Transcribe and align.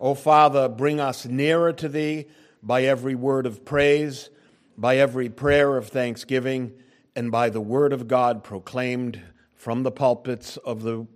O 0.00 0.14
Father, 0.14 0.66
bring 0.66 0.98
us 0.98 1.26
nearer 1.26 1.74
to 1.74 1.88
thee 1.88 2.24
by 2.62 2.84
every 2.84 3.14
word 3.14 3.44
of 3.44 3.66
praise, 3.66 4.30
by 4.78 4.96
every 4.96 5.28
prayer 5.28 5.76
of 5.76 5.88
thanksgiving, 5.88 6.72
and 7.14 7.30
by 7.30 7.50
the 7.50 7.60
word 7.60 7.92
of 7.92 8.08
God 8.08 8.42
proclaimed 8.42 9.20
from 9.54 9.82
the 9.82 9.90
pulpits 9.90 10.56
of 10.56 10.82
the 10.82 11.06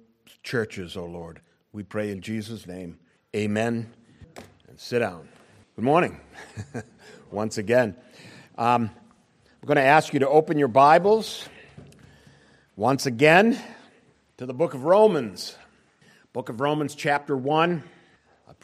churches, 0.43 0.99
O 0.99 1.07
Lord. 1.07 1.41
We 1.73 1.83
pray 1.83 2.11
in 2.11 2.21
Jesus' 2.21 2.67
name. 2.67 2.99
Amen. 3.35 3.91
And 4.69 4.79
sit 4.79 4.98
down. 4.98 5.29
Good 5.77 5.85
morning. 5.85 6.21
Once 7.30 7.57
again. 7.57 7.96
Um, 8.59 8.91
I'm 9.62 9.66
going 9.66 9.77
to 9.77 9.82
ask 9.82 10.12
you 10.12 10.21
to 10.21 10.29
open 10.29 10.59
your 10.59 10.69
Bibles 10.69 11.48
once 12.77 13.07
again 13.07 13.59
to 14.37 14.45
the 14.45 14.53
book 14.53 14.75
of 14.75 14.85
Romans. 14.85 15.57
Book 16.35 16.51
of 16.51 16.61
Romans, 16.61 16.95
chapter 16.95 17.35
1. 17.35 17.82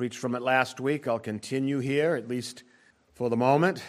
Preached 0.01 0.17
from 0.17 0.35
it 0.35 0.41
last 0.41 0.81
week. 0.81 1.07
I'll 1.07 1.19
continue 1.19 1.79
here, 1.79 2.15
at 2.15 2.27
least 2.27 2.63
for 3.13 3.29
the 3.29 3.37
moment. 3.37 3.83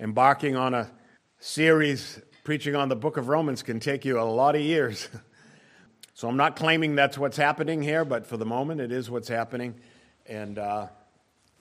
Embarking 0.00 0.56
on 0.56 0.72
a 0.72 0.90
series 1.38 2.18
preaching 2.44 2.74
on 2.74 2.88
the 2.88 2.96
book 2.96 3.18
of 3.18 3.28
Romans 3.28 3.62
can 3.62 3.78
take 3.78 4.06
you 4.06 4.18
a 4.18 4.22
lot 4.22 4.54
of 4.54 4.62
years. 4.62 5.06
so 6.14 6.30
I'm 6.30 6.38
not 6.38 6.56
claiming 6.56 6.94
that's 6.94 7.18
what's 7.18 7.36
happening 7.36 7.82
here, 7.82 8.06
but 8.06 8.26
for 8.26 8.38
the 8.38 8.46
moment, 8.46 8.80
it 8.80 8.90
is 8.90 9.10
what's 9.10 9.28
happening. 9.28 9.74
And 10.24 10.58
uh, 10.58 10.86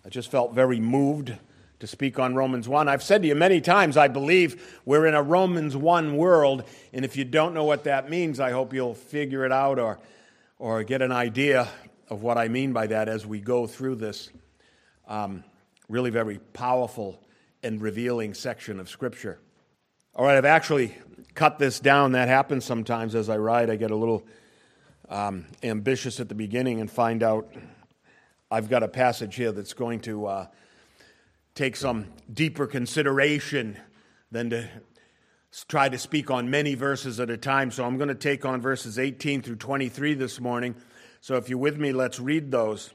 I 0.05 0.08
just 0.08 0.32
felt 0.32 0.54
very 0.54 0.80
moved 0.80 1.36
to 1.80 1.88
speak 1.88 2.20
on 2.20 2.36
Romans 2.36 2.70
1. 2.70 2.88
I've 2.88 3.04
said 3.04 3.22
to 3.24 3.27
you 3.27 3.36
many 3.36 3.60
times, 3.60 3.98
I 3.98 4.08
believe 4.08 4.80
we're 4.86 5.08
in 5.08 5.13
a 5.13 5.22
Romans 5.22 5.76
1 5.76 6.16
world, 6.16 6.63
and 6.94 7.04
if 7.04 7.18
you 7.18 7.26
don't 7.26 7.54
know 7.54 7.66
what 7.66 7.84
that 7.84 8.10
means, 8.10 8.40
I 8.40 8.52
hope 8.52 8.74
you'll 8.74 8.96
figure 8.96 9.44
it 9.44 9.52
out 9.52 9.77
or, 9.77 9.99
or 10.58 10.84
get 10.84 11.02
an 11.02 11.12
idea 11.12 11.68
of 12.10 12.22
what 12.22 12.38
I 12.38 12.48
mean 12.48 12.74
by 12.74 12.88
that 12.88 13.10
as 13.10 13.26
we 13.26 13.40
go 13.40 13.68
through 13.68 13.96
this 13.96 14.30
um, 15.08 15.44
really 15.90 16.10
very 16.10 16.40
powerful 16.54 17.22
and 17.64 17.82
revealing 17.82 18.34
section 18.34 18.80
of 18.80 18.90
Scripture. 18.90 19.40
All 20.16 20.26
right, 20.26 20.38
I've 20.38 20.46
actually 20.46 20.96
cut 21.34 21.60
this 21.60 21.80
down. 21.80 22.14
That 22.14 22.27
happens 22.27 22.66
sometimes 22.66 23.16
as 23.16 23.30
I 23.30 23.38
write. 23.38 23.70
I 23.70 23.76
get 23.76 23.91
a 23.91 23.96
little 23.96 24.26
um, 25.10 25.46
ambitious 25.64 26.20
at 26.20 26.30
the 26.30 26.36
beginning 26.36 26.82
and 26.82 26.90
find 26.90 27.24
out 27.24 27.54
I've 28.49 28.70
got 28.70 28.84
a 28.84 28.88
passage 28.88 29.36
here 29.36 29.52
that's 29.52 29.74
going 29.74 30.02
to. 30.02 30.26
Uh, 30.26 30.48
take 31.58 31.76
some 31.76 32.05
deeper 32.32 32.68
consideration 32.68 33.76
than 34.32 34.52
to 34.52 34.70
try 35.68 35.90
to 35.90 35.98
speak 35.98 36.30
on 36.30 36.52
many 36.52 36.76
verses 36.76 37.20
at 37.20 37.32
a 37.32 37.38
time. 37.38 37.71
So 37.71 37.84
I'm 37.84 37.98
going 37.98 38.10
to 38.10 38.16
take 38.16 38.46
on 38.46 38.62
verses 38.62 38.99
18 38.99 39.42
through 39.42 39.55
23 39.55 40.14
this 40.14 40.40
morning. 40.40 40.76
So 41.21 41.35
if 41.35 41.49
you're 41.49 41.57
with 41.57 41.77
me, 41.77 41.91
let's 41.91 42.20
read 42.20 42.51
those. 42.51 42.93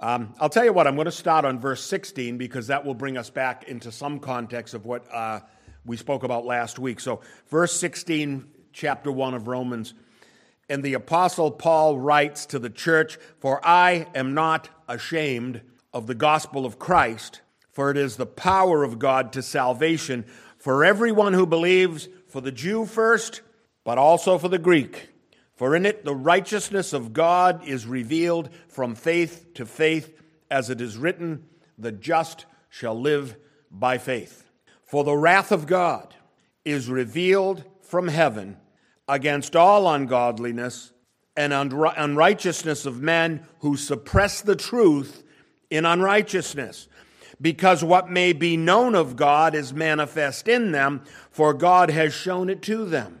Um, 0.00 0.34
I'll 0.40 0.48
tell 0.48 0.64
you 0.64 0.72
what, 0.72 0.86
I'm 0.86 0.94
going 0.94 1.06
to 1.06 1.10
start 1.10 1.44
on 1.44 1.58
verse 1.58 1.82
16 1.84 2.38
because 2.38 2.68
that 2.68 2.84
will 2.84 2.94
bring 2.94 3.16
us 3.16 3.30
back 3.30 3.64
into 3.64 3.90
some 3.90 4.20
context 4.20 4.74
of 4.74 4.86
what 4.86 5.12
uh, 5.12 5.40
we 5.84 5.96
spoke 5.96 6.22
about 6.22 6.44
last 6.44 6.78
week. 6.78 7.00
So, 7.00 7.20
verse 7.48 7.72
16, 7.78 8.46
chapter 8.72 9.10
1 9.10 9.34
of 9.34 9.48
Romans. 9.48 9.94
And 10.68 10.82
the 10.82 10.94
Apostle 10.94 11.50
Paul 11.50 11.98
writes 11.98 12.46
to 12.46 12.58
the 12.58 12.70
church, 12.70 13.18
For 13.40 13.60
I 13.66 14.06
am 14.14 14.34
not 14.34 14.68
ashamed 14.86 15.62
of 15.92 16.06
the 16.06 16.14
gospel 16.14 16.64
of 16.64 16.78
Christ 16.78 17.40
for 17.78 17.92
it 17.92 17.96
is 17.96 18.16
the 18.16 18.26
power 18.26 18.82
of 18.82 18.98
God 18.98 19.32
to 19.34 19.40
salvation 19.40 20.24
for 20.56 20.84
everyone 20.84 21.32
who 21.32 21.46
believes, 21.46 22.08
for 22.26 22.40
the 22.40 22.50
Jew 22.50 22.84
first, 22.84 23.40
but 23.84 23.98
also 23.98 24.36
for 24.36 24.48
the 24.48 24.58
Greek. 24.58 25.10
For 25.58 25.74
in 25.74 25.84
it 25.84 26.04
the 26.04 26.14
righteousness 26.14 26.92
of 26.92 27.12
God 27.12 27.66
is 27.66 27.84
revealed 27.84 28.48
from 28.68 28.94
faith 28.94 29.54
to 29.54 29.66
faith, 29.66 30.22
as 30.48 30.70
it 30.70 30.80
is 30.80 30.96
written, 30.96 31.44
the 31.76 31.90
just 31.90 32.46
shall 32.70 32.98
live 32.98 33.36
by 33.68 33.98
faith. 33.98 34.44
For 34.84 35.02
the 35.02 35.16
wrath 35.16 35.50
of 35.50 35.66
God 35.66 36.14
is 36.64 36.88
revealed 36.88 37.64
from 37.82 38.06
heaven 38.06 38.56
against 39.08 39.56
all 39.56 39.92
ungodliness 39.92 40.92
and 41.36 41.52
unrighteousness 41.52 42.86
of 42.86 43.02
men 43.02 43.44
who 43.58 43.76
suppress 43.76 44.40
the 44.40 44.56
truth 44.56 45.24
in 45.70 45.84
unrighteousness 45.84 46.86
because 47.40 47.82
what 47.82 48.08
may 48.08 48.32
be 48.32 48.56
known 48.56 48.94
of 48.94 49.16
God 49.16 49.56
is 49.56 49.72
manifest 49.72 50.46
in 50.46 50.70
them, 50.70 51.02
for 51.32 51.52
God 51.52 51.90
has 51.90 52.14
shown 52.14 52.48
it 52.48 52.62
to 52.62 52.84
them. 52.84 53.20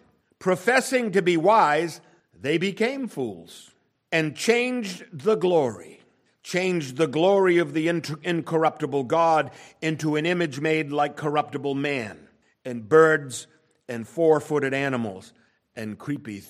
Professing 0.41 1.11
to 1.11 1.21
be 1.21 1.37
wise, 1.37 2.01
they 2.33 2.57
became 2.57 3.07
fools 3.07 3.69
and 4.11 4.35
changed 4.35 5.05
the 5.13 5.35
glory, 5.35 6.01
changed 6.41 6.97
the 6.97 7.05
glory 7.05 7.59
of 7.59 7.73
the 7.73 7.87
incorruptible 7.87 9.03
God 9.03 9.51
into 9.83 10.15
an 10.15 10.25
image 10.25 10.59
made 10.59 10.91
like 10.91 11.15
corruptible 11.15 11.75
man, 11.75 12.27
and 12.65 12.89
birds 12.89 13.45
and 13.87 14.07
four 14.07 14.39
footed 14.39 14.73
animals 14.73 15.31
and 15.75 15.99
creepy, 15.99 16.41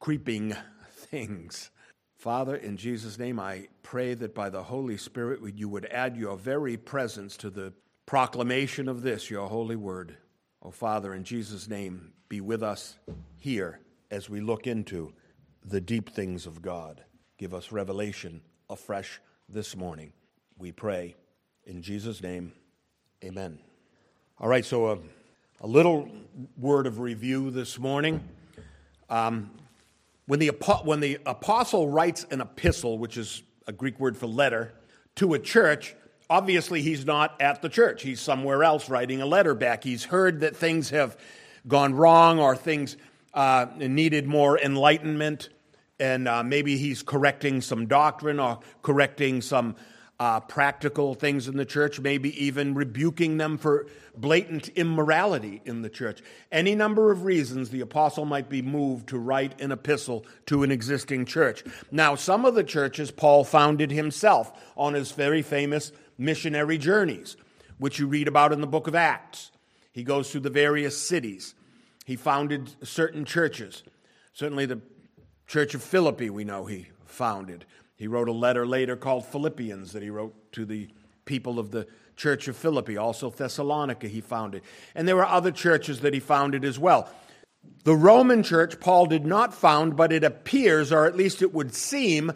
creeping 0.00 0.56
things. 0.90 1.70
Father, 2.16 2.56
in 2.56 2.76
Jesus' 2.76 3.16
name, 3.16 3.38
I 3.38 3.68
pray 3.84 4.14
that 4.14 4.34
by 4.34 4.50
the 4.50 4.64
Holy 4.64 4.96
Spirit 4.96 5.38
you 5.54 5.68
would 5.68 5.86
add 5.86 6.16
your 6.16 6.36
very 6.36 6.76
presence 6.76 7.36
to 7.36 7.50
the 7.50 7.72
proclamation 8.06 8.88
of 8.88 9.02
this, 9.02 9.30
your 9.30 9.48
holy 9.48 9.76
word. 9.76 10.16
Oh, 10.62 10.72
Father, 10.72 11.14
in 11.14 11.22
Jesus' 11.22 11.68
name, 11.68 12.12
be 12.28 12.40
with 12.40 12.62
us 12.62 12.96
here 13.38 13.80
as 14.10 14.28
we 14.28 14.40
look 14.40 14.66
into 14.66 15.12
the 15.64 15.80
deep 15.80 16.10
things 16.10 16.46
of 16.46 16.62
God. 16.62 17.02
Give 17.38 17.54
us 17.54 17.72
revelation 17.72 18.40
afresh 18.68 19.20
this 19.48 19.76
morning. 19.76 20.12
We 20.58 20.72
pray 20.72 21.16
in 21.64 21.82
Jesus' 21.82 22.22
name. 22.22 22.52
Amen. 23.24 23.58
All 24.38 24.48
right, 24.48 24.64
so 24.64 24.90
a, 24.90 24.98
a 25.60 25.66
little 25.66 26.08
word 26.56 26.86
of 26.86 27.00
review 27.00 27.50
this 27.50 27.78
morning. 27.78 28.26
Um, 29.08 29.50
when 30.26 30.40
the, 30.40 30.48
when 30.84 31.00
the 31.00 31.18
apostle 31.26 31.88
writes 31.88 32.26
an 32.30 32.40
epistle, 32.40 32.98
which 32.98 33.16
is 33.16 33.42
a 33.66 33.72
Greek 33.72 34.00
word 34.00 34.16
for 34.16 34.26
letter, 34.26 34.72
to 35.16 35.34
a 35.34 35.38
church, 35.38 35.94
obviously 36.28 36.82
he's 36.82 37.06
not 37.06 37.40
at 37.40 37.62
the 37.62 37.68
church. 37.68 38.02
He's 38.02 38.20
somewhere 38.20 38.64
else 38.64 38.88
writing 38.88 39.22
a 39.22 39.26
letter 39.26 39.54
back. 39.54 39.84
He's 39.84 40.04
heard 40.04 40.40
that 40.40 40.56
things 40.56 40.90
have 40.90 41.16
gone 41.68 41.94
wrong 41.94 42.38
or 42.38 42.56
things 42.56 42.96
uh, 43.34 43.66
needed 43.76 44.26
more 44.26 44.58
enlightenment, 44.58 45.50
and 46.00 46.26
uh, 46.26 46.42
maybe 46.42 46.76
he's 46.76 47.02
correcting 47.02 47.60
some 47.60 47.86
doctrine 47.86 48.40
or 48.40 48.60
correcting 48.82 49.42
some 49.42 49.76
uh, 50.18 50.40
practical 50.40 51.14
things 51.14 51.46
in 51.46 51.56
the 51.56 51.64
church, 51.64 52.00
maybe 52.00 52.42
even 52.42 52.74
rebuking 52.74 53.36
them 53.36 53.58
for 53.58 53.86
blatant 54.16 54.68
immorality 54.68 55.60
in 55.66 55.82
the 55.82 55.90
church. 55.90 56.22
Any 56.50 56.74
number 56.74 57.12
of 57.12 57.24
reasons 57.24 57.68
the 57.68 57.82
apostle 57.82 58.24
might 58.24 58.48
be 58.48 58.62
moved 58.62 59.08
to 59.10 59.18
write 59.18 59.60
an 59.60 59.72
epistle 59.72 60.24
to 60.46 60.62
an 60.62 60.70
existing 60.70 61.26
church. 61.26 61.62
Now, 61.90 62.14
some 62.14 62.46
of 62.46 62.54
the 62.54 62.64
churches 62.64 63.10
Paul 63.10 63.44
founded 63.44 63.90
himself 63.90 64.52
on 64.76 64.94
his 64.94 65.12
very 65.12 65.42
famous 65.42 65.92
missionary 66.16 66.78
journeys, 66.78 67.36
which 67.76 67.98
you 67.98 68.06
read 68.06 68.26
about 68.26 68.52
in 68.52 68.62
the 68.62 68.66
book 68.66 68.86
of 68.86 68.94
Acts. 68.94 69.50
He 69.96 70.04
goes 70.04 70.30
through 70.30 70.42
the 70.42 70.50
various 70.50 71.00
cities. 71.00 71.54
He 72.04 72.16
founded 72.16 72.70
certain 72.86 73.24
churches. 73.24 73.82
Certainly, 74.34 74.66
the 74.66 74.82
church 75.46 75.74
of 75.74 75.82
Philippi, 75.82 76.28
we 76.28 76.44
know 76.44 76.66
he 76.66 76.88
founded. 77.06 77.64
He 77.96 78.06
wrote 78.06 78.28
a 78.28 78.32
letter 78.32 78.66
later 78.66 78.94
called 78.94 79.24
Philippians 79.24 79.92
that 79.92 80.02
he 80.02 80.10
wrote 80.10 80.34
to 80.52 80.66
the 80.66 80.90
people 81.24 81.58
of 81.58 81.70
the 81.70 81.86
church 82.14 82.46
of 82.46 82.58
Philippi. 82.58 82.98
Also, 82.98 83.30
Thessalonica, 83.30 84.06
he 84.06 84.20
founded. 84.20 84.64
And 84.94 85.08
there 85.08 85.16
were 85.16 85.24
other 85.24 85.50
churches 85.50 86.00
that 86.00 86.12
he 86.12 86.20
founded 86.20 86.62
as 86.62 86.78
well. 86.78 87.08
The 87.84 87.96
Roman 87.96 88.42
church, 88.42 88.78
Paul 88.78 89.06
did 89.06 89.24
not 89.24 89.54
found, 89.54 89.96
but 89.96 90.12
it 90.12 90.24
appears, 90.24 90.92
or 90.92 91.06
at 91.06 91.16
least 91.16 91.40
it 91.40 91.54
would 91.54 91.74
seem, 91.74 92.32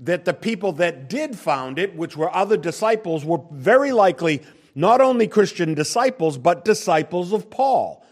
that 0.00 0.24
the 0.24 0.34
people 0.34 0.72
that 0.72 1.08
did 1.08 1.38
found 1.38 1.78
it, 1.78 1.94
which 1.94 2.16
were 2.16 2.34
other 2.34 2.56
disciples, 2.56 3.24
were 3.24 3.40
very 3.52 3.92
likely 3.92 4.42
not 4.74 5.00
only 5.00 5.28
Christian 5.28 5.74
disciples, 5.74 6.38
but 6.38 6.64
disciples 6.64 7.32
of 7.32 7.50
Paul. 7.50 8.04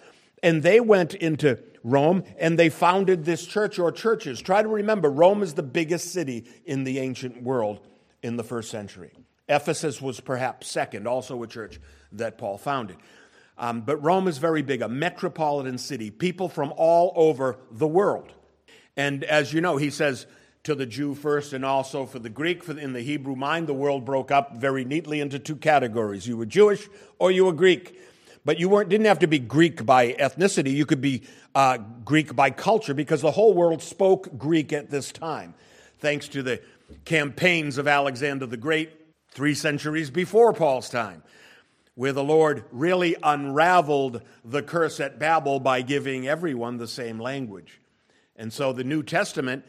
And 0.43 0.63
they 0.63 0.81
went 0.81 1.15
into 1.15 1.59
Rome, 1.85 2.25
and 2.39 2.59
they 2.59 2.69
founded 2.69 3.25
this 3.25 3.47
church 3.47 3.79
or 3.79 3.91
churches. 3.91 4.41
Try 4.41 4.63
to 4.63 4.69
remember, 4.69 5.11
Rome 5.11 5.43
is 5.43 5.55
the 5.55 5.63
biggest 5.63 6.13
city 6.13 6.45
in 6.65 6.85
the 6.85 6.99
ancient 6.99 7.43
world 7.43 7.81
in 8.23 8.37
the 8.37 8.45
first 8.45 8.71
century. 8.71 9.13
Ephesus 9.49 10.01
was 10.01 10.21
perhaps 10.21 10.69
second, 10.69 11.07
also 11.07 11.43
a 11.43 11.47
church 11.47 11.81
that 12.13 12.39
Paul 12.39 12.59
founded. 12.59 12.97
Um, 13.59 13.83
but 13.83 13.97
Rome 13.99 14.29
is 14.29 14.39
very 14.39 14.63
big, 14.63 14.83
a 14.83 14.89
metropolitan 14.89 15.79
city, 15.79 16.11
people 16.11 16.49
from 16.49 16.73
all 16.77 17.13
over 17.17 17.59
the 17.71 17.87
world. 17.87 18.33
And 18.97 19.25
as 19.25 19.53
you 19.53 19.61
know, 19.61 19.77
he 19.77 19.91
says 19.91 20.27
to 20.65 20.75
the 20.75 20.87
Jew 20.87 21.15
first 21.15 21.53
and 21.53 21.65
also 21.65 22.07
for 22.07 22.19
the 22.19 22.29
Greek, 22.29 22.63
for 22.63 22.79
in 22.79 22.93
the 22.93 23.01
Hebrew 23.01 23.35
mind, 23.35 23.67
the 23.67 23.75
world 23.75 24.05
broke 24.05 24.31
up 24.31 24.57
very 24.57 24.85
neatly 24.85 25.21
into 25.21 25.39
two 25.39 25.57
categories. 25.57 26.27
You 26.27 26.37
were 26.37 26.47
Jewish 26.47 26.89
or 27.19 27.31
you 27.31 27.45
were 27.45 27.53
Greek. 27.53 27.99
But 28.45 28.59
you 28.59 28.69
weren't, 28.69 28.89
didn't 28.89 29.07
have 29.07 29.21
to 29.21 29.29
be 29.29 29.39
Greek 29.39 29.87
by 29.87 30.15
ethnicity. 30.15 30.73
You 30.73 30.85
could 30.85 31.01
be 31.01 31.23
uh, 31.55 31.79
Greek 32.05 32.35
by 32.35 32.51
culture 32.51 32.95
because 32.95 33.21
the 33.21 33.31
whole 33.31 33.55
world 33.55 33.83
spoke 33.83 34.37
Greek 34.37 34.73
at 34.73 34.91
this 34.91 35.13
time, 35.13 35.55
thanks 36.01 36.27
to 36.29 36.43
the 36.43 36.61
campaigns 37.05 37.79
of 37.79 37.87
Alexander 37.87 38.47
the 38.47 38.57
Great 38.57 38.91
three 39.31 39.55
centuries 39.55 40.11
before 40.11 40.53
Paul's 40.53 40.89
time, 40.89 41.23
where 41.95 42.13
the 42.13 42.25
Lord 42.25 42.65
really 42.73 43.15
unraveled 43.23 44.23
the 44.45 44.63
curse 44.63 44.99
at 44.99 45.19
Babel 45.19 45.61
by 45.61 45.83
giving 45.83 46.27
everyone 46.27 46.79
the 46.79 46.89
same 46.89 47.21
language. 47.21 47.81
And 48.35 48.53
so 48.53 48.73
the 48.73 48.85
New 48.85 49.05
Testament 49.05 49.65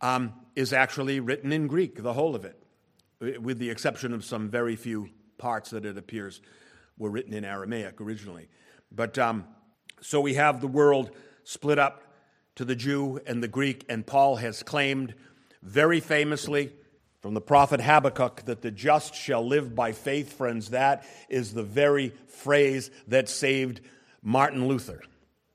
um, 0.00 0.32
is 0.54 0.72
actually 0.72 1.20
written 1.20 1.52
in 1.52 1.66
Greek, 1.66 2.02
the 2.02 2.12
whole 2.12 2.34
of 2.34 2.44
it, 2.44 2.60
with 3.40 3.58
the 3.58 3.70
exception 3.70 4.12
of 4.12 4.24
some 4.24 4.48
very 4.48 4.76
few 4.76 5.08
parts 5.38 5.70
that 5.70 5.84
it 5.84 5.96
appears 5.98 6.40
were 6.98 7.10
written 7.10 7.34
in 7.34 7.44
Aramaic 7.44 8.00
originally. 8.00 8.48
But 8.90 9.18
um, 9.18 9.44
so 10.00 10.20
we 10.20 10.34
have 10.34 10.60
the 10.60 10.66
world 10.66 11.10
split 11.44 11.78
up 11.78 12.02
to 12.56 12.64
the 12.64 12.76
Jew 12.76 13.20
and 13.26 13.42
the 13.42 13.48
Greek, 13.48 13.84
and 13.88 14.06
Paul 14.06 14.36
has 14.36 14.62
claimed 14.62 15.14
very 15.62 16.00
famously 16.00 16.72
from 17.20 17.34
the 17.34 17.40
prophet 17.40 17.80
Habakkuk 17.80 18.44
that 18.44 18.62
the 18.62 18.70
just 18.70 19.14
shall 19.14 19.46
live 19.46 19.74
by 19.74 19.92
faith. 19.92 20.32
Friends, 20.34 20.70
that 20.70 21.04
is 21.28 21.52
the 21.52 21.62
very 21.62 22.12
phrase 22.28 22.90
that 23.08 23.28
saved 23.28 23.80
Martin 24.22 24.68
Luther. 24.68 25.02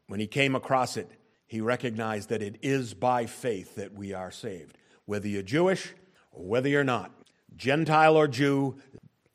When 0.08 0.20
he 0.20 0.28
came 0.28 0.56
across 0.56 0.98
it, 0.98 1.10
he 1.52 1.60
recognized 1.60 2.30
that 2.30 2.42
it 2.42 2.56
is 2.62 2.94
by 2.94 3.26
faith 3.26 3.76
that 3.76 3.94
we 3.94 4.14
are 4.14 4.32
saved, 4.32 4.78
whether 5.04 5.28
you're 5.28 5.42
Jewish 5.42 5.94
or 6.32 6.46
whether 6.46 6.70
you're 6.70 6.86
not, 6.86 7.12
Gentile 7.58 8.16
or 8.16 8.30
Jew, 8.30 8.78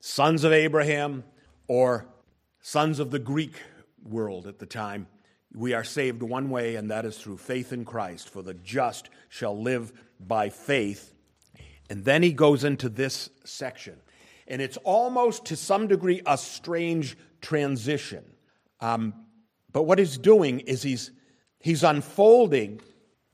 sons 0.01 0.43
of 0.43 0.51
Abraham 0.51 1.25
or 1.69 2.07
sons 2.63 3.01
of 3.01 3.11
the 3.11 3.19
Greek 3.19 3.61
world 4.03 4.47
at 4.47 4.59
the 4.59 4.65
time. 4.65 5.09
We 5.55 5.75
are 5.75 5.85
saved 5.85 6.23
one 6.23 6.49
way, 6.49 6.77
and 6.77 6.91
that 6.91 7.05
is 7.05 7.19
through 7.19 7.37
faith 7.37 7.71
in 7.71 7.85
Christ. 7.85 8.31
For 8.31 8.41
the 8.41 8.55
just 8.55 9.11
shall 9.29 9.61
live 9.61 9.93
by 10.19 10.49
faith. 10.49 11.12
And 11.91 12.03
then 12.03 12.23
he 12.23 12.33
goes 12.33 12.65
into 12.65 12.89
this 12.89 13.29
section. 13.45 14.01
And 14.49 14.62
it's 14.62 14.79
almost 14.85 15.45
to 15.47 15.57
some 15.57 15.87
degree 15.87 16.23
a 16.25 16.39
strange 16.39 17.19
transition. 17.43 18.25
Um, 18.81 19.12
but 19.71 19.83
what 19.83 19.99
he's 19.99 20.17
doing 20.17 20.61
is 20.61 20.83
he's, 20.83 21.11
he's 21.67 21.83
unfolding 21.83 22.81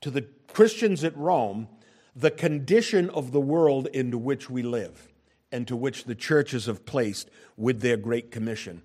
to 0.01 0.09
the 0.09 0.23
Christians 0.51 1.03
at 1.03 1.15
Rome 1.15 1.67
the 2.15 2.31
condition 2.31 3.11
of 3.11 3.31
the 3.31 3.39
world 3.39 3.85
into 3.93 4.17
which 4.17 4.49
we 4.49 4.63
live 4.63 5.07
and 5.51 5.67
to 5.67 5.75
which 5.75 6.05
the 6.05 6.15
churches 6.15 6.65
have 6.65 6.83
placed 6.83 7.29
with 7.57 7.81
their 7.81 7.95
great 7.95 8.31
commission 8.31 8.81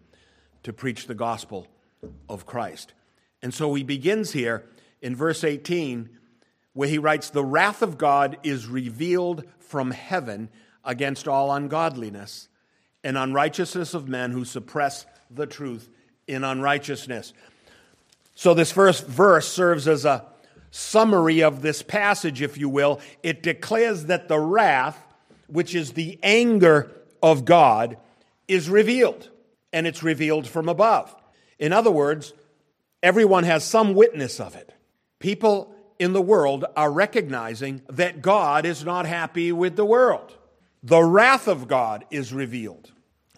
to 0.64 0.72
preach 0.74 1.06
the 1.06 1.14
gospel 1.14 1.66
of 2.28 2.44
Christ. 2.44 2.92
And 3.40 3.54
so 3.54 3.72
he 3.72 3.82
begins 3.82 4.32
here 4.32 4.66
in 5.00 5.16
verse 5.16 5.42
18 5.42 6.10
where 6.74 6.88
he 6.90 6.98
writes, 6.98 7.30
The 7.30 7.42
wrath 7.42 7.80
of 7.80 7.96
God 7.96 8.36
is 8.42 8.66
revealed 8.66 9.44
from 9.60 9.92
heaven 9.92 10.50
against 10.84 11.26
all 11.26 11.50
ungodliness 11.50 12.50
and 13.02 13.16
unrighteousness 13.16 13.94
of 13.94 14.08
men 14.08 14.30
who 14.30 14.44
suppress 14.44 15.06
the 15.30 15.46
truth 15.46 15.88
in 16.26 16.44
unrighteousness. 16.44 17.32
So, 18.38 18.54
this 18.54 18.70
first 18.70 19.06
verse 19.06 19.48
serves 19.48 19.88
as 19.88 20.04
a 20.04 20.24
summary 20.70 21.42
of 21.42 21.60
this 21.60 21.82
passage, 21.82 22.40
if 22.40 22.56
you 22.56 22.68
will. 22.68 23.00
It 23.22 23.42
declares 23.42 24.04
that 24.06 24.28
the 24.28 24.38
wrath 24.38 25.02
which 25.48 25.74
is 25.74 25.92
the 25.92 26.18
anger 26.22 26.92
of 27.22 27.44
God, 27.44 27.96
is 28.46 28.70
revealed, 28.70 29.28
and 29.72 29.86
it's 29.86 30.02
revealed 30.02 30.46
from 30.46 30.68
above. 30.68 31.14
In 31.58 31.72
other 31.72 31.90
words, 31.90 32.32
everyone 33.02 33.44
has 33.44 33.64
some 33.64 33.94
witness 33.94 34.38
of 34.38 34.54
it. 34.54 34.72
People 35.18 35.74
in 35.98 36.12
the 36.12 36.22
world 36.22 36.64
are 36.76 36.92
recognizing 36.92 37.82
that 37.88 38.22
God 38.22 38.64
is 38.64 38.84
not 38.84 39.06
happy 39.06 39.50
with 39.50 39.74
the 39.74 39.84
world. 39.84 40.36
The 40.82 41.02
wrath 41.02 41.48
of 41.48 41.66
God 41.66 42.04
is 42.10 42.32
revealed 42.32 42.92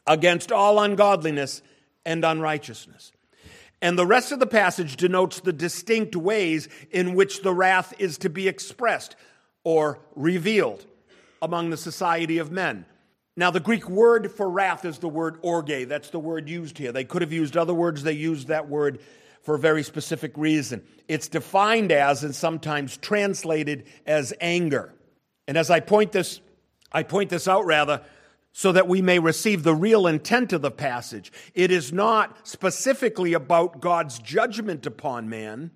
against 0.07 0.53
all 0.53 0.79
ungodliness 0.79 1.63
and 2.05 2.25
unrighteousness. 2.25 3.13
And 3.83 3.99
the 3.99 4.07
rest 4.07 4.31
of 4.33 4.41
the 4.41 4.47
passage 4.47 4.97
denotes 4.97 5.41
the 5.41 5.53
distinct 5.53 6.15
ways 6.15 6.69
in 6.91 7.15
which 7.15 7.43
the 7.43 7.55
wrath 7.55 7.95
is 7.99 8.19
to 8.19 8.29
be 8.29 8.47
expressed 8.47 9.17
or 9.65 9.99
revealed 10.15 10.85
among 11.41 11.71
the 11.71 11.77
society 11.77 12.39
of 12.39 12.51
men. 12.51 12.85
Now, 13.37 13.51
the 13.51 13.61
Greek 13.61 13.89
word 13.89 14.31
for 14.31 14.51
wrath 14.51 14.85
is 14.85 14.99
the 14.99 15.09
word 15.09 15.39
orge. 15.43 15.89
That's 15.89 16.11
the 16.11 16.19
word 16.19 16.49
used 16.49 16.77
here. 16.77 16.93
They 16.93 17.05
could 17.05 17.23
have 17.23 17.33
used 17.33 17.57
other 17.57 17.73
words, 17.73 18.03
they 18.03 18.13
used 18.13 18.49
that 18.49 18.69
word 18.69 19.01
for 19.43 19.55
a 19.55 19.59
very 19.59 19.83
specific 19.83 20.37
reason. 20.37 20.83
It's 21.09 21.29
defined 21.29 21.93
as 21.93 22.23
and 22.23 22.35
sometimes 22.35 22.99
translated 22.99 23.87
as 24.05 24.35
anger. 24.41 24.93
And 25.49 25.57
as 25.57 25.71
I 25.71 25.81
point 25.81 26.13
this, 26.13 26.41
I 26.93 27.03
point 27.03 27.31
this 27.31 27.49
out 27.49 27.65
rather 27.65 28.03
so 28.53 28.73
that 28.73 28.89
we 28.89 29.01
may 29.01 29.19
receive 29.19 29.63
the 29.63 29.75
real 29.75 30.07
intent 30.07 30.53
of 30.53 30.63
the 30.63 30.71
passage. 30.71 31.33
It 31.55 31.71
is 31.71 31.93
not 31.93 32.47
specifically 32.47 33.33
about 33.33 33.81
God's 33.81 34.19
judgment 34.19 34.87
upon 34.87 35.29
man. 35.29 35.71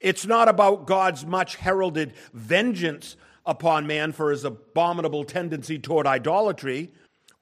It's 0.00 0.26
not 0.26 0.48
about 0.48 0.86
God's 0.86 1.26
much 1.26 1.56
heralded 1.56 2.12
vengeance 2.32 3.16
upon 3.46 3.86
man 3.86 4.12
for 4.12 4.30
his 4.30 4.44
abominable 4.44 5.24
tendency 5.24 5.78
toward 5.78 6.06
idolatry, 6.06 6.92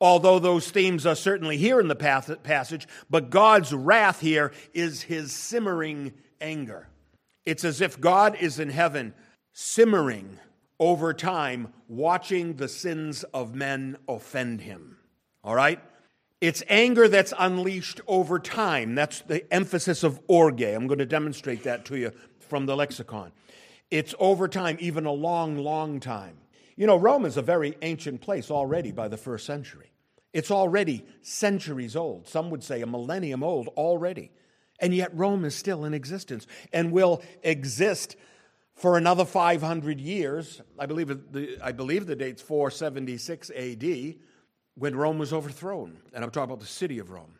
although 0.01 0.39
those 0.39 0.71
themes 0.71 1.05
are 1.07 1.17
certainly 1.17 1.57
here 1.57 1.81
in 1.81 1.89
the 1.89 1.95
passage, 1.95 2.87
but 3.11 3.31
God's 3.31 3.73
wrath 3.73 4.21
here 4.21 4.53
is 4.73 5.03
his 5.03 5.33
simmering 5.33 6.13
anger. 6.41 6.89
It's 7.45 7.65
as 7.65 7.81
if 7.81 8.01
God 8.01 8.37
is 8.41 8.61
in 8.61 8.71
heaven 8.71 9.13
simmering 9.53 10.39
over 10.81 11.13
time, 11.13 11.73
watching 11.89 12.55
the 12.55 12.69
sins 12.69 13.25
of 13.35 13.55
men 13.55 13.97
offend 14.09 14.61
him. 14.61 14.97
All 15.43 15.55
right? 15.55 15.81
It's 16.41 16.63
anger 16.69 17.09
that's 17.09 17.35
unleashed 17.37 18.01
over 18.07 18.39
time. 18.39 18.95
That's 18.95 19.23
the 19.23 19.53
emphasis 19.53 20.05
of 20.05 20.21
orge. 20.29 20.63
I'm 20.63 20.87
going 20.87 20.99
to 20.99 21.07
demonstrate 21.07 21.65
that 21.65 21.85
to 21.87 21.97
you 21.97 22.13
from 22.39 22.67
the 22.67 22.77
lexicon. 22.77 23.33
It's 23.91 24.15
over 24.19 24.47
time, 24.47 24.77
even 24.81 25.07
a 25.07 25.13
long, 25.13 25.57
long 25.57 25.99
time. 25.99 26.37
You 26.77 26.87
know, 26.87 26.97
Rome 26.97 27.25
is 27.25 27.37
a 27.37 27.43
very 27.43 27.77
ancient 27.83 28.21
place 28.21 28.51
already 28.51 28.93
by 28.93 29.09
the 29.09 29.17
first 29.17 29.47
century. 29.47 29.91
It's 30.33 30.51
already 30.51 31.05
centuries 31.23 31.97
old. 31.97 32.29
Some 32.29 32.51
would 32.51 32.63
say 32.63 32.83
a 32.83 32.87
millennium 32.87 33.43
old 33.43 33.69
already. 33.69 34.31
And 34.79 34.95
yet 34.95 35.17
Rome 35.17 35.45
is 35.45 35.57
still 35.57 35.85
in 35.85 35.95
existence 35.95 36.47
and 36.73 36.93
will 36.93 37.21
exist 37.43 38.15
for 38.79 38.97
another 38.97 39.25
500 39.25 40.01
years. 40.01 40.63
I 40.79 40.87
believe 40.87 41.09
the, 41.33 41.59
I 41.63 41.73
believe 41.73 42.07
the 42.07 42.17
date's 42.17 42.41
476 42.41 43.51
AD 43.51 44.15
when 44.77 44.95
Rome 44.95 45.19
was 45.19 45.33
overthrown. 45.33 45.99
And 46.15 46.25
I'm 46.25 46.31
talking 46.31 46.51
about 46.51 46.61
the 46.61 46.67
city 46.67 47.01
of 47.01 47.11
Rome. 47.11 47.35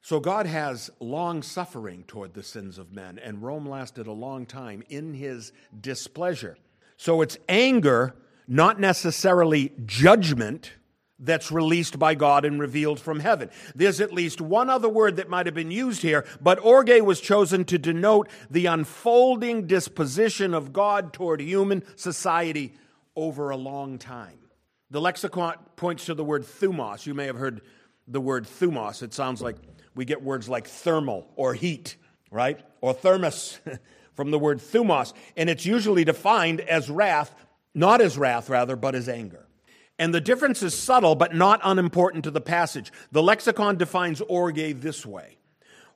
So 0.00 0.20
God 0.20 0.46
has 0.46 0.90
long 1.00 1.42
suffering 1.42 2.04
toward 2.06 2.34
the 2.34 2.42
sins 2.42 2.78
of 2.78 2.92
men, 2.92 3.18
and 3.18 3.42
Rome 3.42 3.66
lasted 3.66 4.06
a 4.06 4.12
long 4.12 4.44
time 4.44 4.82
in 4.90 5.14
his 5.14 5.52
displeasure. 5.80 6.58
So 6.98 7.22
it's 7.22 7.38
anger, 7.48 8.14
not 8.46 8.78
necessarily 8.78 9.72
judgment, 9.86 10.72
that's 11.18 11.52
released 11.52 11.98
by 11.98 12.14
God 12.14 12.44
and 12.44 12.60
revealed 12.60 12.98
from 12.98 13.20
heaven. 13.20 13.50
There's 13.74 14.00
at 14.00 14.12
least 14.12 14.40
one 14.40 14.68
other 14.68 14.88
word 14.88 15.16
that 15.16 15.28
might 15.28 15.46
have 15.46 15.54
been 15.54 15.70
used 15.70 16.02
here, 16.02 16.24
but 16.40 16.58
orge 16.58 17.00
was 17.00 17.20
chosen 17.20 17.64
to 17.66 17.78
denote 17.78 18.28
the 18.50 18.66
unfolding 18.66 19.66
disposition 19.66 20.54
of 20.54 20.72
God 20.72 21.12
toward 21.12 21.40
human 21.40 21.84
society 21.96 22.74
over 23.16 23.50
a 23.50 23.56
long 23.56 23.98
time. 23.98 24.38
The 24.90 25.00
lexicon 25.00 25.54
points 25.76 26.06
to 26.06 26.14
the 26.14 26.24
word 26.24 26.42
thumos. 26.42 27.06
You 27.06 27.14
may 27.14 27.26
have 27.26 27.36
heard 27.36 27.62
the 28.06 28.20
word 28.20 28.44
thumos. 28.44 29.02
It 29.02 29.14
sounds 29.14 29.40
like 29.40 29.56
we 29.94 30.04
get 30.04 30.22
words 30.22 30.48
like 30.48 30.66
thermal 30.66 31.28
or 31.36 31.54
heat, 31.54 31.96
right? 32.30 32.60
Or 32.80 32.92
thermos 32.92 33.58
from 34.14 34.30
the 34.30 34.38
word 34.38 34.58
thumos. 34.58 35.12
And 35.36 35.48
it's 35.48 35.64
usually 35.64 36.04
defined 36.04 36.60
as 36.60 36.90
wrath, 36.90 37.34
not 37.74 38.00
as 38.00 38.18
wrath, 38.18 38.48
rather, 38.48 38.76
but 38.76 38.94
as 38.94 39.08
anger. 39.08 39.46
And 39.98 40.12
the 40.12 40.20
difference 40.20 40.62
is 40.62 40.76
subtle, 40.76 41.14
but 41.14 41.34
not 41.34 41.60
unimportant 41.62 42.24
to 42.24 42.30
the 42.30 42.40
passage. 42.40 42.92
The 43.12 43.22
lexicon 43.22 43.76
defines 43.76 44.20
orge 44.22 44.80
this 44.80 45.06
way 45.06 45.36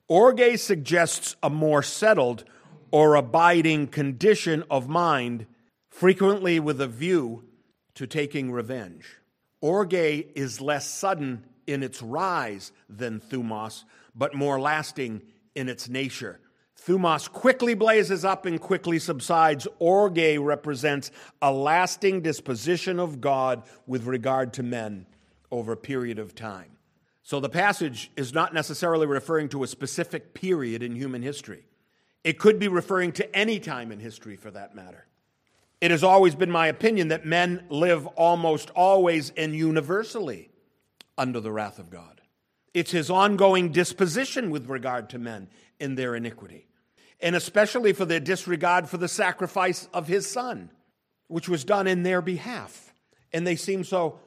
Orge 0.09 0.59
suggests 0.59 1.37
a 1.43 1.50
more 1.50 1.83
settled 1.83 2.45
or 2.90 3.14
abiding 3.14 3.88
condition 3.88 4.64
of 4.71 4.88
mind, 4.88 5.47
frequently 5.90 6.59
with 6.59 6.81
a 6.81 6.87
view 6.87 7.45
to 7.95 8.07
taking 8.07 8.50
revenge. 8.50 9.19
Orge 9.61 9.93
is 9.93 10.61
less 10.61 10.88
sudden 10.88 11.45
in 11.67 11.83
its 11.83 12.00
rise 12.00 12.73
than 12.88 13.21
thumos, 13.21 13.85
but 14.14 14.35
more 14.35 14.59
lasting 14.59 15.21
in 15.55 15.69
its 15.69 15.88
nature. 15.88 16.40
Thumos 16.87 17.30
quickly 17.30 17.75
blazes 17.75 18.25
up 18.25 18.47
and 18.47 18.61
quickly 18.61 18.99
subsides. 18.99 19.66
Orge 19.78 20.38
represents 20.38 21.11
a 21.42 21.52
lasting 21.52 22.23
disposition 22.23 22.99
of 22.99 23.20
God 23.20 23.64
with 23.87 24.06
regard 24.06 24.52
to 24.54 24.62
men 24.62 25.06
over 25.50 25.73
a 25.73 25.76
period 25.76 26.18
of 26.18 26.35
time. 26.35 26.78
So 27.23 27.40
the 27.40 27.49
passage 27.49 28.11
is 28.16 28.32
not 28.32 28.54
necessarily 28.54 29.06
referring 29.06 29.50
to 29.50 29.62
a 29.62 29.66
specific 29.66 30.32
period 30.32 30.82
in 30.82 30.94
human 30.94 31.23
history. 31.23 31.66
It 32.25 32.38
could 32.38 32.58
be 32.58 32.68
referring 32.68 33.12
to 33.12 33.37
any 33.37 33.61
time 33.61 33.92
in 33.92 34.00
history 34.00 34.37
for 34.37 34.50
that 34.50 34.75
matter. 34.75 35.06
It 35.80 35.90
has 35.90 36.02
always 36.02 36.35
been 36.35 36.50
my 36.50 36.68
opinion 36.68 37.08
that 37.08 37.26
men 37.26 37.64
live 37.68 38.06
almost 38.08 38.70
always 38.70 39.30
and 39.37 39.54
universally 39.54 40.50
under 41.16 41.40
the 41.40 41.52
wrath 41.52 41.78
of 41.78 41.90
God. 41.90 42.20
It's 42.75 42.90
his 42.90 43.11
ongoing 43.11 43.73
disposition 43.73 44.50
with 44.50 44.68
regard 44.68 45.11
to 45.11 45.18
men 45.18 45.49
in 45.78 45.97
their 45.97 46.14
iniquity, 46.14 46.67
and 47.20 47.34
especially 47.34 47.92
for 47.92 48.04
their 48.04 48.20
disregard 48.20 48.88
for 48.88 48.96
the 48.96 49.08
sacrifice 49.08 49.88
of 49.92 50.06
his 50.06 50.28
son, 50.28 50.70
which 51.26 51.48
was 51.48 51.64
done 51.64 51.87
in 51.87 52.02
their 52.02 52.22
behalf. 52.22 52.92
And 53.32 53.46
they 53.46 53.56
seem 53.56 53.84
so 53.84 54.18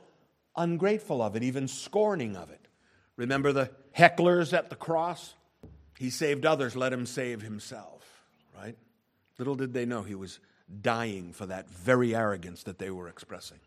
ungrateful 0.55 1.21
of 1.21 1.36
it, 1.36 1.43
even 1.43 1.67
scorning 1.67 2.36
of 2.36 2.50
it. 2.50 2.67
Remember 3.15 3.51
the 3.53 3.71
hecklers 3.98 4.53
at 4.53 4.69
the 4.69 4.75
cross? 4.75 5.36
He 5.98 6.10
saved 6.10 6.45
others, 6.45 6.75
let 6.75 6.93
him 6.93 7.05
save 7.05 7.41
himself, 7.41 8.03
right? 8.57 8.77
Little 9.38 9.55
did 9.55 9.74
they 9.74 9.86
know 9.86 10.01
he 10.01 10.15
was 10.15 10.39
dying 10.81 11.33
for 11.33 11.45
that 11.48 11.69
very 11.69 12.15
arrogance 12.15 12.63
that 12.63 12.79
they 12.79 12.89
were 12.89 13.07
expressing. 13.07 13.60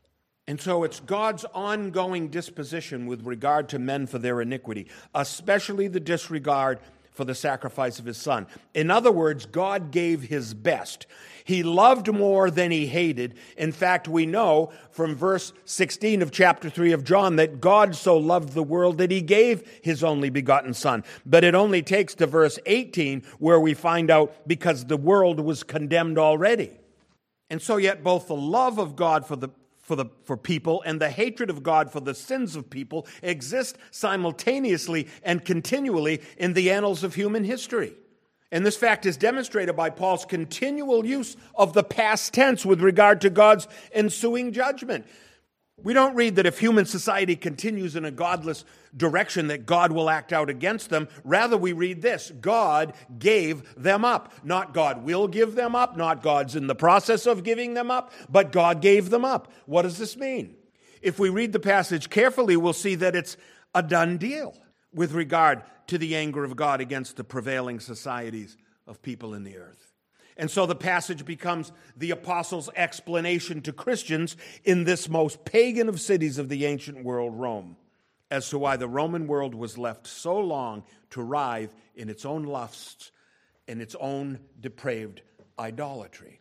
And 0.47 0.61
so 0.61 0.85
it's 0.85 1.00
God's 1.00 1.45
ongoing 1.54 2.28
disposition 2.28 3.07
with 3.07 3.25
regard 3.25 3.71
to 3.71 3.78
men 3.78 4.07
for 4.07 4.19
their 4.19 4.40
iniquity, 4.40 4.88
especially 5.14 5.88
the 5.88 6.00
disregard 6.00 6.81
for 7.14 7.25
the 7.25 7.35
sacrifice 7.35 7.99
of 7.99 8.04
his 8.04 8.18
son. 8.18 8.47
In 8.75 8.90
other 8.90 9.12
words, 9.12 9.47
God 9.47 9.90
gave 9.90 10.23
his 10.23 10.52
best. 10.52 11.06
He 11.44 11.62
loved 11.62 12.12
more 12.12 12.50
than 12.50 12.71
he 12.71 12.87
hated. 12.87 13.35
In 13.56 13.71
fact, 13.71 14.09
we 14.09 14.26
know 14.26 14.73
from 14.90 15.14
verse 15.14 15.52
16 15.64 16.23
of 16.23 16.33
chapter 16.33 16.68
3 16.68 16.92
of 16.92 17.04
John 17.04 17.37
that 17.37 17.61
God 17.61 17.94
so 17.94 18.16
loved 18.16 18.52
the 18.52 18.62
world 18.62 18.99
that 18.99 19.11
he 19.11 19.21
gave 19.23 19.62
his 19.83 20.02
only 20.02 20.28
begotten 20.28 20.75
son. 20.75 21.04
But 21.25 21.44
it 21.44 21.54
only 21.54 21.83
takes 21.83 22.14
to 22.16 22.26
verse 22.26 22.59
18 22.66 23.23
where 23.38 23.61
we 23.61 23.75
find 23.75 24.11
out 24.11 24.35
because 24.49 24.87
the 24.87 24.97
world 24.97 25.38
was 25.38 25.62
condemned 25.62 26.18
already. 26.18 26.73
And 27.50 27.62
so, 27.62 27.76
yet, 27.76 28.02
both 28.02 28.26
the 28.26 28.35
love 28.35 28.78
of 28.78 28.97
God 28.97 29.26
for 29.26 29.37
the 29.37 29.50
for, 29.85 29.95
the, 29.97 30.07
for 30.25 30.37
people 30.37 30.83
and 30.83 31.00
the 31.00 31.11
hatred 31.11 31.50
of 31.50 31.62
God 31.62 31.93
for 31.93 32.00
the 32.00 32.14
sins 32.14 32.57
of 32.57 32.71
people 32.71 33.07
exist 33.23 33.76
simultaneously 33.91 35.07
and 35.23 35.45
continually 35.45 36.23
in 36.38 36.55
the 36.55 36.71
annals 36.71 37.05
of 37.05 37.14
human 37.14 37.45
history. 37.45 37.93
And 38.50 38.64
this 38.64 38.76
fact 38.76 39.05
is 39.05 39.17
demonstrated 39.17 39.76
by 39.76 39.91
Paul's 39.91 40.25
continual 40.25 41.05
use 41.05 41.37
of 41.55 41.75
the 41.75 41.85
past 41.85 42.33
tense 42.33 42.64
with 42.64 42.81
regard 42.81 43.21
to 43.21 43.31
God's 43.31 43.69
ensuing 43.93 44.53
judgment. 44.53 45.07
We 45.83 45.93
don't 45.93 46.14
read 46.14 46.37
that 46.37 46.47
if 46.47 46.61
human 46.61 46.87
society 46.87 47.35
continues 47.35 47.97
in 47.97 48.04
a 48.04 48.11
godless 48.11 48.64
direction 48.97 49.49
that 49.49 49.66
God 49.66 49.90
will 49.90 50.09
act 50.09 50.33
out 50.33 50.49
against 50.49 50.88
them. 50.88 51.09
Rather, 51.25 51.57
we 51.57 51.73
read 51.73 52.00
this 52.00 52.31
God 52.40 52.95
gave 53.19 53.75
them 53.75 54.04
up. 54.04 54.33
Not 54.45 54.73
God 54.73 55.04
will 55.04 55.26
give 55.26 55.57
them 55.57 55.75
up, 55.75 55.97
not 55.97 56.23
God's 56.23 56.54
in 56.54 56.69
the 56.69 56.75
process 56.75 57.26
of 57.26 57.43
giving 57.43 57.75
them 57.75 57.90
up, 57.90 58.12
but 58.31 58.52
God 58.52 58.81
gave 58.81 59.11
them 59.11 59.25
up. 59.25 59.52
What 59.66 59.83
does 59.83 59.99
this 59.99 60.16
mean? 60.16 60.57
If 61.02 61.19
we 61.19 61.28
read 61.28 61.52
the 61.52 61.61
passage 61.61 62.09
carefully, 62.09 62.57
we'll 62.57 62.73
see 62.73 62.95
that 62.95 63.16
it's 63.16 63.37
a 63.75 63.83
done 63.83 64.16
deal 64.16 64.57
with 64.95 65.12
regard 65.12 65.62
to 65.88 65.99
the 65.99 66.16
anger 66.16 66.45
of 66.45 66.57
God 66.57 66.81
against 66.81 67.16
the 67.16 67.25
prevailing 67.25 67.81
societies 67.81 68.57
of 68.87 69.02
people 69.02 69.35
in 69.35 69.43
the 69.45 69.59
earth. 69.59 69.84
And 70.37 70.50
so 70.50 70.67
the 70.67 70.75
passage 70.75 71.25
becomes 71.25 71.73
the 71.97 72.11
apostles' 72.11 72.71
explanation 72.75 73.61
to 73.62 73.73
Christians 73.73 74.37
in 74.64 74.85
this 74.85 75.09
most 75.09 75.45
pagan 75.45 75.88
of 75.88 76.00
cities 76.00 76.38
of 76.38 76.49
the 76.49 76.64
ancient 76.64 77.05
world, 77.05 77.35
Rome, 77.35 77.76
as 78.31 78.49
to 78.50 78.59
why 78.59 78.76
the 78.76 78.88
Roman 78.88 79.26
world 79.26 79.55
was 79.55 79.79
left 79.79 80.07
so 80.07 80.38
long 80.38 80.85
to 81.11 81.23
writhe 81.23 81.75
in 81.95 82.09
its 82.09 82.25
own 82.25 82.45
lusts 82.45 83.12
and 83.69 83.81
its 83.81 83.95
own 84.00 84.41
depraved 84.61 85.23
idolatry. 85.59 86.41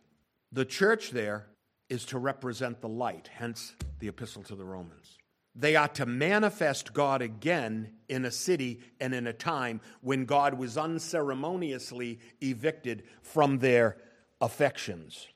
The 0.50 0.64
church 0.64 1.10
there 1.10 1.46
is 1.88 2.04
to 2.06 2.18
represent 2.18 2.80
the 2.80 2.88
light, 2.88 3.30
hence 3.32 3.74
the 4.00 4.08
epistle 4.08 4.42
to 4.44 4.56
the 4.56 4.64
Romans. 4.64 5.18
They 5.54 5.76
are 5.76 5.88
to 5.88 6.06
manifest 6.06 6.92
God 6.92 7.22
again 7.22 7.92
in 8.08 8.24
a 8.24 8.30
city 8.30 8.80
and 9.00 9.14
in 9.14 9.26
a 9.26 9.32
time 9.32 9.80
when 10.00 10.24
God 10.24 10.54
was 10.54 10.76
unceremoniously 10.76 12.18
evicted 12.40 13.04
from 13.22 13.58
their 13.58 13.96
affections. 14.40 15.28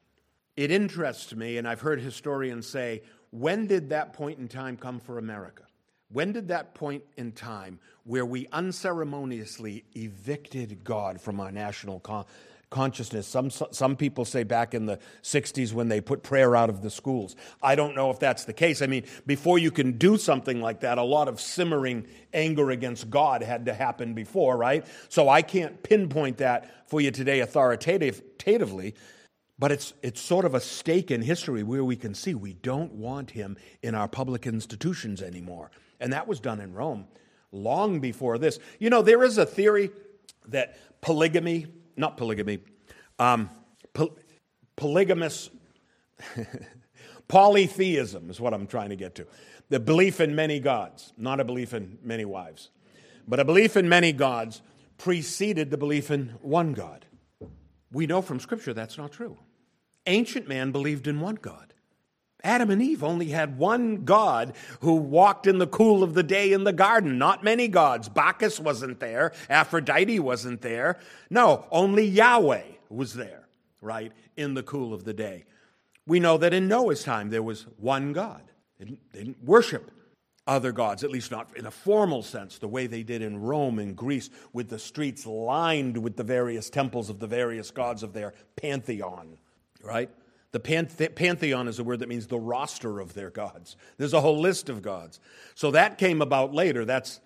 It 0.57 0.73
interests 0.73 1.35
me, 1.35 1.57
and 1.57 1.69
I've 1.69 1.81
heard 1.81 2.01
historians 2.01 2.67
say, 2.67 3.03
when 3.31 3.67
did 3.67 3.91
that 3.91 4.13
point 4.13 4.41
in 4.41 4.49
time 4.49 4.77
come 4.77 4.99
for 4.99 5.19
America? 5.19 5.63
When 6.11 6.33
did 6.33 6.49
that 6.49 6.75
point 6.75 7.05
in 7.17 7.33
time 7.33 7.79
where 8.05 8.27
we 8.27 8.49
unceremoniously 8.53 9.85
evicted 9.95 10.83
God 10.83 11.21
from 11.21 11.39
our 11.39 11.53
national 11.53 12.01
consciousness. 12.71 13.27
Some, 13.27 13.51
some 13.51 13.97
people 13.97 14.25
say 14.25 14.43
back 14.43 14.75
in 14.75 14.87
the 14.87 14.99
60s 15.23 15.73
when 15.73 15.89
they 15.89 16.01
put 16.01 16.23
prayer 16.23 16.55
out 16.55 16.69
of 16.69 16.83
the 16.83 16.91
schools. 16.91 17.35
I 17.63 17.75
don't 17.75 17.95
know 17.95 18.11
if 18.11 18.19
that's 18.19 18.45
the 18.45 18.53
case. 18.53 18.83
I 18.83 18.87
mean, 18.87 19.05
before 19.27 19.59
you 19.59 19.71
can 19.71 19.93
do 19.93 20.17
something 20.17 20.61
like 20.61 20.81
that, 20.81 20.99
a 20.99 21.03
lot 21.03 21.29
of 21.29 21.41
simmering 21.41 22.07
anger 22.33 22.71
against 22.71 23.09
God 23.09 23.43
had 23.43 23.67
to 23.67 23.75
happen 23.75 24.15
before, 24.15 24.57
right? 24.57 24.87
So 25.09 25.29
I 25.29 25.43
can't 25.43 25.83
pinpoint 25.83 26.39
that 26.39 26.89
for 26.89 27.01
you 27.01 27.11
today 27.11 27.41
authoritatively. 27.41 28.95
But 29.59 29.73
it's, 29.73 29.93
it's 30.03 30.21
sort 30.21 30.45
of 30.45 30.55
a 30.55 30.61
stake 30.61 31.11
in 31.11 31.21
history 31.21 31.65
where 31.65 31.83
we 31.83 31.97
can 31.97 32.15
see 32.15 32.35
we 32.35 32.53
don't 32.53 32.93
want 32.93 33.33
him 33.33 33.57
in 33.83 33.95
our 33.95 34.07
public 34.07 34.47
institutions 34.47 35.21
anymore. 35.21 35.73
And 35.99 36.13
that 36.13 36.29
was 36.29 36.39
done 36.39 36.61
in 36.61 36.75
Rome 36.75 37.09
long 37.51 37.99
before 37.99 38.39
this. 38.39 38.59
You 38.79 38.91
know, 38.91 39.03
there 39.03 39.25
is 39.25 39.39
a 39.39 39.47
theory 39.47 39.91
that 40.49 40.79
polygamy 41.01 41.67
not 41.99 42.17
polygamy, 42.17 42.61
um, 43.19 43.51
poly- 43.93 44.13
polygamous, 44.77 45.51
polytheism 47.29 48.31
is 48.31 48.41
what 48.41 48.55
I'm 48.55 48.67
trying 48.67 48.91
to 48.91 48.97
get 48.97 49.15
to. 49.17 49.27
The 49.69 49.81
belief 49.81 50.21
in 50.21 50.35
many 50.35 50.61
gods, 50.61 51.13
not 51.19 51.41
a 51.41 51.45
belief 51.45 51.75
in 51.75 51.99
many 52.03 52.25
wives, 52.25 52.71
but 53.27 53.41
a 53.41 53.45
belief 53.45 53.77
in 53.77 53.89
many 53.89 54.13
gods 54.13 54.63
preceded 54.97 55.71
the 55.71 55.77
belief 55.77 56.11
in 56.11 56.35
one 56.41 56.73
God. 56.73 57.07
We 57.93 58.07
know 58.07 58.23
from 58.23 58.41
Scripture 58.41 58.73
that's 58.73 58.99
not 58.99 59.13
true. 59.13 59.39
Ancient 60.07 60.49
man 60.49 60.73
believed 60.73 61.07
in 61.07 61.21
one 61.21 61.35
God. 61.37 61.75
Adam 62.45 62.71
and 62.71 62.81
Eve 62.81 63.03
only 63.03 63.31
had 63.31 63.59
one 63.59 64.05
God 64.05 64.55
who 64.81 64.95
walked 64.95 65.47
in 65.47 65.59
the 65.59 65.67
cool 65.67 66.03
of 66.03 66.15
the 66.15 66.23
day 66.23 66.53
in 66.53 66.65
the 66.65 66.73
garden, 66.73 67.19
not 67.19 67.43
many 67.43 67.67
gods. 67.67 68.09
Bacchus 68.09 68.61
wasn't 68.61 69.01
there, 69.01 69.33
Aphrodite 69.51 70.21
wasn't 70.21 70.61
there. 70.61 70.99
No, 71.31 71.67
only 71.71 72.05
Yahweh 72.05 72.63
was 72.89 73.15
there, 73.15 73.49
right, 73.81 74.13
in 74.37 74.55
the 74.55 74.63
cool 74.63 74.95
of 74.95 75.05
the 75.05 75.15
day. 75.15 75.45
We 76.07 76.21
know 76.21 76.39
that 76.39 76.55
in 76.55 76.69
Noah's 76.69 77.03
time 77.03 77.31
there 77.31 77.43
was 77.43 77.67
one 77.77 78.13
God. 78.13 78.43
They 78.79 78.85
didn't, 78.87 79.13
they 79.13 79.19
didn't 79.25 79.45
worship 79.45 79.91
other 80.47 80.73
gods, 80.73 81.05
at 81.05 81.11
least 81.11 81.31
not 81.31 81.55
in 81.57 81.67
a 81.67 81.71
formal 81.71 82.23
sense, 82.23 82.59
the 82.59 82.69
way 82.69 82.87
they 82.87 83.03
did 83.03 83.21
in 83.21 83.43
Rome 83.43 83.79
and 83.79 83.95
Greece, 83.95 84.31
with 84.53 84.71
the 84.71 84.79
streets 84.79 85.27
lined 85.27 85.99
with 85.99 86.17
the 86.17 86.25
various 86.25 86.71
temples 86.71 87.11
of 87.11 87.19
the 87.19 87.27
various 87.27 87.71
gods 87.71 88.03
of 88.03 88.15
their 88.15 88.33
pantheon, 88.57 89.37
right? 89.83 90.09
The 90.53 90.61
panthe- 90.61 91.15
pantheon 91.15 91.69
is 91.69 91.79
a 91.79 91.85
word 91.85 91.99
that 92.01 92.09
means 92.09 92.27
the 92.27 92.39
roster 92.39 93.01
of 93.01 93.15
their 93.15 93.31
gods. 93.31 93.77
There's 93.99 94.15
a 94.15 94.21
whole 94.21 94.41
list 94.41 94.69
of 94.69 94.83
gods. 94.83 95.21
So 95.55 95.71
that 95.73 95.99
came 95.99 96.23
about 96.23 96.55
later. 96.55 96.85
That's 96.85 97.21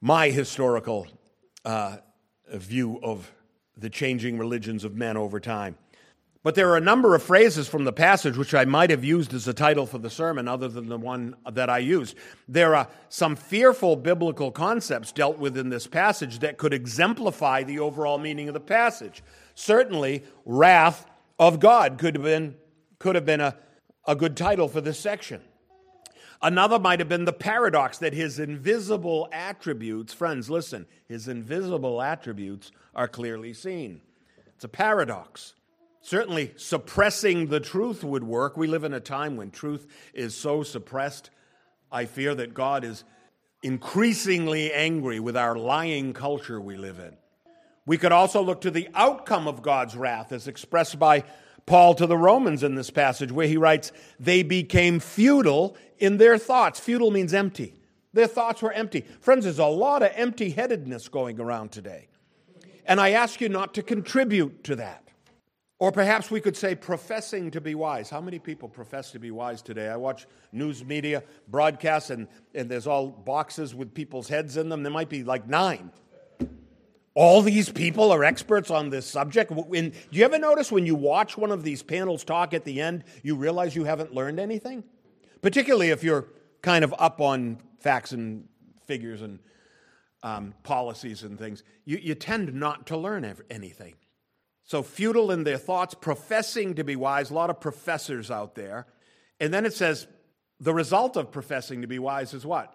my 0.00 0.28
historical 0.28 1.06
uh, 1.64 1.96
view 2.52 3.00
of 3.02 3.32
the 3.76 3.90
changing 3.90 4.38
religions 4.38 4.84
of 4.84 4.94
men 4.94 5.16
over 5.16 5.40
time. 5.40 5.76
But 6.42 6.54
there 6.54 6.70
are 6.70 6.76
a 6.76 6.80
number 6.80 7.16
of 7.16 7.24
phrases 7.24 7.66
from 7.66 7.82
the 7.82 7.92
passage 7.92 8.36
which 8.36 8.54
I 8.54 8.64
might 8.66 8.90
have 8.90 9.02
used 9.02 9.34
as 9.34 9.48
a 9.48 9.52
title 9.52 9.84
for 9.84 9.98
the 9.98 10.08
sermon, 10.08 10.46
other 10.46 10.68
than 10.68 10.88
the 10.88 10.96
one 10.96 11.34
that 11.50 11.68
I 11.68 11.78
used. 11.78 12.16
There 12.46 12.76
are 12.76 12.86
some 13.08 13.34
fearful 13.34 13.96
biblical 13.96 14.52
concepts 14.52 15.10
dealt 15.10 15.38
with 15.38 15.58
in 15.58 15.70
this 15.70 15.88
passage 15.88 16.38
that 16.38 16.56
could 16.56 16.72
exemplify 16.72 17.64
the 17.64 17.80
overall 17.80 18.18
meaning 18.18 18.46
of 18.46 18.54
the 18.54 18.60
passage. 18.60 19.24
Certainly, 19.56 20.22
wrath 20.44 21.06
of 21.36 21.58
God 21.58 21.98
could 21.98 22.14
have 22.14 22.22
been 22.22 22.54
could 22.98 23.14
have 23.14 23.26
been 23.26 23.40
a, 23.40 23.56
a 24.06 24.14
good 24.14 24.36
title 24.36 24.68
for 24.68 24.80
this 24.80 24.98
section. 24.98 25.40
Another 26.42 26.78
might 26.78 26.98
have 26.98 27.08
been 27.08 27.24
the 27.24 27.32
paradox 27.32 27.98
that 27.98 28.12
his 28.12 28.38
invisible 28.38 29.28
attributes, 29.32 30.12
friends, 30.12 30.50
listen, 30.50 30.86
his 31.08 31.28
invisible 31.28 32.02
attributes 32.02 32.70
are 32.94 33.08
clearly 33.08 33.54
seen. 33.54 34.02
It's 34.54 34.64
a 34.64 34.68
paradox. 34.68 35.54
Certainly, 36.02 36.52
suppressing 36.56 37.46
the 37.46 37.58
truth 37.58 38.04
would 38.04 38.22
work. 38.22 38.56
We 38.56 38.68
live 38.68 38.84
in 38.84 38.94
a 38.94 39.00
time 39.00 39.36
when 39.36 39.50
truth 39.50 39.86
is 40.14 40.36
so 40.36 40.62
suppressed 40.62 41.30
I 41.90 42.04
fear 42.04 42.34
that 42.34 42.54
God 42.54 42.84
is 42.84 43.04
increasingly 43.62 44.72
angry 44.72 45.18
with 45.20 45.36
our 45.36 45.56
lying 45.56 46.12
culture 46.12 46.60
we 46.60 46.76
live 46.76 46.98
in. 46.98 47.16
We 47.86 47.98
could 47.98 48.12
also 48.12 48.42
look 48.42 48.62
to 48.62 48.70
the 48.70 48.88
outcome 48.94 49.46
of 49.46 49.62
God's 49.62 49.96
wrath 49.96 50.32
as 50.32 50.48
expressed 50.48 50.98
by 50.98 51.24
Paul 51.66 51.94
to 51.96 52.06
the 52.06 52.16
Romans 52.16 52.62
in 52.62 52.76
this 52.76 52.90
passage, 52.90 53.32
where 53.32 53.48
he 53.48 53.56
writes, 53.56 53.92
They 54.20 54.42
became 54.42 55.00
futile 55.00 55.76
in 55.98 56.16
their 56.16 56.38
thoughts. 56.38 56.78
Futile 56.78 57.10
means 57.10 57.34
empty. 57.34 57.74
Their 58.12 58.28
thoughts 58.28 58.62
were 58.62 58.72
empty. 58.72 59.04
Friends, 59.20 59.44
there's 59.44 59.58
a 59.58 59.66
lot 59.66 60.02
of 60.02 60.10
empty 60.14 60.50
headedness 60.50 61.08
going 61.08 61.40
around 61.40 61.72
today. 61.72 62.08
And 62.86 63.00
I 63.00 63.10
ask 63.10 63.40
you 63.40 63.48
not 63.48 63.74
to 63.74 63.82
contribute 63.82 64.64
to 64.64 64.76
that. 64.76 65.02
Or 65.78 65.92
perhaps 65.92 66.30
we 66.30 66.40
could 66.40 66.56
say 66.56 66.74
professing 66.74 67.50
to 67.50 67.60
be 67.60 67.74
wise. 67.74 68.08
How 68.08 68.20
many 68.22 68.38
people 68.38 68.68
profess 68.68 69.10
to 69.10 69.18
be 69.18 69.30
wise 69.30 69.60
today? 69.60 69.88
I 69.88 69.96
watch 69.96 70.26
news 70.50 70.82
media 70.82 71.22
broadcasts, 71.48 72.08
and, 72.08 72.28
and 72.54 72.70
there's 72.70 72.86
all 72.86 73.08
boxes 73.08 73.74
with 73.74 73.92
people's 73.92 74.28
heads 74.28 74.56
in 74.56 74.70
them. 74.70 74.82
There 74.82 74.92
might 74.92 75.10
be 75.10 75.22
like 75.22 75.46
nine. 75.46 75.90
All 77.16 77.40
these 77.40 77.70
people 77.70 78.12
are 78.12 78.22
experts 78.22 78.70
on 78.70 78.90
this 78.90 79.06
subject. 79.06 79.50
When, 79.50 79.88
do 79.88 79.96
you 80.10 80.26
ever 80.26 80.38
notice 80.38 80.70
when 80.70 80.84
you 80.84 80.94
watch 80.94 81.38
one 81.38 81.50
of 81.50 81.62
these 81.62 81.82
panels 81.82 82.24
talk 82.24 82.52
at 82.52 82.64
the 82.64 82.78
end, 82.82 83.04
you 83.22 83.36
realize 83.36 83.74
you 83.74 83.84
haven't 83.84 84.12
learned 84.12 84.38
anything? 84.38 84.84
Particularly 85.40 85.88
if 85.88 86.04
you're 86.04 86.26
kind 86.60 86.84
of 86.84 86.94
up 86.98 87.22
on 87.22 87.56
facts 87.80 88.12
and 88.12 88.46
figures 88.84 89.22
and 89.22 89.38
um, 90.22 90.52
policies 90.62 91.22
and 91.22 91.38
things, 91.38 91.62
you, 91.86 91.96
you 91.96 92.14
tend 92.14 92.52
not 92.52 92.88
to 92.88 92.98
learn 92.98 93.34
anything. 93.48 93.94
So, 94.64 94.82
futile 94.82 95.30
in 95.30 95.44
their 95.44 95.56
thoughts, 95.56 95.94
professing 95.94 96.74
to 96.74 96.84
be 96.84 96.96
wise, 96.96 97.30
a 97.30 97.34
lot 97.34 97.48
of 97.48 97.60
professors 97.60 98.30
out 98.30 98.56
there. 98.56 98.86
And 99.40 99.54
then 99.54 99.64
it 99.64 99.72
says 99.72 100.06
the 100.60 100.74
result 100.74 101.16
of 101.16 101.32
professing 101.32 101.80
to 101.80 101.86
be 101.86 101.98
wise 101.98 102.34
is 102.34 102.44
what? 102.44 102.74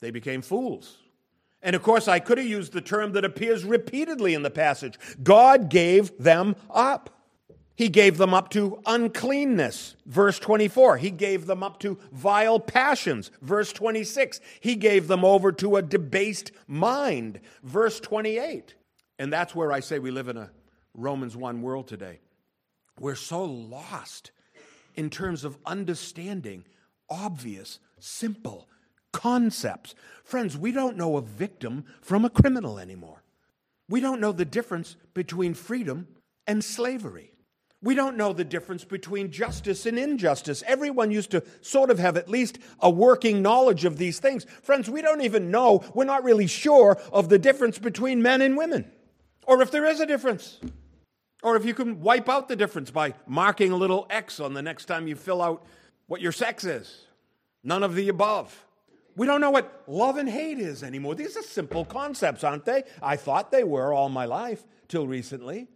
They 0.00 0.12
became 0.12 0.40
fools. 0.40 0.98
And 1.62 1.76
of 1.76 1.82
course, 1.82 2.08
I 2.08 2.18
could 2.18 2.38
have 2.38 2.46
used 2.46 2.72
the 2.72 2.80
term 2.80 3.12
that 3.12 3.24
appears 3.24 3.64
repeatedly 3.64 4.34
in 4.34 4.42
the 4.42 4.50
passage 4.50 4.98
God 5.22 5.68
gave 5.68 6.16
them 6.18 6.56
up. 6.70 7.10
He 7.74 7.88
gave 7.88 8.18
them 8.18 8.34
up 8.34 8.50
to 8.50 8.80
uncleanness. 8.84 9.96
Verse 10.06 10.38
24. 10.38 10.98
He 10.98 11.10
gave 11.10 11.46
them 11.46 11.62
up 11.62 11.80
to 11.80 11.98
vile 12.12 12.60
passions. 12.60 13.30
Verse 13.40 13.72
26. 13.72 14.40
He 14.60 14.76
gave 14.76 15.08
them 15.08 15.24
over 15.24 15.52
to 15.52 15.76
a 15.76 15.82
debased 15.82 16.52
mind. 16.66 17.40
Verse 17.62 17.98
28. 17.98 18.74
And 19.18 19.32
that's 19.32 19.54
where 19.54 19.72
I 19.72 19.80
say 19.80 19.98
we 19.98 20.10
live 20.10 20.28
in 20.28 20.36
a 20.36 20.50
Romans 20.94 21.36
1 21.36 21.62
world 21.62 21.88
today. 21.88 22.20
We're 23.00 23.14
so 23.14 23.44
lost 23.44 24.32
in 24.94 25.08
terms 25.08 25.44
of 25.44 25.56
understanding 25.64 26.64
obvious, 27.08 27.78
simple 27.98 28.68
concepts. 29.12 29.94
Friends, 30.24 30.56
we 30.56 30.72
don't 30.72 30.96
know 30.96 31.16
a 31.16 31.22
victim 31.22 31.84
from 32.00 32.24
a 32.24 32.30
criminal 32.30 32.78
anymore. 32.78 33.22
We 33.88 34.00
don't 34.00 34.20
know 34.20 34.32
the 34.32 34.44
difference 34.44 34.96
between 35.14 35.54
freedom 35.54 36.08
and 36.46 36.64
slavery. 36.64 37.32
We 37.82 37.96
don't 37.96 38.16
know 38.16 38.32
the 38.32 38.44
difference 38.44 38.84
between 38.84 39.32
justice 39.32 39.86
and 39.86 39.98
injustice. 39.98 40.62
Everyone 40.66 41.10
used 41.10 41.32
to 41.32 41.42
sort 41.62 41.90
of 41.90 41.98
have 41.98 42.16
at 42.16 42.28
least 42.28 42.58
a 42.80 42.88
working 42.88 43.42
knowledge 43.42 43.84
of 43.84 43.98
these 43.98 44.20
things. 44.20 44.46
Friends, 44.62 44.88
we 44.88 45.02
don't 45.02 45.22
even 45.22 45.50
know, 45.50 45.82
we're 45.92 46.04
not 46.04 46.22
really 46.22 46.46
sure 46.46 46.96
of 47.12 47.28
the 47.28 47.40
difference 47.40 47.78
between 47.78 48.22
men 48.22 48.40
and 48.40 48.56
women, 48.56 48.90
or 49.46 49.60
if 49.62 49.72
there 49.72 49.84
is 49.84 49.98
a 49.98 50.06
difference. 50.06 50.60
Or 51.42 51.56
if 51.56 51.64
you 51.64 51.74
can 51.74 52.00
wipe 52.00 52.28
out 52.28 52.46
the 52.46 52.54
difference 52.54 52.92
by 52.92 53.14
marking 53.26 53.72
a 53.72 53.76
little 53.76 54.06
X 54.08 54.38
on 54.38 54.54
the 54.54 54.62
next 54.62 54.84
time 54.84 55.08
you 55.08 55.16
fill 55.16 55.42
out 55.42 55.66
what 56.06 56.20
your 56.20 56.30
sex 56.30 56.64
is. 56.64 57.06
None 57.64 57.82
of 57.82 57.96
the 57.96 58.08
above. 58.08 58.64
We 59.16 59.26
don't 59.26 59.40
know 59.40 59.50
what 59.50 59.82
love 59.86 60.16
and 60.16 60.28
hate 60.28 60.58
is 60.58 60.82
anymore. 60.82 61.14
These 61.14 61.36
are 61.36 61.42
simple 61.42 61.84
concepts, 61.84 62.44
aren't 62.44 62.64
they? 62.64 62.84
I 63.02 63.16
thought 63.16 63.50
they 63.50 63.64
were 63.64 63.92
all 63.92 64.08
my 64.08 64.24
life 64.24 64.64
till 64.88 65.06
recently. 65.06 65.68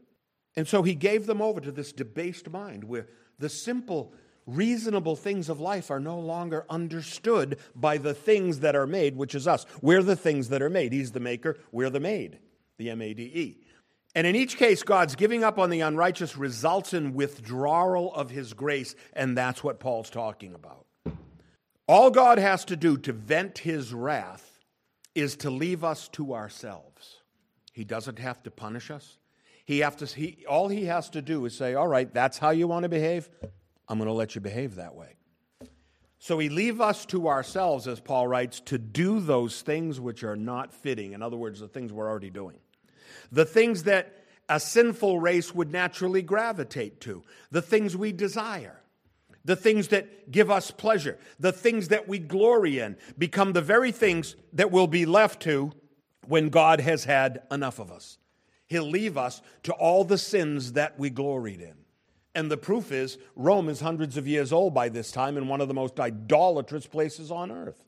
And 0.57 0.67
so 0.67 0.83
he 0.83 0.95
gave 0.95 1.27
them 1.27 1.43
over 1.43 1.61
to 1.61 1.71
this 1.71 1.93
debased 1.93 2.49
mind 2.49 2.85
where 2.85 3.09
the 3.39 3.51
simple, 3.51 4.15
reasonable 4.47 5.17
things 5.17 5.51
of 5.51 5.61
life 5.61 5.91
are 5.91 6.01
no 6.01 6.19
longer 6.19 6.65
understood 6.71 7.59
by 7.75 7.99
the 7.99 8.15
things 8.15 8.61
that 8.61 8.75
are 8.75 8.87
made, 8.87 9.17
which 9.17 9.35
is 9.35 9.47
us. 9.47 9.67
We're 9.83 10.03
the 10.03 10.17
things 10.17 10.49
that 10.49 10.63
are 10.63 10.71
made. 10.71 10.93
He's 10.93 11.13
the 11.13 11.21
maker, 11.21 11.59
we're 11.73 11.91
the 11.91 12.01
made, 12.01 12.39
the 12.79 12.89
M 12.89 13.03
A 13.03 13.13
D 13.13 13.23
E. 13.23 13.59
And 14.15 14.27
in 14.27 14.35
each 14.35 14.57
case, 14.57 14.83
God's 14.83 15.15
giving 15.15 15.45
up 15.45 15.59
on 15.59 15.69
the 15.69 15.83
unrighteous 15.83 16.39
results 16.39 16.95
in 16.95 17.13
withdrawal 17.13 18.15
of 18.15 18.31
his 18.31 18.55
grace, 18.55 18.95
and 19.13 19.37
that's 19.37 19.63
what 19.63 19.79
Paul's 19.79 20.09
talking 20.09 20.55
about. 20.55 20.86
All 21.89 22.11
God 22.11 22.39
has 22.39 22.65
to 22.67 22.77
do 22.77 22.97
to 22.99 23.13
vent 23.13 23.59
his 23.59 23.95
wrath 23.95 24.59
is 25.15 25.37
to 25.37 25.51
leave 25.51 25.85
us 25.85 26.09
to 26.09 26.35
ourselves. 26.35 27.21
He 27.73 27.85
doesn't 27.85 28.19
have 28.19 28.43
to 28.43 28.51
punish 28.51 28.91
us. 28.91 29.19
He 29.65 29.81
have 29.81 29.97
to, 29.99 30.07
he, 30.07 30.45
all 30.49 30.69
he 30.69 30.85
has 30.87 31.11
to 31.11 31.23
do 31.23 31.45
is 31.45 31.57
say, 31.57 31.75
All 31.75 31.89
right, 31.89 32.13
that's 32.13 32.39
how 32.39 32.51
you 32.51 32.69
want 32.69 32.85
to 32.85 32.89
behave. 32.89 33.29
I'm 33.89 33.99
going 33.99 34.09
to 34.09 34.15
let 34.15 34.35
you 34.35 34.41
behave 34.41 34.77
that 34.77 34.95
way. 34.95 35.17
So 36.19 36.39
he 36.39 36.49
leave 36.49 36.81
us 36.81 37.07
to 37.07 37.29
ourselves, 37.29 37.87
as 37.87 38.01
Paul 38.01 38.27
writes, 38.27 38.61
to 38.67 38.79
do 38.79 39.21
those 39.21 39.63
things 39.63 40.01
which 40.01 40.25
are 40.25 40.37
not 40.37 40.73
fitting. 40.73 41.13
In 41.13 41.23
other 41.23 41.37
words, 41.37 41.61
the 41.61 41.69
things 41.69 41.93
we're 41.93 42.09
already 42.09 42.31
doing. 42.31 42.57
The 43.31 43.45
things 43.45 43.85
that 43.85 44.25
a 44.49 44.59
sinful 44.59 45.21
race 45.21 45.55
would 45.55 45.71
naturally 45.71 46.23
gravitate 46.23 47.01
to. 47.03 47.23
The 47.51 47.63
things 47.63 47.97
we 47.97 48.13
desire. 48.13 48.81
The 49.47 49.57
things 49.57 49.89
that 49.89 50.31
give 50.31 50.51
us 50.51 50.71
pleasure. 50.73 51.19
The 51.39 51.53
things 51.53 51.89
that 51.89 52.09
we 52.09 52.19
glory 52.19 52.81
in 52.81 52.97
become 53.17 53.53
the 53.53 53.63
very 53.63 53.93
things 53.93 54.35
that 54.53 54.73
we'll 54.73 54.89
be 54.89 55.07
left 55.07 55.41
to 55.43 55.73
when 56.27 56.49
God 56.49 56.81
has 56.81 57.05
had 57.05 57.43
enough 57.51 57.79
of 57.79 57.93
us. 57.93 58.19
He'll 58.67 58.91
leave 58.91 59.17
us 59.17 59.41
to 59.63 59.73
all 59.73 60.03
the 60.03 60.19
sins 60.19 60.73
that 60.73 60.99
we 60.99 61.11
gloried 61.11 61.61
in. 61.61 61.75
And 62.35 62.51
the 62.51 62.57
proof 62.57 62.91
is, 62.91 63.19
Rome 63.37 63.69
is 63.69 63.81
hundreds 63.81 64.17
of 64.17 64.27
years 64.27 64.53
old 64.53 64.75
by 64.75 64.89
this 64.89 65.13
time 65.13 65.37
and 65.37 65.49
one 65.49 65.61
of 65.61 65.69
the 65.69 65.75
most 65.75 65.99
idolatrous 66.01 66.87
places 66.87 67.31
on 67.31 67.53
earth. 67.53 67.85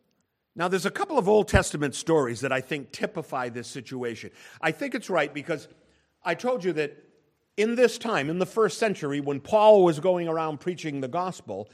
Now, 0.54 0.68
there's 0.68 0.86
a 0.86 0.90
couple 0.92 1.18
of 1.18 1.28
Old 1.28 1.48
Testament 1.48 1.96
stories 1.96 2.40
that 2.40 2.52
I 2.52 2.60
think 2.60 2.92
typify 2.92 3.48
this 3.48 3.66
situation. 3.66 4.30
I 4.60 4.70
think 4.70 4.94
it's 4.94 5.10
right 5.10 5.34
because 5.34 5.66
I 6.22 6.34
told 6.34 6.64
you 6.64 6.72
that 6.74 6.96
in 7.58 7.74
this 7.74 7.98
time, 7.98 8.30
in 8.30 8.38
the 8.38 8.46
first 8.46 8.78
century, 8.78 9.20
when 9.20 9.40
Paul 9.40 9.82
was 9.82 9.98
going 9.98 10.28
around 10.28 10.60
preaching 10.60 11.00
the 11.00 11.08
gospel, 11.08 11.68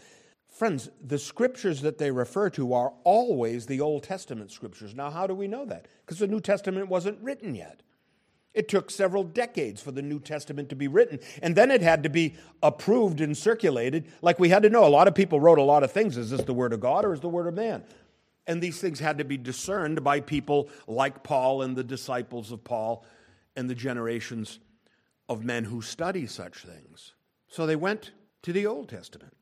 friends, 0.48 0.88
the 1.06 1.18
scriptures 1.18 1.82
that 1.82 1.98
they 1.98 2.10
refer 2.10 2.48
to 2.50 2.72
are 2.72 2.94
always 3.04 3.66
the 3.66 3.82
Old 3.82 4.02
Testament 4.02 4.50
scriptures. 4.50 4.94
Now, 4.94 5.10
how 5.10 5.26
do 5.26 5.34
we 5.34 5.46
know 5.46 5.66
that? 5.66 5.86
Because 6.04 6.18
the 6.18 6.26
New 6.26 6.40
Testament 6.40 6.88
wasn't 6.88 7.20
written 7.20 7.54
yet. 7.54 7.82
It 8.54 8.68
took 8.68 8.90
several 8.90 9.24
decades 9.24 9.82
for 9.82 9.90
the 9.90 10.00
New 10.00 10.20
Testament 10.20 10.70
to 10.70 10.76
be 10.76 10.88
written, 10.88 11.18
and 11.42 11.54
then 11.54 11.70
it 11.70 11.82
had 11.82 12.02
to 12.04 12.08
be 12.08 12.34
approved 12.62 13.20
and 13.20 13.36
circulated. 13.36 14.06
Like 14.22 14.38
we 14.38 14.48
had 14.48 14.62
to 14.62 14.70
know, 14.70 14.86
a 14.86 14.88
lot 14.88 15.06
of 15.06 15.14
people 15.14 15.38
wrote 15.38 15.58
a 15.58 15.62
lot 15.62 15.82
of 15.82 15.92
things. 15.92 16.16
Is 16.16 16.30
this 16.30 16.44
the 16.44 16.54
Word 16.54 16.72
of 16.72 16.80
God 16.80 17.04
or 17.04 17.12
is 17.12 17.20
the 17.20 17.28
Word 17.28 17.46
of 17.46 17.54
man? 17.54 17.84
And 18.46 18.62
these 18.62 18.80
things 18.80 19.00
had 19.00 19.18
to 19.18 19.24
be 19.24 19.36
discerned 19.36 20.02
by 20.02 20.20
people 20.20 20.70
like 20.86 21.22
Paul 21.22 21.60
and 21.62 21.76
the 21.76 21.84
disciples 21.84 22.52
of 22.52 22.64
Paul 22.64 23.04
and 23.56 23.68
the 23.68 23.74
generations 23.74 24.60
of 25.28 25.44
men 25.44 25.64
who 25.64 25.82
study 25.82 26.26
such 26.26 26.58
things. 26.58 27.14
So 27.48 27.66
they 27.66 27.76
went 27.76 28.12
to 28.42 28.52
the 28.52 28.66
Old 28.66 28.88
Testament. 28.88 29.34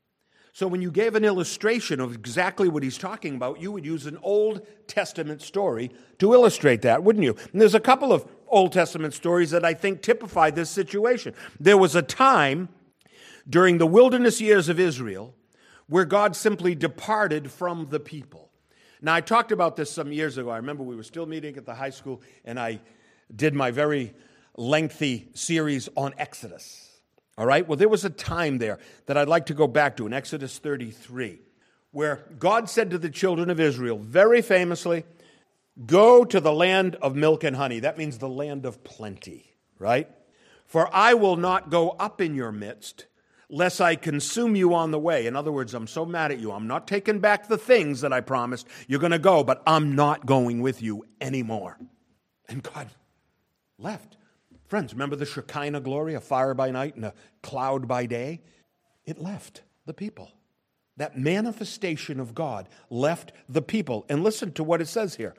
So 0.54 0.68
when 0.68 0.82
you 0.82 0.90
gave 0.90 1.14
an 1.14 1.24
illustration 1.24 1.98
of 1.98 2.14
exactly 2.14 2.68
what 2.68 2.82
he's 2.82 2.98
talking 2.98 3.36
about, 3.36 3.60
you 3.60 3.72
would 3.72 3.86
use 3.86 4.04
an 4.04 4.18
Old 4.22 4.66
Testament 4.86 5.40
story 5.40 5.90
to 6.18 6.34
illustrate 6.34 6.82
that, 6.82 7.02
wouldn't 7.02 7.24
you? 7.24 7.34
And 7.52 7.60
there's 7.60 7.74
a 7.74 7.80
couple 7.80 8.12
of 8.12 8.26
Old 8.48 8.72
Testament 8.72 9.14
stories 9.14 9.50
that 9.52 9.64
I 9.64 9.72
think 9.72 10.02
typify 10.02 10.50
this 10.50 10.68
situation. 10.68 11.34
There 11.58 11.78
was 11.78 11.96
a 11.96 12.02
time 12.02 12.68
during 13.48 13.78
the 13.78 13.86
wilderness 13.86 14.42
years 14.42 14.68
of 14.68 14.78
Israel 14.78 15.34
where 15.86 16.04
God 16.04 16.36
simply 16.36 16.74
departed 16.74 17.50
from 17.50 17.88
the 17.88 18.00
people. 18.00 18.50
Now, 19.00 19.14
I 19.14 19.20
talked 19.20 19.52
about 19.52 19.74
this 19.74 19.90
some 19.90 20.12
years 20.12 20.38
ago. 20.38 20.50
I 20.50 20.58
remember 20.58 20.82
we 20.84 20.96
were 20.96 21.02
still 21.02 21.26
meeting 21.26 21.56
at 21.56 21.66
the 21.66 21.74
high 21.74 21.90
school, 21.90 22.22
and 22.44 22.60
I 22.60 22.80
did 23.34 23.54
my 23.54 23.70
very 23.70 24.14
lengthy 24.56 25.28
series 25.34 25.88
on 25.96 26.14
Exodus. 26.18 26.90
All 27.38 27.46
right? 27.46 27.66
Well, 27.66 27.76
there 27.76 27.88
was 27.88 28.04
a 28.04 28.10
time 28.10 28.58
there 28.58 28.78
that 29.06 29.16
I'd 29.16 29.28
like 29.28 29.46
to 29.46 29.54
go 29.54 29.66
back 29.66 29.96
to 29.96 30.06
in 30.06 30.12
Exodus 30.12 30.58
33, 30.58 31.40
where 31.90 32.24
God 32.38 32.68
said 32.68 32.90
to 32.90 32.98
the 32.98 33.10
children 33.10 33.50
of 33.50 33.60
Israel, 33.60 33.98
very 33.98 34.42
famously, 34.42 35.04
Go 35.86 36.24
to 36.24 36.38
the 36.38 36.52
land 36.52 36.96
of 36.96 37.16
milk 37.16 37.44
and 37.44 37.56
honey. 37.56 37.80
That 37.80 37.96
means 37.96 38.18
the 38.18 38.28
land 38.28 38.66
of 38.66 38.84
plenty, 38.84 39.54
right? 39.78 40.08
For 40.66 40.94
I 40.94 41.14
will 41.14 41.36
not 41.36 41.70
go 41.70 41.90
up 41.90 42.20
in 42.20 42.34
your 42.34 42.52
midst, 42.52 43.06
lest 43.48 43.80
I 43.80 43.96
consume 43.96 44.54
you 44.54 44.74
on 44.74 44.90
the 44.90 44.98
way. 44.98 45.26
In 45.26 45.34
other 45.34 45.50
words, 45.50 45.72
I'm 45.72 45.86
so 45.86 46.04
mad 46.04 46.30
at 46.30 46.38
you. 46.38 46.52
I'm 46.52 46.66
not 46.66 46.86
taking 46.86 47.20
back 47.20 47.48
the 47.48 47.56
things 47.56 48.02
that 48.02 48.12
I 48.12 48.20
promised. 48.20 48.66
You're 48.86 49.00
going 49.00 49.12
to 49.12 49.18
go, 49.18 49.44
but 49.44 49.62
I'm 49.66 49.94
not 49.94 50.26
going 50.26 50.60
with 50.60 50.82
you 50.82 51.06
anymore. 51.22 51.78
And 52.48 52.62
God 52.62 52.88
left. 53.78 54.18
Friends, 54.72 54.94
remember 54.94 55.16
the 55.16 55.26
Shekinah 55.26 55.82
glory, 55.82 56.14
a 56.14 56.20
fire 56.22 56.54
by 56.54 56.70
night 56.70 56.96
and 56.96 57.04
a 57.04 57.12
cloud 57.42 57.86
by 57.86 58.06
day? 58.06 58.40
It 59.04 59.18
left 59.18 59.60
the 59.84 59.92
people. 59.92 60.32
that 60.96 61.18
manifestation 61.18 62.18
of 62.18 62.34
God 62.34 62.70
left 62.88 63.32
the 63.50 63.60
people. 63.60 64.06
And 64.08 64.22
listen 64.22 64.50
to 64.52 64.64
what 64.64 64.80
it 64.80 64.88
says 64.88 65.16
here 65.16 65.34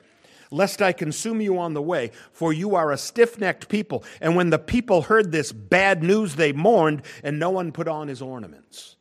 lest 0.52 0.80
I 0.80 0.92
consume 0.92 1.40
you 1.40 1.58
on 1.58 1.74
the 1.74 1.82
way, 1.82 2.12
for 2.30 2.52
you 2.52 2.76
are 2.76 2.92
a 2.92 2.96
stiff 2.96 3.36
necked 3.36 3.68
people. 3.68 4.04
And 4.20 4.36
when 4.36 4.50
the 4.50 4.58
people 4.60 5.02
heard 5.02 5.32
this 5.32 5.50
bad 5.50 6.04
news, 6.04 6.36
they 6.36 6.52
mourned, 6.52 7.02
and 7.24 7.40
no 7.40 7.50
one 7.50 7.72
put 7.72 7.88
on 7.88 8.06
his 8.06 8.22
ornaments. 8.22 8.94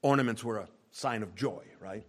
Ornaments 0.00 0.44
were 0.44 0.58
a 0.58 0.68
sign 0.92 1.24
of 1.24 1.34
joy, 1.34 1.64
right? 1.80 2.06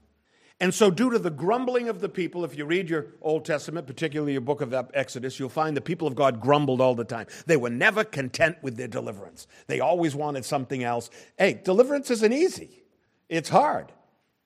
And 0.64 0.74
so, 0.74 0.90
due 0.90 1.10
to 1.10 1.20
the 1.20 1.30
grumbling 1.30 1.90
of 1.90 2.00
the 2.00 2.08
people, 2.08 2.46
if 2.46 2.58
you 2.58 2.64
read 2.64 2.90
your 2.90 3.08
Old 3.22 3.44
Testament, 3.44 3.86
particularly 3.86 4.32
your 4.32 4.40
book 4.40 4.62
of 4.62 4.74
Exodus, 4.94 5.38
you'll 5.38 5.50
find 5.50 5.76
the 5.76 5.82
people 5.82 6.08
of 6.08 6.16
God 6.16 6.40
grumbled 6.40 6.80
all 6.80 6.96
the 6.96 7.04
time. 7.04 7.28
They 7.46 7.58
were 7.58 7.70
never 7.70 8.06
content 8.06 8.56
with 8.62 8.78
their 8.78 8.88
deliverance, 8.88 9.46
they 9.68 9.82
always 9.82 10.16
wanted 10.16 10.46
something 10.46 10.82
else. 10.82 11.10
Hey, 11.38 11.60
deliverance 11.62 12.10
isn't 12.12 12.32
easy, 12.32 12.86
it's 13.28 13.50
hard. 13.50 13.92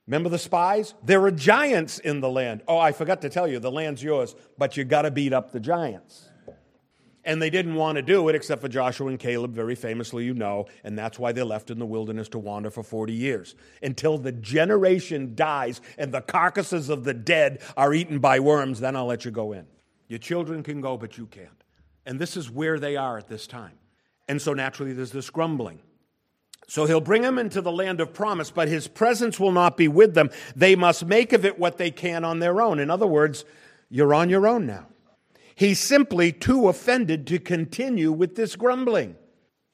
Remember 0.07 0.29
the 0.29 0.39
spies? 0.39 0.95
There 1.03 1.23
are 1.23 1.29
giants 1.29 1.99
in 1.99 2.19
the 2.19 2.29
land. 2.29 2.63
Oh, 2.67 2.79
I 2.79 2.93
forgot 2.93 3.21
to 3.21 3.29
tell 3.29 3.47
you, 3.47 3.59
the 3.59 3.69
land's 3.69 4.01
yours, 4.01 4.35
but 4.57 4.75
you 4.75 4.85
got 4.85 5.03
to 5.03 5.11
beat 5.11 5.33
up 5.33 5.51
the 5.51 5.59
giants. 5.59 6.29
And 7.27 7.41
they 7.41 7.49
didn't 7.49 7.75
want 7.75 7.97
to 7.97 8.01
do 8.01 8.29
it 8.29 8.35
except 8.35 8.61
for 8.61 8.69
Joshua 8.69 9.09
and 9.09 9.19
Caleb, 9.19 9.53
very 9.53 9.75
famously, 9.75 10.23
you 10.23 10.33
know, 10.33 10.65
and 10.85 10.97
that's 10.97 11.19
why 11.19 11.33
they 11.33 11.43
left 11.43 11.69
in 11.69 11.77
the 11.77 11.85
wilderness 11.85 12.29
to 12.29 12.39
wander 12.39 12.71
for 12.71 12.83
40 12.83 13.11
years 13.11 13.53
until 13.83 14.17
the 14.17 14.31
generation 14.31 15.35
dies 15.35 15.81
and 15.97 16.13
the 16.13 16.21
carcasses 16.21 16.87
of 16.87 17.03
the 17.03 17.13
dead 17.13 17.59
are 17.75 17.93
eaten 17.93 18.19
by 18.19 18.39
worms. 18.39 18.79
Then 18.79 18.95
I'll 18.95 19.07
let 19.07 19.25
you 19.25 19.31
go 19.31 19.51
in. 19.51 19.67
Your 20.07 20.19
children 20.19 20.63
can 20.63 20.79
go, 20.79 20.95
but 20.95 21.17
you 21.17 21.25
can't. 21.25 21.63
And 22.05 22.17
this 22.17 22.37
is 22.37 22.49
where 22.49 22.79
they 22.79 22.95
are 22.95 23.17
at 23.17 23.27
this 23.27 23.45
time. 23.45 23.77
And 24.29 24.41
so 24.41 24.53
naturally, 24.53 24.93
there's 24.93 25.11
this 25.11 25.29
grumbling. 25.29 25.79
So 26.69 26.85
he'll 26.85 27.01
bring 27.01 27.23
them 27.23 27.37
into 27.37 27.61
the 27.61 27.73
land 27.73 27.99
of 27.99 28.13
promise, 28.13 28.51
but 28.51 28.69
his 28.69 28.87
presence 28.87 29.37
will 29.37 29.51
not 29.51 29.75
be 29.75 29.89
with 29.89 30.13
them. 30.13 30.29
They 30.55 30.77
must 30.77 31.05
make 31.05 31.33
of 31.33 31.43
it 31.43 31.59
what 31.59 31.77
they 31.77 31.91
can 31.91 32.23
on 32.23 32.39
their 32.39 32.61
own. 32.61 32.79
In 32.79 32.89
other 32.89 33.07
words, 33.07 33.43
you're 33.89 34.13
on 34.13 34.29
your 34.29 34.47
own 34.47 34.65
now. 34.65 34.87
He's 35.57 35.79
simply 35.79 36.31
too 36.31 36.67
offended 36.67 37.25
to 37.27 37.39
continue 37.39 38.11
with 38.11 38.35
this 38.35 38.55
grumbling. 38.55 39.15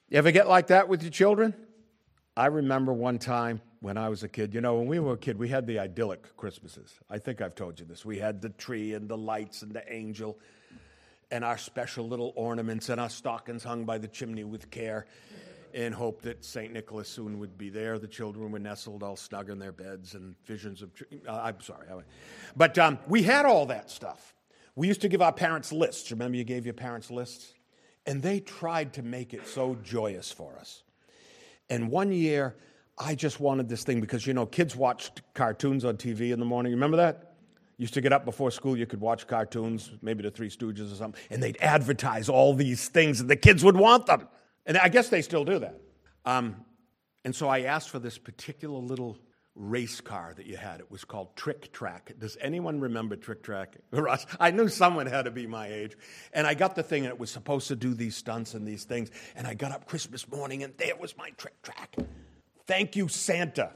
You 0.08 0.16
ever 0.16 0.30
get 0.30 0.48
like 0.48 0.68
that 0.68 0.88
with 0.88 1.02
your 1.02 1.10
children? 1.10 1.52
I 2.34 2.46
remember 2.46 2.94
one 2.94 3.18
time 3.18 3.60
when 3.80 3.98
I 3.98 4.08
was 4.08 4.22
a 4.22 4.28
kid, 4.28 4.54
you 4.54 4.62
know, 4.62 4.76
when 4.76 4.86
we 4.86 4.98
were 4.98 5.12
a 5.12 5.18
kid, 5.18 5.38
we 5.38 5.50
had 5.50 5.66
the 5.66 5.78
idyllic 5.78 6.38
Christmases. 6.38 6.94
I 7.10 7.18
think 7.18 7.42
I've 7.42 7.54
told 7.54 7.78
you 7.78 7.84
this. 7.84 8.02
We 8.02 8.18
had 8.18 8.40
the 8.40 8.48
tree 8.48 8.94
and 8.94 9.10
the 9.10 9.18
lights 9.18 9.60
and 9.60 9.74
the 9.74 9.84
angel 9.92 10.38
and 11.30 11.44
our 11.44 11.58
special 11.58 12.08
little 12.08 12.32
ornaments 12.34 12.88
and 12.88 12.98
our 12.98 13.10
stockings 13.10 13.62
hung 13.62 13.84
by 13.84 13.98
the 13.98 14.08
chimney 14.08 14.44
with 14.44 14.70
care 14.70 15.04
in 15.74 15.92
hope 15.92 16.22
that 16.22 16.46
St. 16.46 16.72
Nicholas 16.72 17.10
soon 17.10 17.38
would 17.40 17.58
be 17.58 17.68
there. 17.68 17.98
The 17.98 18.08
children 18.08 18.50
were 18.50 18.58
nestled 18.58 19.02
all 19.02 19.16
snug 19.16 19.50
in 19.50 19.58
their 19.58 19.72
beds 19.72 20.14
and 20.14 20.34
visions 20.46 20.80
of. 20.80 20.92
Uh, 21.28 21.42
I'm 21.42 21.60
sorry. 21.60 21.88
But 22.56 22.78
um, 22.78 22.98
we 23.06 23.22
had 23.22 23.44
all 23.44 23.66
that 23.66 23.90
stuff. 23.90 24.34
We 24.76 24.88
used 24.88 25.00
to 25.02 25.08
give 25.08 25.22
our 25.22 25.32
parents 25.32 25.72
lists. 25.72 26.10
Remember, 26.10 26.36
you 26.36 26.44
gave 26.44 26.64
your 26.64 26.74
parents 26.74 27.10
lists? 27.10 27.52
And 28.06 28.22
they 28.22 28.40
tried 28.40 28.92
to 28.94 29.02
make 29.02 29.32
it 29.32 29.46
so 29.46 29.76
joyous 29.82 30.30
for 30.30 30.56
us. 30.58 30.82
And 31.70 31.90
one 31.90 32.12
year, 32.12 32.56
I 32.98 33.14
just 33.14 33.40
wanted 33.40 33.68
this 33.68 33.82
thing 33.82 34.00
because, 34.00 34.26
you 34.26 34.34
know, 34.34 34.46
kids 34.46 34.76
watched 34.76 35.22
cartoons 35.34 35.84
on 35.84 35.96
TV 35.96 36.32
in 36.32 36.38
the 36.38 36.44
morning. 36.44 36.72
Remember 36.72 36.96
that? 36.98 37.34
Used 37.76 37.94
to 37.94 38.00
get 38.00 38.12
up 38.12 38.24
before 38.24 38.50
school, 38.50 38.76
you 38.76 38.86
could 38.86 39.00
watch 39.00 39.26
cartoons, 39.26 39.90
maybe 40.00 40.22
the 40.22 40.30
Three 40.30 40.48
Stooges 40.48 40.92
or 40.92 40.94
something, 40.94 41.20
and 41.28 41.42
they'd 41.42 41.56
advertise 41.60 42.28
all 42.28 42.54
these 42.54 42.88
things, 42.88 43.20
and 43.20 43.28
the 43.28 43.34
kids 43.34 43.64
would 43.64 43.76
want 43.76 44.06
them. 44.06 44.28
And 44.64 44.78
I 44.78 44.88
guess 44.88 45.08
they 45.08 45.22
still 45.22 45.44
do 45.44 45.58
that. 45.58 45.80
Um, 46.24 46.64
and 47.24 47.34
so 47.34 47.48
I 47.48 47.62
asked 47.62 47.90
for 47.90 47.98
this 47.98 48.16
particular 48.16 48.78
little 48.78 49.18
race 49.54 50.00
car 50.00 50.34
that 50.36 50.46
you 50.46 50.56
had. 50.56 50.80
It 50.80 50.90
was 50.90 51.04
called 51.04 51.36
Trick 51.36 51.72
Track. 51.72 52.12
Does 52.18 52.36
anyone 52.40 52.80
remember 52.80 53.16
Trick 53.16 53.42
Track? 53.42 53.76
Russ, 53.90 54.26
I 54.40 54.50
knew 54.50 54.68
someone 54.68 55.06
had 55.06 55.26
to 55.26 55.30
be 55.30 55.46
my 55.46 55.68
age. 55.68 55.96
And 56.32 56.46
I 56.46 56.54
got 56.54 56.74
the 56.74 56.82
thing, 56.82 57.04
and 57.04 57.12
it 57.12 57.18
was 57.18 57.30
supposed 57.30 57.68
to 57.68 57.76
do 57.76 57.94
these 57.94 58.16
stunts 58.16 58.54
and 58.54 58.66
these 58.66 58.84
things. 58.84 59.10
And 59.36 59.46
I 59.46 59.54
got 59.54 59.72
up 59.72 59.86
Christmas 59.86 60.28
morning, 60.28 60.62
and 60.62 60.76
there 60.76 60.96
was 60.96 61.16
my 61.16 61.30
Trick 61.30 61.60
Track. 61.62 61.96
Thank 62.66 62.96
you, 62.96 63.08
Santa. 63.08 63.72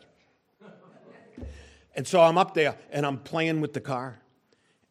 and 1.94 2.06
so 2.06 2.20
I'm 2.20 2.38
up 2.38 2.54
there, 2.54 2.76
and 2.90 3.06
I'm 3.06 3.18
playing 3.18 3.60
with 3.60 3.72
the 3.72 3.80
car, 3.80 4.18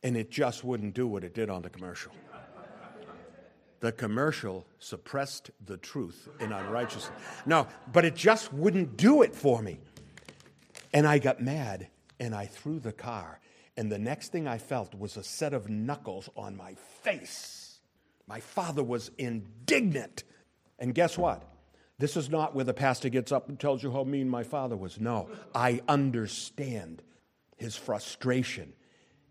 and 0.03 0.15
it 0.15 0.31
just 0.31 0.63
wouldn't 0.63 0.93
do 0.93 1.07
what 1.07 1.23
it 1.23 1.33
did 1.33 1.49
on 1.49 1.61
the 1.61 1.69
commercial 1.69 2.11
the 3.79 3.91
commercial 3.91 4.65
suppressed 4.79 5.51
the 5.65 5.77
truth 5.77 6.27
in 6.39 6.51
unrighteousness. 6.51 7.11
No, 7.45 7.67
but 7.93 8.05
it 8.05 8.15
just 8.15 8.51
wouldn't 8.51 8.97
do 8.97 9.21
it 9.21 9.35
for 9.35 9.61
me. 9.61 9.79
And 10.93 11.07
I 11.07 11.19
got 11.19 11.41
mad 11.41 11.87
and 12.19 12.33
I 12.33 12.45
threw 12.45 12.79
the 12.79 12.93
car. 12.93 13.39
And 13.75 13.91
the 13.91 13.99
next 13.99 14.31
thing 14.31 14.47
I 14.47 14.57
felt 14.57 14.95
was 14.95 15.17
a 15.17 15.23
set 15.23 15.53
of 15.53 15.69
knuckles 15.69 16.29
on 16.35 16.57
my 16.57 16.75
face. 17.03 17.79
My 18.27 18.39
father 18.39 18.83
was 18.83 19.11
indignant. 19.17 20.23
And 20.79 20.93
guess 20.93 21.17
what? 21.17 21.43
This 21.99 22.17
is 22.17 22.29
not 22.29 22.55
where 22.55 22.65
the 22.65 22.73
pastor 22.73 23.09
gets 23.09 23.31
up 23.31 23.49
and 23.49 23.59
tells 23.59 23.81
you 23.81 23.91
how 23.91 24.03
mean 24.03 24.29
my 24.29 24.43
father 24.43 24.75
was. 24.75 24.99
No, 24.99 25.29
I 25.53 25.81
understand 25.87 27.01
his 27.57 27.75
frustration 27.75 28.73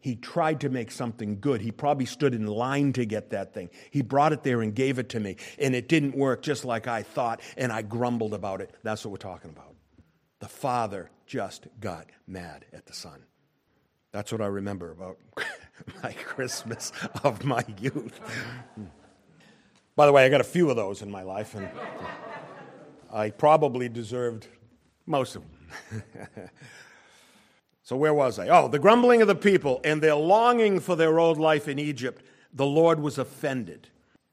he 0.07 0.14
tried 0.14 0.61
to 0.61 0.69
make 0.69 0.92
something 0.92 1.40
good. 1.40 1.61
He 1.61 1.73
probably 1.73 2.07
stood 2.07 2.33
in 2.33 2.47
line 2.47 2.92
to 2.92 3.05
get 3.05 3.31
that 3.31 3.53
thing. 3.53 3.71
He 3.90 4.03
brought 4.03 4.33
it 4.33 4.45
there 4.45 4.62
and 4.62 4.73
gave 4.73 5.01
it 5.01 5.09
to 5.09 5.21
me, 5.21 5.35
and 5.59 5.75
it 5.75 5.88
didn't 5.88 6.16
work 6.16 6.42
just 6.42 6.64
like 6.64 6.87
I 6.87 7.03
thought, 7.03 7.40
and 7.57 7.73
I 7.73 7.83
grumbled 7.83 8.33
about 8.33 8.61
it. 8.61 8.73
That's 8.85 9.05
what 9.05 9.11
we're 9.11 9.16
talking 9.16 9.51
about. 9.51 9.76
The 10.38 10.49
father 10.49 11.11
just 11.27 11.66
got 11.81 12.07
mad 12.27 12.64
at 12.72 12.87
the 12.87 12.92
son. 12.92 13.25
That's 14.12 14.33
what 14.33 14.40
I 14.40 14.46
remember 14.46 14.90
about 14.90 15.18
my 16.03 16.12
Christmas 16.12 16.92
of 17.25 17.44
my 17.44 17.64
youth. 17.79 18.20
By 19.94 20.07
the 20.07 20.12
way, 20.12 20.25
I 20.25 20.29
got 20.29 20.40
a 20.40 20.44
few 20.44 20.70
of 20.70 20.77
those 20.77 21.03
in 21.03 21.11
my 21.11 21.22
life, 21.22 21.55
and 21.55 21.68
I 23.12 23.31
probably 23.31 23.88
deserved 23.88 24.46
most 25.07 25.37
of 25.37 25.42
them. 25.42 26.03
So, 27.87 27.94
where 27.94 28.12
was 28.12 28.40
I? 28.40 28.49
Oh, 28.49 28.66
the 28.66 28.81
grumbling 28.81 29.22
of 29.22 29.29
the 29.29 29.37
people 29.37 29.81
and 29.85 30.03
their 30.03 30.16
longing 30.16 30.81
for 30.81 30.96
their 30.96 31.20
old 31.20 31.38
life 31.38 31.68
in 31.68 31.79
Egypt. 31.79 32.25
The 32.53 32.66
Lord 32.66 32.99
was 32.99 33.16
offended. 33.16 33.90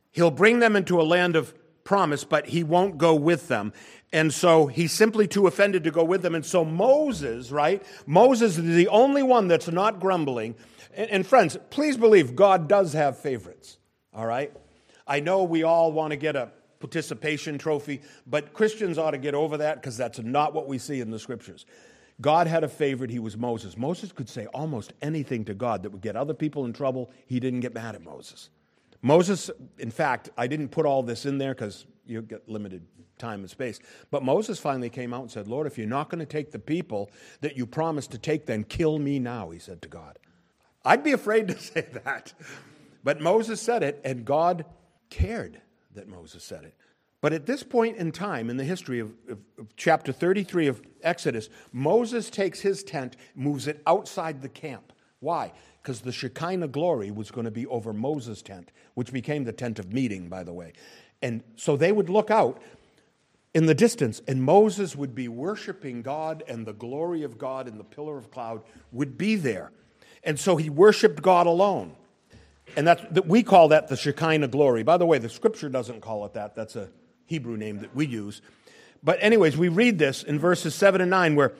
He'll 0.09 0.31
bring 0.31 0.57
them 0.57 0.75
into 0.75 0.99
a 0.99 1.03
land 1.03 1.35
of 1.35 1.53
promise, 1.83 2.23
but 2.23 2.47
he 2.47 2.63
won't 2.63 2.97
go 2.97 3.15
with 3.15 3.47
them. 3.47 3.73
And 4.11 4.33
so 4.33 4.67
he's 4.67 4.91
simply 4.91 5.27
too 5.27 5.47
offended 5.47 5.83
to 5.85 5.91
go 5.91 6.03
with 6.03 6.21
them. 6.21 6.35
And 6.35 6.45
so 6.45 6.63
Moses, 6.63 7.51
right? 7.51 7.83
Moses 8.05 8.57
is 8.57 8.75
the 8.75 8.87
only 8.89 9.23
one 9.23 9.47
that's 9.47 9.67
not 9.67 9.99
grumbling. 9.99 10.55
And, 10.95 11.09
and 11.09 11.27
friends, 11.27 11.57
please 11.69 11.97
believe 11.97 12.35
God 12.35 12.67
does 12.67 12.93
have 12.93 13.17
favorites, 13.17 13.77
all 14.13 14.25
right? 14.25 14.53
I 15.07 15.19
know 15.19 15.43
we 15.43 15.63
all 15.63 15.91
want 15.91 16.11
to 16.11 16.17
get 16.17 16.35
a 16.35 16.51
participation 16.79 17.57
trophy, 17.57 18.01
but 18.27 18.53
Christians 18.53 18.97
ought 18.97 19.11
to 19.11 19.17
get 19.17 19.33
over 19.33 19.57
that 19.57 19.75
because 19.81 19.97
that's 19.97 20.19
not 20.19 20.53
what 20.53 20.67
we 20.67 20.77
see 20.77 20.99
in 20.99 21.11
the 21.11 21.19
scriptures. 21.19 21.65
God 22.21 22.45
had 22.45 22.63
a 22.63 22.69
favorite, 22.69 23.09
he 23.09 23.19
was 23.19 23.35
Moses. 23.35 23.77
Moses 23.77 24.11
could 24.11 24.29
say 24.29 24.45
almost 24.47 24.93
anything 25.01 25.45
to 25.45 25.53
God 25.53 25.83
that 25.83 25.91
would 25.91 26.01
get 26.01 26.15
other 26.15 26.33
people 26.33 26.65
in 26.65 26.73
trouble. 26.73 27.09
He 27.25 27.39
didn't 27.39 27.61
get 27.61 27.73
mad 27.73 27.95
at 27.95 28.03
Moses. 28.03 28.49
Moses, 29.03 29.51
in 29.77 29.91
fact, 29.91 30.29
I 30.37 30.47
didn't 30.47 30.69
put 30.69 30.85
all 30.87 31.03
this 31.03 31.25
in 31.27 31.37
there 31.37 31.53
because 31.53 31.85
you 32.05 32.21
get 32.21 32.49
limited 32.49 32.81
time 33.19 33.41
and 33.41 33.49
space. 33.49 33.79
But 34.09 34.23
Moses 34.23 34.59
finally 34.59 34.89
came 34.89 35.13
out 35.13 35.21
and 35.21 35.31
said, 35.31 35.47
Lord, 35.47 35.67
if 35.67 35.77
you're 35.77 35.87
not 35.87 36.09
going 36.09 36.19
to 36.19 36.25
take 36.25 36.51
the 36.51 36.59
people 36.59 37.11
that 37.41 37.55
you 37.55 37.67
promised 37.67 38.11
to 38.11 38.17
take, 38.17 38.45
then 38.45 38.63
kill 38.63 38.97
me 38.97 39.19
now, 39.19 39.51
he 39.51 39.59
said 39.59 39.81
to 39.83 39.89
God. 39.89 40.17
I'd 40.85 41.03
be 41.03 41.11
afraid 41.11 41.49
to 41.49 41.57
say 41.59 41.85
that. 42.05 42.33
But 43.03 43.21
Moses 43.21 43.61
said 43.61 43.83
it, 43.83 44.01
and 44.03 44.25
God 44.25 44.65
cared 45.09 45.61
that 45.93 46.07
Moses 46.07 46.43
said 46.43 46.63
it. 46.63 46.73
But 47.21 47.33
at 47.33 47.45
this 47.45 47.63
point 47.63 47.97
in 47.97 48.11
time 48.11 48.49
in 48.49 48.57
the 48.57 48.63
history 48.63 48.99
of, 48.99 49.11
of, 49.29 49.37
of, 49.57 49.75
chapter 49.77 50.11
33 50.11 50.67
of 50.67 50.81
Exodus, 51.03 51.49
Moses 51.71 52.29
takes 52.29 52.59
his 52.59 52.83
tent, 52.83 53.15
moves 53.35 53.67
it 53.67 53.81
outside 53.87 54.41
the 54.41 54.49
camp. 54.49 54.91
Why? 55.19 55.53
Because 55.83 55.99
the 55.99 56.13
Shekinah 56.13 56.69
glory 56.69 57.11
was 57.11 57.29
going 57.29 57.43
to 57.43 57.51
be 57.51 57.67
over 57.67 57.91
Moses' 57.91 58.41
tent, 58.41 58.71
which 58.93 59.11
became 59.11 59.43
the 59.43 59.51
tent 59.51 59.79
of 59.79 59.91
meeting, 59.91 60.29
by 60.29 60.43
the 60.43 60.53
way. 60.53 60.71
And 61.21 61.43
so 61.57 61.75
they 61.75 61.91
would 61.91 62.09
look 62.09 62.31
out 62.31 62.61
in 63.53 63.65
the 63.65 63.75
distance, 63.75 64.21
and 64.25 64.41
Moses 64.41 64.95
would 64.95 65.13
be 65.13 65.27
worshiping 65.27 66.01
God, 66.01 66.41
and 66.47 66.65
the 66.65 66.73
glory 66.73 67.23
of 67.23 67.37
God 67.37 67.67
in 67.67 67.77
the 67.77 67.83
pillar 67.83 68.17
of 68.17 68.31
cloud 68.31 68.63
would 68.93 69.17
be 69.17 69.35
there. 69.35 69.71
And 70.23 70.39
so 70.39 70.55
he 70.55 70.69
worshiped 70.69 71.21
God 71.21 71.47
alone. 71.47 71.95
And 72.77 72.87
that's, 72.87 73.03
that 73.11 73.27
we 73.27 73.43
call 73.43 73.67
that 73.67 73.89
the 73.89 73.97
Shekinah 73.97 74.47
glory. 74.47 74.83
By 74.83 74.95
the 74.95 75.05
way, 75.05 75.17
the 75.17 75.29
scripture 75.29 75.67
doesn't 75.67 75.99
call 75.99 76.25
it 76.25 76.33
that. 76.33 76.55
That's 76.55 76.77
a 76.77 76.89
Hebrew 77.25 77.57
name 77.57 77.79
that 77.79 77.93
we 77.93 78.07
use. 78.07 78.41
But, 79.03 79.19
anyways, 79.21 79.57
we 79.57 79.67
read 79.67 79.99
this 79.99 80.23
in 80.23 80.39
verses 80.39 80.73
7 80.75 81.01
and 81.01 81.09
9 81.09 81.35
where 81.35 81.53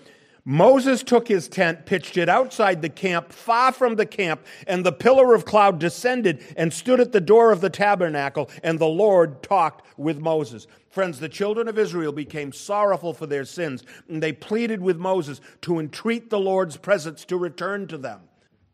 Moses 0.46 1.04
took 1.04 1.30
his 1.30 1.48
tent, 1.48 1.86
pitched 1.86 2.18
it 2.18 2.28
outside 2.28 2.82
the 2.82 2.90
camp, 2.90 3.32
far 3.32 3.72
from 3.72 3.96
the 3.96 4.06
camp, 4.06 4.46
and 4.68 4.86
the 4.86 4.92
pillar 4.92 5.34
of 5.34 5.46
cloud 5.46 5.80
descended 5.80 6.44
and 6.58 6.74
stood 6.74 7.00
at 7.00 7.14
the 7.14 7.22
door 7.22 7.52
of 7.52 7.62
the 7.62 7.70
tabernacle, 7.70 8.50
and 8.62 8.78
the 8.78 8.86
Lord 8.86 9.42
talked 9.42 9.88
with 9.98 10.20
Moses. 10.20 10.68
Friends, 10.90 11.20
the 11.20 11.30
children 11.30 11.70
of 11.70 11.80
Israel 11.80 12.12
became 12.12 12.52
sorrowful 12.52 13.14
for 13.14 13.26
their 13.26 13.46
sins, 13.46 13.84
and 14.10 14.22
they 14.22 14.34
pleaded 14.34 14.82
with 14.82 14.98
Moses 14.98 15.40
to 15.62 15.80
entreat 15.80 16.30
the 16.30 16.40
Lord's 16.40 16.76
presence 16.76 17.24
to 17.26 17.38
return 17.38 17.88
to 17.88 17.98
them. 17.98 18.20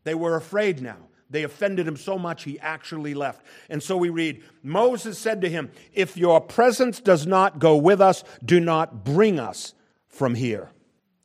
They 0.02 0.14
were 0.14 0.34
afraid 0.34 0.82
now. 0.82 0.96
They 1.30 1.44
offended 1.44 1.86
him 1.86 1.96
so 1.96 2.18
much 2.18 2.42
he 2.42 2.58
actually 2.58 3.14
left. 3.14 3.46
And 3.68 3.80
so 3.80 3.96
we 3.96 4.08
read 4.08 4.42
Moses 4.64 5.16
said 5.16 5.40
to 5.42 5.48
him, 5.48 5.70
If 5.92 6.16
your 6.16 6.40
presence 6.40 6.98
does 6.98 7.28
not 7.28 7.60
go 7.60 7.76
with 7.76 8.00
us, 8.00 8.24
do 8.44 8.58
not 8.58 9.04
bring 9.04 9.38
us 9.38 9.74
from 10.08 10.34
here. 10.34 10.70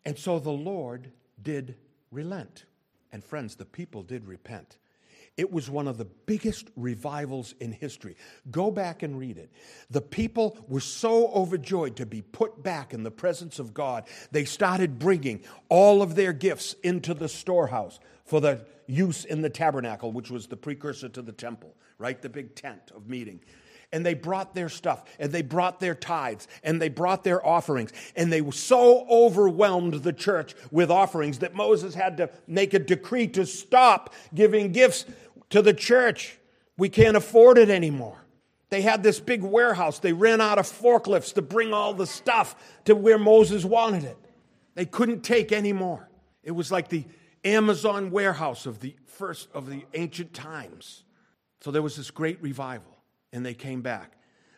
And 0.06 0.18
so 0.18 0.40
the 0.40 0.52
Lord 0.52 1.12
did 1.42 1.76
relent. 2.12 2.66
And 3.12 3.24
friends, 3.24 3.56
the 3.56 3.66
people 3.66 4.04
did 4.04 4.28
repent. 4.28 4.78
It 5.38 5.52
was 5.52 5.70
one 5.70 5.88
of 5.88 5.98
the 5.98 6.06
biggest 6.06 6.70
revivals 6.78 7.56
in 7.60 7.74
history. 7.74 8.16
Go 8.52 8.72
back 8.72 9.04
and 9.04 9.20
read 9.20 9.38
it. 9.38 9.52
The 9.90 10.02
people 10.02 10.58
were 10.70 10.80
so 10.80 11.28
overjoyed 11.34 11.98
to 11.98 12.06
be 12.06 12.22
put 12.22 12.64
back 12.64 12.94
in 12.94 13.04
the 13.04 13.12
presence 13.12 13.60
of 13.60 13.74
God, 13.74 14.06
they 14.32 14.46
started 14.46 14.98
bringing 14.98 15.42
all 15.68 16.02
of 16.02 16.16
their 16.16 16.32
gifts 16.32 16.74
into 16.84 17.14
the 17.14 17.28
storehouse 17.28 18.00
for 18.24 18.40
the 18.40 18.66
use 18.88 19.26
in 19.26 19.42
the 19.42 19.50
tabernacle, 19.50 20.12
which 20.12 20.32
was 20.32 20.48
the 20.48 20.58
precursor 20.58 21.10
to 21.10 21.22
the 21.22 21.34
temple, 21.34 21.76
right? 21.98 22.22
The 22.22 22.30
big 22.30 22.56
tent 22.56 22.92
of 22.96 23.10
meeting 23.10 23.42
and 23.96 24.06
they 24.06 24.14
brought 24.14 24.54
their 24.54 24.68
stuff 24.68 25.06
and 25.20 25.32
they 25.32 25.42
brought 25.42 25.80
their 25.80 25.96
tithes 25.96 26.50
and 26.64 26.82
they 26.82 26.90
brought 26.90 27.24
their 27.24 27.44
offerings 27.48 27.94
and 28.18 28.32
they 28.32 28.42
so 28.52 29.08
overwhelmed 29.10 29.94
the 30.04 30.12
church 30.12 30.54
with 30.70 30.92
offerings 30.92 31.40
that 31.40 31.56
Moses 31.56 31.96
had 31.96 32.18
to 32.18 32.30
make 32.46 32.74
a 32.74 32.80
decree 32.80 33.26
to 33.28 33.46
stop 33.46 34.14
giving 34.34 34.74
gifts 34.74 35.06
to 35.50 35.62
the 35.62 35.74
church. 35.74 36.38
We 36.78 36.90
can't 36.90 37.16
afford 37.16 37.58
it 37.58 37.70
anymore. 37.70 38.18
They 38.70 38.82
had 38.82 39.02
this 39.02 39.22
big 39.22 39.42
warehouse. 39.44 40.00
They 40.00 40.12
ran 40.12 40.42
out 40.42 40.60
of 40.60 40.66
forklifts 40.66 41.34
to 41.36 41.42
bring 41.42 41.74
all 41.74 41.94
the 41.94 42.06
stuff 42.06 42.82
to 42.84 42.96
where 42.96 43.18
Moses 43.18 43.64
wanted 43.64 44.04
it. 44.04 44.18
They 44.74 44.86
couldn't 44.86 45.22
take 45.22 45.54
any 45.54 45.72
more. 45.72 46.10
It 46.44 46.52
was 46.52 46.70
like 46.70 46.90
the 46.90 47.06
Amazon 47.46 48.12
warehouse 48.12 48.66
of 48.66 48.82
the 48.82 48.94
first 49.06 49.48
of 49.54 49.70
the 49.70 49.86
ancient 49.94 50.34
times. 50.34 51.06
So 51.62 51.72
there 51.72 51.82
was 51.82 51.96
this 51.96 52.12
great 52.12 52.42
revival 52.42 52.95
and 53.36 53.46
they 53.46 53.54
came 53.54 53.82
back. 53.82 54.14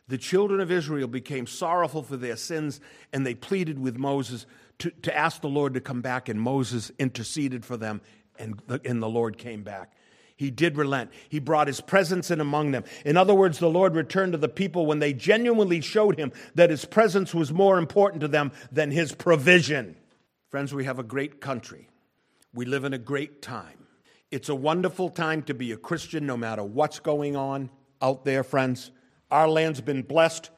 The 0.07 0.17
children 0.17 0.61
of 0.61 0.71
Israel 0.71 1.07
became 1.07 1.47
sorrowful 1.47 2.03
for 2.03 2.15
their 2.15 2.37
sins, 2.37 2.79
and 3.11 3.25
they 3.25 3.33
pleaded 3.33 3.79
with 3.79 3.97
Moses 3.97 4.45
to, 4.79 4.91
to 5.01 5.17
ask 5.17 5.41
the 5.41 5.49
Lord 5.49 5.73
to 5.73 5.81
come 5.81 6.01
back, 6.01 6.29
and 6.29 6.39
Moses 6.39 6.91
interceded 6.99 7.65
for 7.65 7.75
them, 7.75 8.01
and 8.39 8.61
the, 8.67 8.79
and 8.85 9.01
the 9.01 9.09
Lord 9.09 9.37
came 9.37 9.63
back. 9.63 9.93
He 10.37 10.51
did 10.51 10.77
relent. 10.77 11.09
He 11.27 11.39
brought 11.39 11.65
his 11.65 11.81
presence 11.81 12.29
in 12.29 12.39
among 12.39 12.69
them. 12.69 12.83
In 13.03 13.17
other 13.17 13.33
words, 13.33 13.57
the 13.57 13.67
Lord 13.67 13.95
returned 13.95 14.33
to 14.33 14.37
the 14.37 14.47
people 14.47 14.85
when 14.85 14.99
they 14.99 15.11
genuinely 15.11 15.81
showed 15.81 16.17
him 16.17 16.31
that 16.53 16.69
his 16.69 16.85
presence 16.85 17.33
was 17.33 17.51
more 17.51 17.79
important 17.79 18.21
to 18.21 18.27
them 18.27 18.51
than 18.71 18.91
his 18.91 19.11
provision. 19.11 19.97
Friends, 20.49 20.71
we 20.71 20.85
have 20.85 20.99
a 20.99 21.03
great 21.03 21.41
country. 21.41 21.89
We 22.53 22.65
live 22.65 22.83
in 22.83 22.93
a 22.93 22.99
great 22.99 23.41
time. 23.41 23.87
It's 24.29 24.49
a 24.49 24.55
wonderful 24.55 25.09
time 25.09 25.41
to 25.43 25.55
be 25.55 25.71
a 25.71 25.77
Christian 25.77 26.27
no 26.27 26.37
matter 26.37 26.63
what's 26.63 26.99
going 26.99 27.35
on 27.35 27.71
out 28.01 28.25
there, 28.25 28.43
friends. 28.43 28.91
Our 29.31 29.47
land's 29.47 29.81
been 29.81 30.03
blessed 30.03 30.49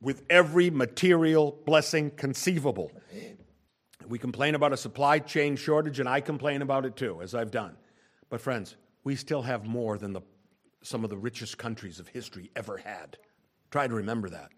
with 0.00 0.22
every 0.28 0.70
material 0.70 1.58
blessing 1.64 2.10
conceivable. 2.10 2.92
We 4.06 4.18
complain 4.18 4.54
about 4.54 4.72
a 4.72 4.76
supply 4.76 5.18
chain 5.18 5.56
shortage, 5.56 5.98
and 5.98 6.08
I 6.08 6.20
complain 6.20 6.62
about 6.62 6.84
it 6.84 6.96
too, 6.96 7.22
as 7.22 7.34
I've 7.34 7.50
done. 7.50 7.76
But, 8.28 8.40
friends, 8.40 8.76
we 9.02 9.16
still 9.16 9.42
have 9.42 9.64
more 9.64 9.96
than 9.96 10.12
the, 10.12 10.22
some 10.82 11.04
of 11.04 11.10
the 11.10 11.16
richest 11.16 11.58
countries 11.58 11.98
of 11.98 12.08
history 12.08 12.50
ever 12.54 12.76
had. 12.78 13.16
Try 13.70 13.86
to 13.86 13.94
remember 13.94 14.28
that. 14.30 14.50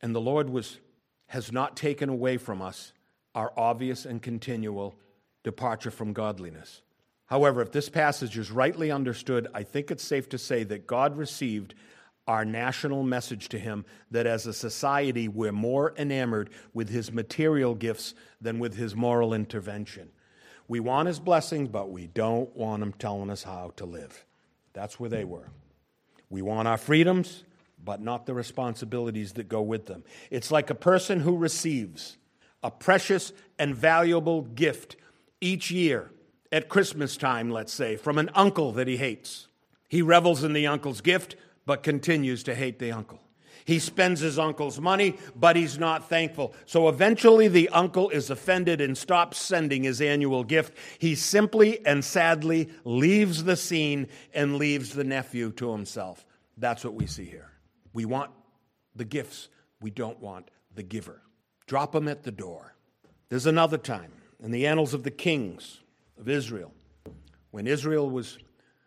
And 0.00 0.14
the 0.14 0.20
Lord 0.20 0.50
was, 0.50 0.78
has 1.26 1.50
not 1.50 1.76
taken 1.76 2.08
away 2.08 2.36
from 2.36 2.62
us 2.62 2.92
our 3.34 3.52
obvious 3.56 4.04
and 4.04 4.22
continual 4.22 4.94
departure 5.42 5.90
from 5.90 6.12
godliness. 6.12 6.82
However, 7.26 7.60
if 7.60 7.72
this 7.72 7.88
passage 7.88 8.38
is 8.38 8.50
rightly 8.50 8.90
understood, 8.90 9.48
I 9.52 9.64
think 9.64 9.90
it's 9.90 10.04
safe 10.04 10.28
to 10.30 10.38
say 10.38 10.62
that 10.64 10.86
God 10.86 11.16
received 11.16 11.74
our 12.26 12.44
national 12.44 13.02
message 13.02 13.48
to 13.50 13.58
him 13.58 13.84
that 14.10 14.26
as 14.26 14.46
a 14.46 14.52
society 14.52 15.28
we're 15.28 15.52
more 15.52 15.94
enamored 15.96 16.50
with 16.74 16.88
his 16.88 17.12
material 17.12 17.74
gifts 17.74 18.14
than 18.40 18.58
with 18.58 18.74
his 18.74 18.96
moral 18.96 19.32
intervention. 19.32 20.08
We 20.68 20.80
want 20.80 21.06
his 21.06 21.20
blessings, 21.20 21.68
but 21.68 21.90
we 21.90 22.08
don't 22.08 22.54
want 22.56 22.82
him 22.82 22.92
telling 22.92 23.30
us 23.30 23.44
how 23.44 23.72
to 23.76 23.86
live. 23.86 24.24
That's 24.72 24.98
where 24.98 25.10
they 25.10 25.24
were. 25.24 25.48
We 26.28 26.42
want 26.42 26.66
our 26.66 26.78
freedoms, 26.78 27.44
but 27.84 28.00
not 28.00 28.26
the 28.26 28.34
responsibilities 28.34 29.34
that 29.34 29.48
go 29.48 29.62
with 29.62 29.86
them. 29.86 30.02
It's 30.30 30.50
like 30.50 30.70
a 30.70 30.74
person 30.74 31.20
who 31.20 31.36
receives 31.36 32.16
a 32.62 32.70
precious 32.70 33.32
and 33.58 33.74
valuable 33.74 34.42
gift 34.42 34.96
each 35.40 35.70
year 35.70 36.10
at 36.52 36.68
Christmas 36.68 37.16
time, 37.16 37.50
let's 37.50 37.72
say, 37.72 37.96
from 37.96 38.18
an 38.18 38.30
uncle 38.34 38.72
that 38.72 38.88
he 38.88 38.96
hates. 38.96 39.48
He 39.88 40.02
revels 40.02 40.44
in 40.44 40.52
the 40.52 40.66
uncle's 40.66 41.00
gift, 41.00 41.36
but 41.64 41.82
continues 41.82 42.42
to 42.44 42.54
hate 42.54 42.78
the 42.78 42.92
uncle. 42.92 43.20
He 43.64 43.80
spends 43.80 44.20
his 44.20 44.38
uncle's 44.38 44.80
money, 44.80 45.16
but 45.34 45.56
he's 45.56 45.76
not 45.76 46.08
thankful. 46.08 46.54
So 46.66 46.88
eventually 46.88 47.48
the 47.48 47.68
uncle 47.70 48.10
is 48.10 48.30
offended 48.30 48.80
and 48.80 48.96
stops 48.96 49.38
sending 49.38 49.82
his 49.82 50.00
annual 50.00 50.44
gift. 50.44 50.72
He 51.00 51.16
simply 51.16 51.84
and 51.84 52.04
sadly 52.04 52.70
leaves 52.84 53.42
the 53.42 53.56
scene 53.56 54.06
and 54.32 54.56
leaves 54.56 54.94
the 54.94 55.02
nephew 55.02 55.50
to 55.52 55.72
himself. 55.72 56.24
That's 56.56 56.84
what 56.84 56.94
we 56.94 57.06
see 57.06 57.24
here. 57.24 57.50
We 57.92 58.04
want 58.04 58.30
the 58.94 59.04
gifts, 59.04 59.48
we 59.80 59.90
don't 59.90 60.20
want 60.20 60.48
the 60.72 60.84
giver. 60.84 61.22
Drop 61.66 61.90
them 61.90 62.06
at 62.06 62.22
the 62.22 62.30
door. 62.30 62.76
There's 63.30 63.46
another 63.46 63.78
time 63.78 64.12
in 64.40 64.52
the 64.52 64.68
annals 64.68 64.94
of 64.94 65.02
the 65.02 65.10
kings 65.10 65.80
of 66.18 66.28
Israel. 66.28 66.72
When 67.50 67.66
Israel 67.66 68.08
was, 68.08 68.38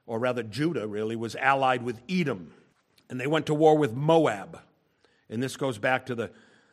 or 0.05 0.19
rather 0.19 0.43
Judah 0.43 0.87
really, 0.87 1.15
was 1.15 1.35
allied 1.35 1.83
with 1.83 2.01
Edom, 2.09 2.51
and 3.09 3.19
they 3.19 3.27
went 3.27 3.47
to 3.47 3.53
war 3.53 3.77
with 3.77 3.93
Moab. 3.93 4.59
And 5.29 5.41
this 5.41 5.57
goes 5.57 5.77
back 5.77 6.05
to 6.07 6.15
the 6.15 6.31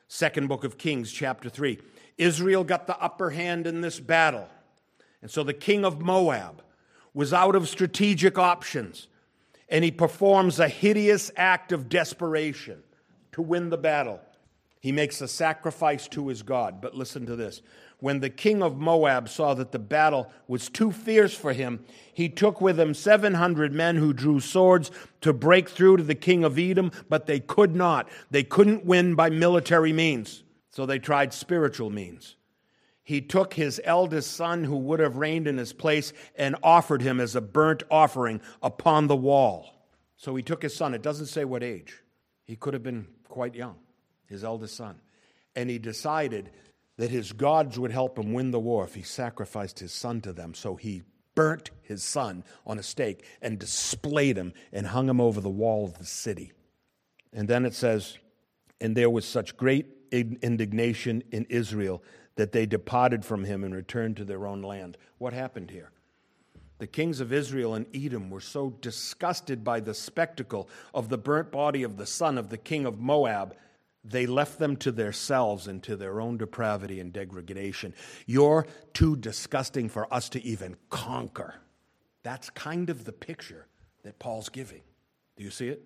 second 0.09 0.49
book 0.49 0.65
of 0.65 0.79
Kings, 0.79 1.13
chapter 1.13 1.49
3. 1.49 1.79
Israel 2.19 2.65
got 2.65 2.87
the 2.87 2.99
upper 2.99 3.31
hand 3.31 3.67
in 3.67 3.81
this 3.81 4.01
battle. 4.01 4.49
And 5.23 5.31
so 5.31 5.43
the 5.43 5.55
king 5.55 5.85
of 5.85 6.01
Moab 6.01 6.63
was 7.15 7.33
out 7.33 7.57
of 7.57 7.69
strategic 7.69 8.39
options, 8.39 9.09
and 9.69 9.83
he 9.83 9.91
performs 9.91 10.61
a 10.61 10.69
hideous 10.69 11.31
act 11.37 11.73
of 11.73 11.89
desperation 11.89 12.83
to 13.33 13.43
win 13.43 13.71
the 13.71 13.79
battle. 13.79 14.21
He 14.81 14.93
makes 14.93 15.21
a 15.21 15.29
sacrifice 15.29 16.07
to 16.09 16.29
his 16.29 16.43
God. 16.43 16.81
But 16.81 16.95
listen 16.95 17.27
to 17.27 17.37
this 17.37 17.63
when 17.99 18.21
the 18.21 18.31
king 18.31 18.63
of 18.63 18.77
Moab 18.77 19.29
saw 19.29 19.55
that 19.55 19.73
the 19.73 19.79
battle 19.79 20.31
was 20.47 20.69
too 20.69 20.93
fierce 20.93 21.35
for 21.35 21.53
him, 21.53 21.85
he 22.13 22.29
took 22.29 22.61
with 22.61 22.79
him 22.79 22.93
700 22.93 23.73
men 23.73 23.97
who 23.97 24.13
drew 24.13 24.39
swords 24.39 24.91
to 25.23 25.33
break 25.33 25.69
through 25.69 25.97
to 25.99 26.03
the 26.03 26.15
king 26.15 26.45
of 26.45 26.59
Edom, 26.59 26.93
but 27.09 27.27
they 27.27 27.41
could 27.41 27.75
not. 27.75 28.09
They 28.31 28.43
couldn't 28.43 28.85
win 28.85 29.15
by 29.15 29.31
military 29.31 29.93
means, 29.93 30.45
so 30.69 30.85
they 30.85 30.99
tried 30.99 31.33
spiritual 31.33 31.91
means. 31.91 32.37
He 33.03 33.21
took 33.21 33.55
his 33.55 33.81
eldest 33.85 34.33
son, 34.33 34.65
who 34.65 34.77
would 34.77 34.99
have 34.99 35.17
reigned 35.17 35.47
in 35.47 35.59
his 35.59 35.73
place, 35.73 36.13
and 36.35 36.57
offered 36.63 37.03
him 37.03 37.21
as 37.21 37.37
a 37.37 37.41
burnt 37.41 37.85
offering 37.91 38.41
upon 38.63 39.07
the 39.07 39.17
wall. 39.17 39.73
So 40.17 40.35
he 40.35 40.43
took 40.43 40.63
his 40.63 40.75
son. 40.75 40.93
It 40.93 41.03
doesn't 41.03 41.27
say 41.27 41.45
what 41.45 41.63
age. 41.63 42.03
He 42.45 42.57
could 42.57 42.75
have 42.75 42.83
been 42.83 43.07
quite 43.29 43.55
young, 43.55 43.77
his 44.27 44.43
eldest 44.43 44.77
son. 44.77 45.01
And 45.55 45.71
he 45.71 45.79
decided 45.79 46.51
that 46.97 47.11
his 47.11 47.33
gods 47.33 47.79
would 47.79 47.91
help 47.91 48.19
him 48.19 48.33
win 48.33 48.51
the 48.51 48.61
war 48.61 48.85
if 48.85 48.95
he 48.95 49.03
sacrificed 49.03 49.79
his 49.79 49.93
son 49.93 50.21
to 50.23 50.33
them. 50.33 50.55
So 50.55 50.77
he 50.77 51.03
burnt 51.35 51.71
his 51.83 52.03
son 52.03 52.43
on 52.67 52.79
a 52.79 52.83
stake 52.83 53.25
and 53.43 53.59
displayed 53.59 54.37
him 54.37 54.53
and 54.73 54.87
hung 54.87 55.09
him 55.09 55.21
over 55.21 55.41
the 55.41 55.51
wall 55.51 55.85
of 55.85 55.99
the 55.99 56.07
city. 56.07 56.53
And 57.33 57.47
then 57.49 57.67
it 57.67 57.75
says, 57.75 58.17
And 58.81 58.97
there 58.97 59.11
was 59.11 59.27
such 59.27 59.57
great 59.57 59.87
indignation 60.11 61.23
in 61.31 61.45
Israel 61.51 62.03
that 62.37 62.53
they 62.53 62.67
departed 62.67 63.25
from 63.25 63.45
him 63.45 63.65
and 63.65 63.75
returned 63.75 64.17
to 64.17 64.25
their 64.25 64.47
own 64.47 64.63
land. 64.63 64.97
What 65.19 65.33
happened 65.33 65.71
here? 65.71 65.91
The 66.79 66.87
kings 66.87 67.21
of 67.21 67.33
Israel 67.33 67.75
and 67.75 67.87
Edom 67.95 68.29
were 68.29 68.41
so 68.41 68.71
disgusted 68.81 69.65
by 69.65 69.81
the 69.81 69.95
spectacle 69.95 70.69
of 70.93 71.09
the 71.09 71.17
burnt 71.17 71.51
body 71.51 71.83
of 71.83 71.97
the 71.97 72.05
son 72.05 72.37
of 72.37 72.51
the 72.51 72.59
king 72.59 72.85
of 72.85 73.01
Moab 73.01 73.57
they 74.09 74.27
left 74.27 74.59
them 74.59 74.77
to 74.77 74.93
themselves 74.93 75.67
and 75.67 75.83
to 75.85 75.97
their 75.97 76.21
own 76.21 76.39
depravity 76.39 77.01
and 77.01 77.13
degradation. 77.13 77.95
You're 78.27 78.67
too 78.95 79.17
disgusting 79.17 79.89
for 79.89 80.13
us 80.13 80.29
to 80.31 80.45
even 80.45 80.77
conquer. 80.91 81.55
That's 82.23 82.51
kind 82.51 82.91
of 82.91 83.05
the 83.05 83.13
picture 83.13 83.67
that 84.03 84.19
Paul's 84.19 84.49
giving. 84.49 84.83
Do 85.37 85.45
you 85.45 85.51
see 85.51 85.69
it? 85.69 85.83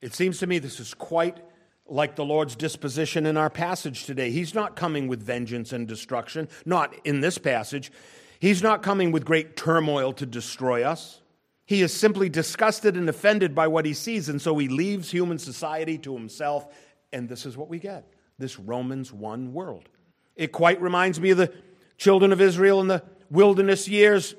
It 0.00 0.14
seems 0.14 0.38
to 0.38 0.46
me 0.46 0.58
this 0.58 0.80
is 0.80 0.94
quite 0.94 1.38
like 1.86 2.16
the 2.16 2.24
Lord's 2.24 2.54
disposition 2.54 3.26
in 3.26 3.36
our 3.36 3.50
passage 3.50 4.04
today. 4.04 4.30
He's 4.30 4.54
not 4.54 4.76
coming 4.76 5.08
with 5.08 5.22
vengeance 5.22 5.72
and 5.72 5.88
destruction, 5.88 6.48
not 6.64 6.94
in 7.04 7.20
this 7.20 7.38
passage. 7.38 7.90
He's 8.38 8.62
not 8.62 8.82
coming 8.82 9.10
with 9.10 9.24
great 9.24 9.56
turmoil 9.56 10.12
to 10.14 10.26
destroy 10.26 10.84
us. 10.84 11.20
He 11.64 11.82
is 11.82 11.92
simply 11.92 12.28
disgusted 12.28 12.96
and 12.96 13.08
offended 13.08 13.54
by 13.54 13.66
what 13.66 13.84
he 13.84 13.92
sees, 13.92 14.28
and 14.28 14.40
so 14.40 14.56
he 14.56 14.68
leaves 14.68 15.10
human 15.10 15.38
society 15.38 15.98
to 15.98 16.14
himself, 16.14 16.66
and 17.12 17.28
this 17.28 17.46
is 17.46 17.56
what 17.56 17.68
we 17.68 17.78
get 17.78 18.12
this 18.38 18.58
Romans 18.58 19.12
1 19.12 19.52
world. 19.52 19.88
It 20.36 20.52
quite 20.52 20.80
reminds 20.80 21.20
me 21.20 21.30
of 21.30 21.38
the 21.38 21.52
children 21.96 22.32
of 22.32 22.40
Israel 22.40 22.80
in 22.80 22.86
the 22.86 23.02
wilderness 23.30 23.88
years 23.88 24.34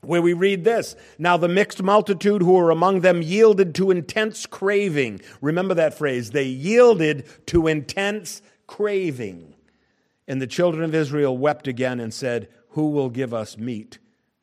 where 0.00 0.22
we 0.22 0.32
read 0.32 0.64
this 0.64 0.96
Now 1.18 1.36
the 1.36 1.48
mixed 1.48 1.82
multitude 1.82 2.42
who 2.42 2.52
were 2.52 2.70
among 2.70 3.00
them 3.00 3.22
yielded 3.22 3.74
to 3.76 3.90
intense 3.90 4.46
craving. 4.46 5.20
Remember 5.40 5.74
that 5.74 5.98
phrase. 5.98 6.30
They 6.30 6.44
yielded 6.44 7.26
to 7.46 7.66
intense 7.66 8.42
craving. 8.66 9.54
And 10.28 10.40
the 10.40 10.46
children 10.46 10.84
of 10.84 10.94
Israel 10.94 11.36
wept 11.36 11.66
again 11.66 12.00
and 12.00 12.14
said, 12.14 12.48
Who 12.70 12.90
will 12.90 13.10
give 13.10 13.34
us 13.34 13.58
meat 13.58 13.98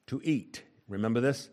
to 0.08 0.22
eat? 0.24 0.64
Remember 0.88 1.22
this? 1.22 1.50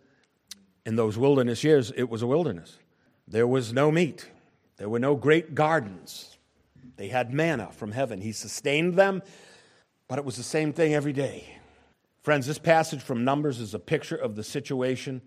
In 0.84 0.96
those 0.96 1.18
wilderness 1.18 1.64
years, 1.64 1.92
it 1.96 2.08
was 2.08 2.22
a 2.22 2.26
wilderness. 2.26 2.78
There 3.26 3.46
was 3.46 3.72
no 3.72 3.90
meat, 3.90 4.28
there 4.76 4.88
were 4.88 4.98
no 4.98 5.16
great 5.16 5.54
gardens. 5.54 6.36
They 6.96 7.08
had 7.08 7.32
manna 7.32 7.70
from 7.72 7.92
heaven. 7.92 8.20
He 8.20 8.32
sustained 8.32 8.94
them, 8.94 9.22
but 10.08 10.18
it 10.18 10.24
was 10.24 10.36
the 10.36 10.42
same 10.42 10.72
thing 10.72 10.94
every 10.94 11.12
day. 11.12 11.58
Friends, 12.22 12.46
this 12.46 12.58
passage 12.58 13.02
from 13.02 13.24
Numbers 13.24 13.60
is 13.60 13.74
a 13.74 13.78
picture 13.78 14.16
of 14.16 14.34
the 14.34 14.42
situation 14.42 15.22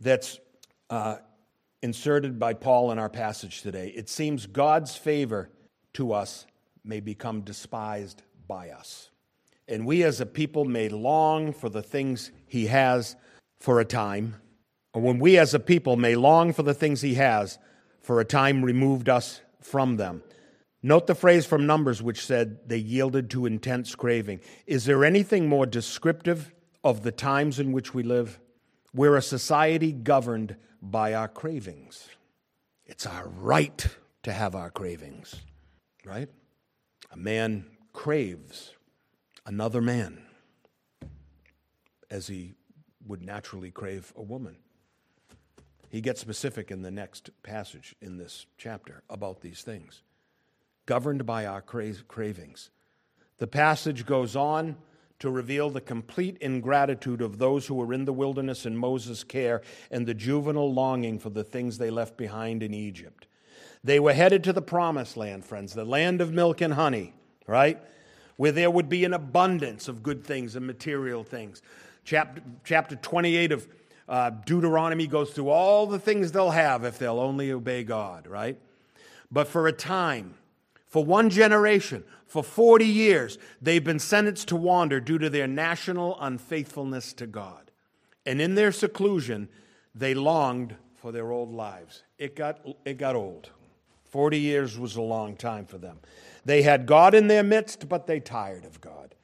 that's 0.00 0.40
uh, 0.90 1.16
inserted 1.82 2.38
by 2.38 2.54
Paul 2.54 2.90
in 2.90 2.98
our 2.98 3.08
passage 3.08 3.62
today. 3.62 3.92
It 3.94 4.08
seems 4.08 4.46
God's 4.46 4.96
favor 4.96 5.50
to 5.94 6.12
us 6.12 6.46
may 6.84 7.00
become 7.00 7.42
despised 7.42 8.22
by 8.48 8.70
us. 8.70 9.10
And 9.68 9.86
we 9.86 10.02
as 10.02 10.20
a 10.20 10.26
people 10.26 10.64
may 10.64 10.88
long 10.88 11.52
for 11.52 11.68
the 11.68 11.82
things 11.82 12.32
he 12.46 12.66
has 12.66 13.16
for 13.60 13.78
a 13.80 13.84
time, 13.84 14.36
or 14.92 15.00
when 15.00 15.18
we 15.18 15.38
as 15.38 15.54
a 15.54 15.60
people 15.60 15.96
may 15.96 16.16
long 16.16 16.52
for 16.52 16.62
the 16.62 16.74
things 16.74 17.00
he 17.00 17.14
has 17.14 17.58
for 18.02 18.20
a 18.20 18.24
time 18.24 18.64
removed 18.64 19.08
us 19.08 19.40
from 19.60 19.96
them. 19.96 20.22
Note 20.82 21.06
the 21.06 21.14
phrase 21.14 21.46
from 21.46 21.66
Numbers 21.66 22.02
which 22.02 22.26
said 22.26 22.68
they 22.68 22.76
yielded 22.76 23.30
to 23.30 23.46
intense 23.46 23.94
craving. 23.94 24.40
Is 24.66 24.84
there 24.84 25.04
anything 25.04 25.48
more 25.48 25.64
descriptive 25.64 26.52
of 26.82 27.02
the 27.02 27.12
times 27.12 27.60
in 27.60 27.70
which 27.70 27.94
we 27.94 28.02
live? 28.02 28.40
We're 28.92 29.16
a 29.16 29.22
society 29.22 29.92
governed 29.92 30.56
by 30.82 31.14
our 31.14 31.28
cravings. 31.28 32.08
It's 32.84 33.06
our 33.06 33.28
right 33.28 33.86
to 34.24 34.32
have 34.32 34.56
our 34.56 34.70
cravings, 34.70 35.36
right? 36.04 36.28
A 37.12 37.16
man 37.16 37.66
craves 37.92 38.74
another 39.46 39.80
man 39.80 40.22
as 42.10 42.26
he 42.26 42.54
would 43.06 43.22
naturally 43.22 43.70
crave 43.70 44.12
a 44.16 44.22
woman. 44.22 44.56
He 45.92 46.00
gets 46.00 46.22
specific 46.22 46.70
in 46.70 46.80
the 46.80 46.90
next 46.90 47.30
passage 47.42 47.94
in 48.00 48.16
this 48.16 48.46
chapter 48.56 49.02
about 49.10 49.42
these 49.42 49.60
things 49.60 50.02
governed 50.86 51.24
by 51.24 51.46
our 51.46 51.60
cravings. 51.62 52.70
The 53.36 53.46
passage 53.46 54.04
goes 54.04 54.34
on 54.34 54.76
to 55.20 55.30
reveal 55.30 55.70
the 55.70 55.80
complete 55.82 56.38
ingratitude 56.40 57.20
of 57.20 57.38
those 57.38 57.66
who 57.66 57.74
were 57.74 57.92
in 57.92 58.06
the 58.06 58.12
wilderness 58.12 58.66
in 58.66 58.76
Moses' 58.76 59.22
care 59.22 59.62
and 59.90 60.06
the 60.06 60.14
juvenile 60.14 60.72
longing 60.72 61.20
for 61.20 61.30
the 61.30 61.44
things 61.44 61.78
they 61.78 61.90
left 61.90 62.16
behind 62.16 62.62
in 62.62 62.74
Egypt. 62.74 63.26
They 63.84 64.00
were 64.00 64.14
headed 64.14 64.42
to 64.44 64.52
the 64.52 64.62
promised 64.62 65.16
land, 65.16 65.44
friends, 65.44 65.74
the 65.74 65.84
land 65.84 66.20
of 66.20 66.32
milk 66.32 66.62
and 66.62 66.74
honey, 66.74 67.12
right? 67.46 67.78
Where 68.36 68.50
there 68.50 68.70
would 68.70 68.88
be 68.88 69.04
an 69.04 69.12
abundance 69.12 69.88
of 69.88 70.02
good 70.02 70.24
things 70.24 70.56
and 70.56 70.66
material 70.66 71.22
things. 71.22 71.62
Chapter, 72.04 72.42
chapter 72.64 72.96
28 72.96 73.52
of 73.52 73.68
uh, 74.08 74.30
Deuteronomy 74.30 75.06
goes 75.06 75.30
through 75.30 75.48
all 75.48 75.86
the 75.86 75.98
things 75.98 76.32
they'll 76.32 76.50
have 76.50 76.84
if 76.84 76.98
they'll 76.98 77.20
only 77.20 77.52
obey 77.52 77.84
God, 77.84 78.26
right? 78.26 78.58
But 79.30 79.48
for 79.48 79.66
a 79.66 79.72
time, 79.72 80.34
for 80.88 81.04
one 81.04 81.30
generation, 81.30 82.04
for 82.26 82.42
40 82.42 82.84
years, 82.84 83.38
they've 83.60 83.82
been 83.82 83.98
sentenced 83.98 84.48
to 84.48 84.56
wander 84.56 85.00
due 85.00 85.18
to 85.18 85.30
their 85.30 85.46
national 85.46 86.18
unfaithfulness 86.20 87.12
to 87.14 87.26
God. 87.26 87.70
And 88.26 88.40
in 88.40 88.54
their 88.54 88.72
seclusion, 88.72 89.48
they 89.94 90.14
longed 90.14 90.76
for 90.94 91.12
their 91.12 91.30
old 91.30 91.52
lives. 91.52 92.04
It 92.18 92.36
got, 92.36 92.60
it 92.84 92.98
got 92.98 93.16
old. 93.16 93.50
40 94.10 94.38
years 94.38 94.78
was 94.78 94.96
a 94.96 95.02
long 95.02 95.36
time 95.36 95.64
for 95.64 95.78
them. 95.78 95.98
They 96.44 96.62
had 96.62 96.86
God 96.86 97.14
in 97.14 97.28
their 97.28 97.42
midst, 97.42 97.88
but 97.88 98.06
they 98.06 98.20
tired 98.20 98.64
of 98.64 98.80
God. 98.80 99.14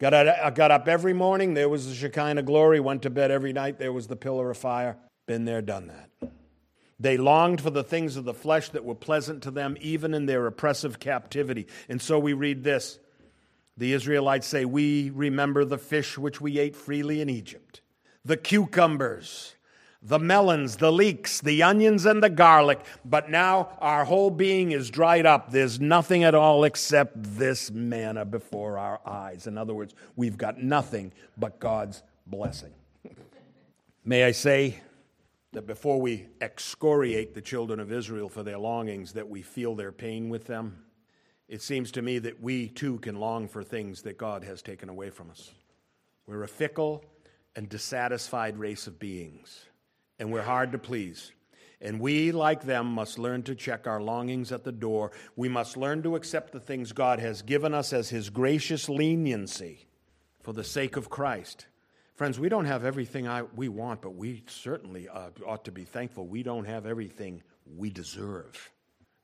Got, 0.00 0.14
out, 0.14 0.54
got 0.54 0.70
up 0.70 0.88
every 0.88 1.12
morning, 1.12 1.52
there 1.52 1.68
was 1.68 1.86
the 1.86 1.94
Shekinah 1.94 2.42
glory. 2.42 2.80
Went 2.80 3.02
to 3.02 3.10
bed 3.10 3.30
every 3.30 3.52
night, 3.52 3.78
there 3.78 3.92
was 3.92 4.06
the 4.06 4.16
pillar 4.16 4.50
of 4.50 4.56
fire. 4.56 4.96
Been 5.26 5.44
there, 5.44 5.60
done 5.60 5.88
that. 5.88 6.30
They 6.98 7.18
longed 7.18 7.60
for 7.60 7.68
the 7.70 7.84
things 7.84 8.16
of 8.16 8.24
the 8.24 8.32
flesh 8.32 8.70
that 8.70 8.84
were 8.84 8.94
pleasant 8.94 9.42
to 9.42 9.50
them, 9.50 9.76
even 9.80 10.14
in 10.14 10.24
their 10.24 10.46
oppressive 10.46 10.98
captivity. 10.98 11.66
And 11.88 12.00
so 12.00 12.18
we 12.18 12.32
read 12.32 12.64
this 12.64 12.98
The 13.76 13.92
Israelites 13.92 14.46
say, 14.46 14.64
We 14.64 15.10
remember 15.10 15.66
the 15.66 15.78
fish 15.78 16.16
which 16.16 16.40
we 16.40 16.58
ate 16.58 16.76
freely 16.76 17.20
in 17.20 17.28
Egypt, 17.28 17.82
the 18.24 18.38
cucumbers, 18.38 19.54
the 20.02 20.18
melons, 20.18 20.76
the 20.76 20.90
leeks, 20.90 21.40
the 21.40 21.62
onions, 21.62 22.06
and 22.06 22.22
the 22.22 22.30
garlic. 22.30 22.80
But 23.04 23.30
now 23.30 23.76
our 23.80 24.04
whole 24.04 24.30
being 24.30 24.72
is 24.72 24.90
dried 24.90 25.26
up. 25.26 25.50
There's 25.50 25.78
nothing 25.80 26.24
at 26.24 26.34
all 26.34 26.64
except 26.64 27.12
this 27.36 27.70
manna 27.70 28.24
before 28.24 28.78
our 28.78 29.00
eyes. 29.04 29.46
In 29.46 29.58
other 29.58 29.74
words, 29.74 29.94
we've 30.16 30.38
got 30.38 30.62
nothing 30.62 31.12
but 31.36 31.60
God's 31.60 32.02
blessing. 32.26 32.72
May 34.04 34.24
I 34.24 34.30
say, 34.30 34.80
that 35.52 35.66
before 35.66 36.00
we 36.00 36.26
excoriate 36.40 37.34
the 37.34 37.40
children 37.40 37.80
of 37.80 37.92
Israel 37.92 38.28
for 38.28 38.42
their 38.42 38.58
longings, 38.58 39.12
that 39.14 39.28
we 39.28 39.42
feel 39.42 39.74
their 39.74 39.92
pain 39.92 40.28
with 40.28 40.46
them. 40.46 40.84
It 41.48 41.62
seems 41.62 41.90
to 41.92 42.02
me 42.02 42.20
that 42.20 42.40
we 42.40 42.68
too 42.68 42.98
can 43.00 43.16
long 43.16 43.48
for 43.48 43.64
things 43.64 44.02
that 44.02 44.16
God 44.16 44.44
has 44.44 44.62
taken 44.62 44.88
away 44.88 45.10
from 45.10 45.30
us. 45.30 45.50
We're 46.26 46.44
a 46.44 46.48
fickle 46.48 47.04
and 47.56 47.68
dissatisfied 47.68 48.56
race 48.56 48.86
of 48.86 49.00
beings, 49.00 49.64
and 50.20 50.30
we're 50.30 50.42
hard 50.42 50.70
to 50.72 50.78
please. 50.78 51.32
And 51.80 51.98
we, 51.98 52.30
like 52.30 52.62
them, 52.62 52.86
must 52.86 53.18
learn 53.18 53.42
to 53.44 53.54
check 53.54 53.86
our 53.86 54.02
longings 54.02 54.52
at 54.52 54.64
the 54.64 54.70
door. 54.70 55.12
We 55.34 55.48
must 55.48 55.78
learn 55.78 56.02
to 56.02 56.14
accept 56.14 56.52
the 56.52 56.60
things 56.60 56.92
God 56.92 57.18
has 57.18 57.40
given 57.40 57.72
us 57.72 57.94
as 57.94 58.10
His 58.10 58.28
gracious 58.28 58.88
leniency 58.88 59.86
for 60.42 60.52
the 60.52 60.62
sake 60.62 60.98
of 60.98 61.08
Christ. 61.08 61.66
Friends, 62.14 62.38
we 62.38 62.50
don't 62.50 62.66
have 62.66 62.84
everything 62.84 63.26
I, 63.26 63.42
we 63.42 63.68
want, 63.68 64.02
but 64.02 64.14
we 64.14 64.42
certainly 64.46 65.08
uh, 65.08 65.30
ought 65.46 65.64
to 65.64 65.72
be 65.72 65.84
thankful 65.84 66.26
we 66.26 66.42
don't 66.42 66.66
have 66.66 66.84
everything 66.84 67.42
we 67.78 67.88
deserve. 67.88 68.70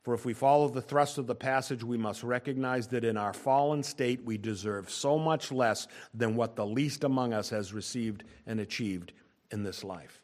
For 0.01 0.15
if 0.15 0.25
we 0.25 0.33
follow 0.33 0.67
the 0.67 0.81
thrust 0.81 1.19
of 1.19 1.27
the 1.27 1.35
passage, 1.35 1.83
we 1.83 1.97
must 1.97 2.23
recognize 2.23 2.87
that 2.87 3.03
in 3.03 3.17
our 3.17 3.33
fallen 3.33 3.83
state, 3.83 4.23
we 4.23 4.37
deserve 4.39 4.89
so 4.89 5.19
much 5.19 5.51
less 5.51 5.87
than 6.13 6.35
what 6.35 6.55
the 6.55 6.65
least 6.65 7.03
among 7.03 7.33
us 7.33 7.49
has 7.51 7.71
received 7.71 8.23
and 8.47 8.59
achieved 8.59 9.13
in 9.51 9.61
this 9.61 9.83
life. 9.83 10.23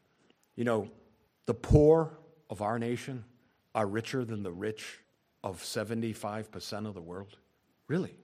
You 0.55 0.63
know, 0.63 0.89
the 1.45 1.53
poor 1.53 2.17
of 2.49 2.61
our 2.61 2.79
nation 2.79 3.25
are 3.73 3.87
richer 3.87 4.23
than 4.23 4.43
the 4.43 4.51
rich 4.51 4.99
of 5.43 5.61
75% 5.61 6.87
of 6.87 6.93
the 6.93 7.01
world. 7.01 7.37
Really? 7.87 8.15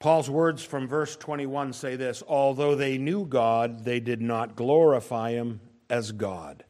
Paul's 0.00 0.30
words 0.30 0.62
from 0.62 0.86
verse 0.86 1.16
21 1.16 1.72
say 1.72 1.96
this 1.96 2.22
Although 2.26 2.74
they 2.74 2.98
knew 2.98 3.24
God, 3.24 3.84
they 3.84 4.00
did 4.00 4.20
not 4.20 4.54
glorify 4.54 5.32
him 5.32 5.60
as 5.90 6.12
God, 6.12 6.64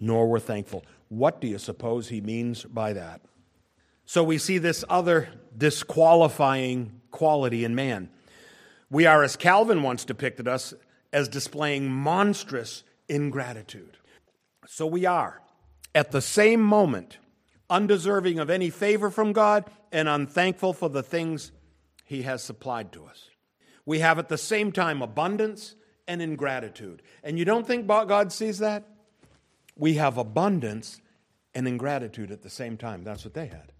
nor 0.00 0.28
were 0.28 0.40
thankful. 0.40 0.84
What 1.08 1.40
do 1.40 1.46
you 1.46 1.58
suppose 1.58 2.08
he 2.08 2.20
means 2.20 2.64
by 2.64 2.92
that? 2.92 3.22
So 4.04 4.22
we 4.22 4.38
see 4.38 4.58
this 4.58 4.84
other 4.88 5.28
disqualifying 5.56 7.00
quality 7.10 7.64
in 7.64 7.74
man. 7.74 8.10
We 8.90 9.06
are, 9.06 9.22
as 9.22 9.36
Calvin 9.36 9.82
once 9.82 10.04
depicted 10.04 10.48
us, 10.48 10.72
as 11.12 11.28
displaying 11.28 11.90
monstrous 11.90 12.84
ingratitude. 13.08 13.98
So 14.70 14.86
we 14.86 15.06
are, 15.06 15.40
at 15.94 16.10
the 16.10 16.20
same 16.20 16.60
moment, 16.60 17.16
undeserving 17.70 18.38
of 18.38 18.50
any 18.50 18.68
favor 18.68 19.08
from 19.08 19.32
God 19.32 19.64
and 19.90 20.06
unthankful 20.06 20.74
for 20.74 20.90
the 20.90 21.02
things 21.02 21.52
he 22.04 22.22
has 22.22 22.44
supplied 22.44 22.92
to 22.92 23.06
us. 23.06 23.30
We 23.86 24.00
have 24.00 24.18
at 24.18 24.28
the 24.28 24.36
same 24.36 24.70
time 24.70 25.00
abundance 25.00 25.74
and 26.06 26.20
ingratitude. 26.20 27.00
And 27.24 27.38
you 27.38 27.46
don't 27.46 27.66
think 27.66 27.86
God 27.86 28.30
sees 28.30 28.58
that? 28.58 28.84
We 29.74 29.94
have 29.94 30.18
abundance 30.18 31.00
and 31.54 31.66
ingratitude 31.66 32.30
at 32.30 32.42
the 32.42 32.50
same 32.50 32.76
time. 32.76 33.04
That's 33.04 33.24
what 33.24 33.32
they 33.32 33.46
had. 33.46 33.72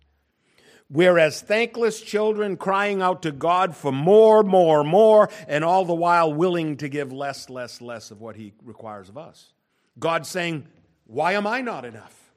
Whereas 0.89 1.43
thankless 1.43 2.01
children 2.01 2.57
crying 2.57 3.03
out 3.03 3.20
to 3.22 3.30
God 3.30 3.76
for 3.76 3.93
more, 3.93 4.43
more, 4.43 4.82
more, 4.84 5.28
and 5.49 5.64
all 5.64 5.84
the 5.84 5.93
while 5.93 6.32
willing 6.32 6.78
to 6.78 6.89
give 6.89 7.12
less, 7.12 7.51
less, 7.51 7.82
less 7.82 8.11
of 8.11 8.22
what 8.22 8.36
He 8.36 8.55
requires 8.64 9.11
of 9.11 9.18
us. 9.18 9.53
God 9.99 10.26
saying, 10.26 10.66
Why 11.09 11.32
am 11.32 11.46
I 11.46 11.62
not 11.62 11.86
enough? 11.86 12.32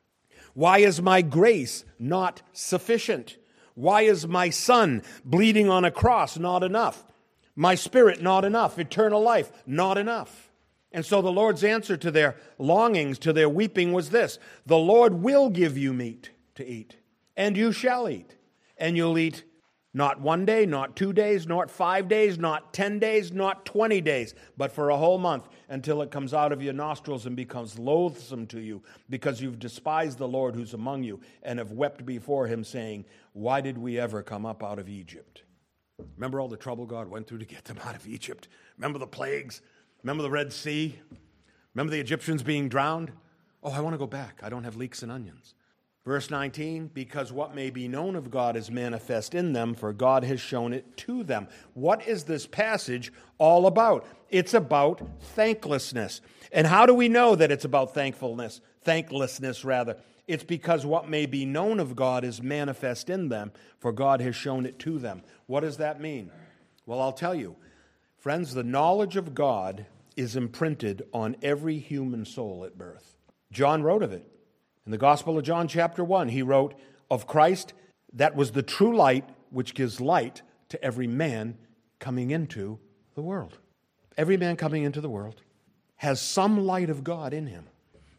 Why 0.53 0.79
is 0.79 1.01
my 1.01 1.21
grace 1.21 1.83
not 1.99 2.41
sufficient? 2.53 3.37
Why 3.75 4.03
is 4.03 4.25
my 4.25 4.49
son 4.49 5.03
bleeding 5.25 5.69
on 5.69 5.83
a 5.83 5.91
cross 5.91 6.39
not 6.39 6.63
enough? 6.63 7.05
My 7.53 7.75
spirit 7.75 8.21
not 8.21 8.45
enough? 8.45 8.79
Eternal 8.79 9.21
life 9.21 9.51
not 9.65 9.97
enough? 9.97 10.51
And 10.93 11.05
so 11.05 11.21
the 11.21 11.31
Lord's 11.31 11.65
answer 11.65 11.97
to 11.97 12.11
their 12.11 12.37
longings, 12.57 13.19
to 13.19 13.33
their 13.33 13.49
weeping, 13.49 13.91
was 13.91 14.09
this 14.09 14.39
The 14.65 14.77
Lord 14.77 15.15
will 15.15 15.49
give 15.49 15.77
you 15.77 15.93
meat 15.93 16.31
to 16.55 16.65
eat, 16.65 16.95
and 17.35 17.57
you 17.57 17.73
shall 17.73 18.07
eat, 18.07 18.35
and 18.77 18.95
you'll 18.95 19.17
eat 19.17 19.43
not 19.93 20.21
one 20.21 20.45
day, 20.45 20.65
not 20.65 20.95
two 20.95 21.11
days, 21.11 21.45
not 21.47 21.69
five 21.69 22.07
days, 22.07 22.39
not 22.39 22.73
10 22.73 22.99
days, 22.99 23.33
not 23.33 23.65
20 23.65 23.99
days, 23.99 24.33
but 24.55 24.71
for 24.71 24.89
a 24.89 24.97
whole 24.97 25.17
month 25.17 25.49
until 25.67 26.01
it 26.01 26.11
comes 26.11 26.33
out 26.33 26.53
of 26.53 26.61
your 26.61 26.73
nostrils 26.73 27.25
and 27.25 27.35
becomes 27.35 27.77
loathsome 27.77 28.47
to 28.47 28.61
you 28.61 28.81
because 29.09 29.41
you've 29.41 29.59
despised 29.59 30.17
the 30.17 30.27
Lord 30.27 30.55
who's 30.55 30.73
among 30.73 31.03
you 31.03 31.19
and 31.43 31.59
have 31.59 31.73
wept 31.73 32.05
before 32.05 32.47
him, 32.47 32.63
saying, 32.63 33.03
Why 33.33 33.59
did 33.59 33.77
we 33.77 33.99
ever 33.99 34.23
come 34.23 34.45
up 34.45 34.63
out 34.63 34.79
of 34.79 34.87
Egypt? 34.87 35.43
Remember 36.15 36.39
all 36.39 36.47
the 36.47 36.57
trouble 36.57 36.85
God 36.85 37.09
went 37.09 37.27
through 37.27 37.39
to 37.39 37.45
get 37.45 37.65
them 37.65 37.77
out 37.85 37.95
of 37.95 38.07
Egypt? 38.07 38.47
Remember 38.77 38.97
the 38.97 39.07
plagues? 39.07 39.61
Remember 40.03 40.23
the 40.23 40.31
Red 40.31 40.53
Sea? 40.53 40.97
Remember 41.75 41.91
the 41.91 41.99
Egyptians 41.99 42.43
being 42.43 42.69
drowned? 42.69 43.11
Oh, 43.61 43.71
I 43.71 43.81
want 43.81 43.93
to 43.93 43.99
go 43.99 44.07
back. 44.07 44.39
I 44.41 44.49
don't 44.49 44.63
have 44.63 44.77
leeks 44.77 45.03
and 45.03 45.11
onions. 45.11 45.53
Verse 46.03 46.31
19, 46.31 46.89
because 46.95 47.31
what 47.31 47.53
may 47.53 47.69
be 47.69 47.87
known 47.87 48.15
of 48.15 48.31
God 48.31 48.55
is 48.55 48.71
manifest 48.71 49.35
in 49.35 49.53
them, 49.53 49.75
for 49.75 49.93
God 49.93 50.23
has 50.23 50.41
shown 50.41 50.73
it 50.73 50.97
to 50.97 51.23
them. 51.23 51.47
What 51.75 52.07
is 52.07 52.23
this 52.23 52.47
passage 52.47 53.13
all 53.37 53.67
about? 53.67 54.07
It's 54.29 54.55
about 54.55 55.01
thanklessness. 55.35 56.21
And 56.51 56.65
how 56.65 56.87
do 56.87 56.95
we 56.95 57.07
know 57.07 57.35
that 57.35 57.51
it's 57.51 57.65
about 57.65 57.93
thankfulness? 57.93 58.61
Thanklessness, 58.81 59.63
rather. 59.63 59.97
It's 60.27 60.43
because 60.43 60.87
what 60.87 61.07
may 61.07 61.27
be 61.27 61.45
known 61.45 61.79
of 61.79 61.95
God 61.95 62.23
is 62.23 62.41
manifest 62.41 63.09
in 63.09 63.29
them, 63.29 63.51
for 63.77 63.91
God 63.91 64.21
has 64.21 64.35
shown 64.35 64.65
it 64.65 64.79
to 64.79 64.97
them. 64.97 65.21
What 65.45 65.59
does 65.59 65.77
that 65.77 66.01
mean? 66.01 66.31
Well, 66.87 66.99
I'll 66.99 67.13
tell 67.13 67.35
you. 67.35 67.57
Friends, 68.17 68.55
the 68.55 68.63
knowledge 68.63 69.17
of 69.17 69.35
God 69.35 69.85
is 70.15 70.35
imprinted 70.35 71.03
on 71.13 71.35
every 71.43 71.77
human 71.77 72.25
soul 72.25 72.63
at 72.65 72.77
birth. 72.77 73.17
John 73.51 73.83
wrote 73.83 74.01
of 74.01 74.13
it. 74.13 74.27
In 74.85 74.91
the 74.91 74.97
Gospel 74.97 75.37
of 75.37 75.43
John, 75.43 75.67
chapter 75.67 76.03
1, 76.03 76.29
he 76.29 76.41
wrote 76.41 76.73
of 77.09 77.27
Christ, 77.27 77.73
that 78.13 78.35
was 78.35 78.51
the 78.51 78.63
true 78.63 78.95
light 78.95 79.29
which 79.51 79.75
gives 79.75 80.01
light 80.01 80.41
to 80.69 80.83
every 80.83 81.07
man 81.07 81.57
coming 81.99 82.31
into 82.31 82.79
the 83.15 83.21
world. 83.21 83.59
Every 84.17 84.37
man 84.37 84.55
coming 84.55 84.83
into 84.83 85.01
the 85.01 85.09
world 85.09 85.41
has 85.97 86.19
some 86.19 86.65
light 86.65 86.89
of 86.89 87.03
God 87.03 87.33
in 87.33 87.47
him. 87.47 87.67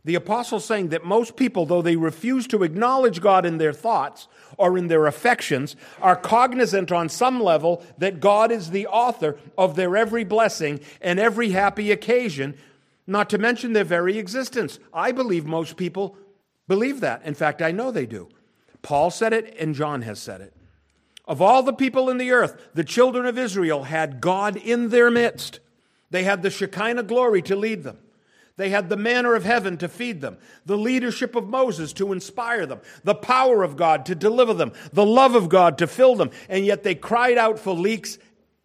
The 0.04 0.14
apostle 0.14 0.60
saying 0.60 0.88
that 0.88 1.04
most 1.04 1.36
people, 1.36 1.64
though 1.64 1.82
they 1.82 1.96
refuse 1.96 2.46
to 2.48 2.64
acknowledge 2.64 3.20
God 3.20 3.46
in 3.46 3.58
their 3.58 3.72
thoughts 3.72 4.26
or 4.56 4.76
in 4.76 4.88
their 4.88 5.06
affections, 5.06 5.76
are 6.00 6.16
cognizant 6.16 6.90
on 6.90 7.08
some 7.08 7.40
level 7.40 7.84
that 7.98 8.20
God 8.20 8.50
is 8.50 8.70
the 8.70 8.86
author 8.88 9.36
of 9.56 9.76
their 9.76 9.96
every 9.96 10.24
blessing 10.24 10.80
and 11.00 11.20
every 11.20 11.50
happy 11.50 11.92
occasion, 11.92 12.56
not 13.06 13.30
to 13.30 13.38
mention 13.38 13.72
their 13.72 13.84
very 13.84 14.18
existence. 14.18 14.80
I 14.92 15.12
believe 15.12 15.44
most 15.44 15.76
people 15.76 16.16
believe 16.72 17.00
that. 17.00 17.22
In 17.26 17.34
fact, 17.34 17.60
I 17.60 17.70
know 17.70 17.90
they 17.90 18.06
do. 18.06 18.30
Paul 18.80 19.10
said 19.10 19.34
it, 19.34 19.54
and 19.58 19.74
John 19.74 20.00
has 20.00 20.18
said 20.18 20.40
it. 20.40 20.54
Of 21.26 21.42
all 21.42 21.62
the 21.62 21.74
people 21.74 22.08
in 22.08 22.16
the 22.16 22.30
earth, 22.30 22.70
the 22.72 22.82
children 22.82 23.26
of 23.26 23.36
Israel 23.36 23.82
had 23.82 24.22
God 24.22 24.56
in 24.56 24.88
their 24.88 25.10
midst. 25.10 25.60
They 26.08 26.24
had 26.24 26.40
the 26.40 26.48
Shekinah 26.48 27.02
glory 27.02 27.42
to 27.42 27.56
lead 27.56 27.82
them. 27.82 27.98
They 28.56 28.70
had 28.70 28.88
the 28.88 28.96
manna 28.96 29.32
of 29.32 29.44
heaven 29.44 29.76
to 29.78 29.88
feed 29.88 30.22
them, 30.22 30.38
the 30.64 30.78
leadership 30.78 31.36
of 31.36 31.46
Moses 31.46 31.92
to 31.94 32.10
inspire 32.10 32.64
them, 32.64 32.80
the 33.04 33.14
power 33.14 33.62
of 33.62 33.76
God 33.76 34.06
to 34.06 34.14
deliver 34.14 34.54
them, 34.54 34.72
the 34.94 35.04
love 35.04 35.34
of 35.34 35.50
God 35.50 35.76
to 35.76 35.86
fill 35.86 36.14
them, 36.14 36.30
and 36.48 36.64
yet 36.64 36.84
they 36.84 36.94
cried 36.94 37.36
out 37.36 37.58
for 37.58 37.74
leeks 37.74 38.16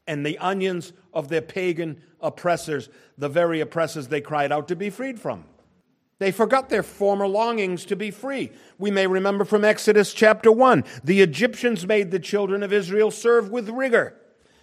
and 0.07 0.25
the 0.25 0.37
onions 0.37 0.93
of 1.13 1.27
their 1.27 1.41
pagan 1.41 2.01
oppressors, 2.21 2.87
the 3.17 3.27
very 3.27 3.59
oppressors 3.59 4.07
they 4.07 4.21
cried 4.21 4.53
out 4.53 4.69
to 4.69 4.77
be 4.77 4.89
freed 4.89 5.19
from. 5.19 5.43
They 6.19 6.31
forgot 6.31 6.69
their 6.69 6.83
former 6.83 7.27
longings 7.27 7.85
to 7.85 7.95
be 7.95 8.09
free. 8.09 8.51
We 8.79 8.89
may 8.89 9.05
remember 9.05 9.45
from 9.45 9.63
Exodus 9.63 10.13
chapter 10.13 10.51
1 10.51 10.83
the 11.03 11.21
Egyptians 11.21 11.85
made 11.85 12.09
the 12.09 12.19
children 12.19 12.63
of 12.63 12.73
Israel 12.73 13.11
serve 13.11 13.49
with 13.49 13.69
rigor. 13.69 14.15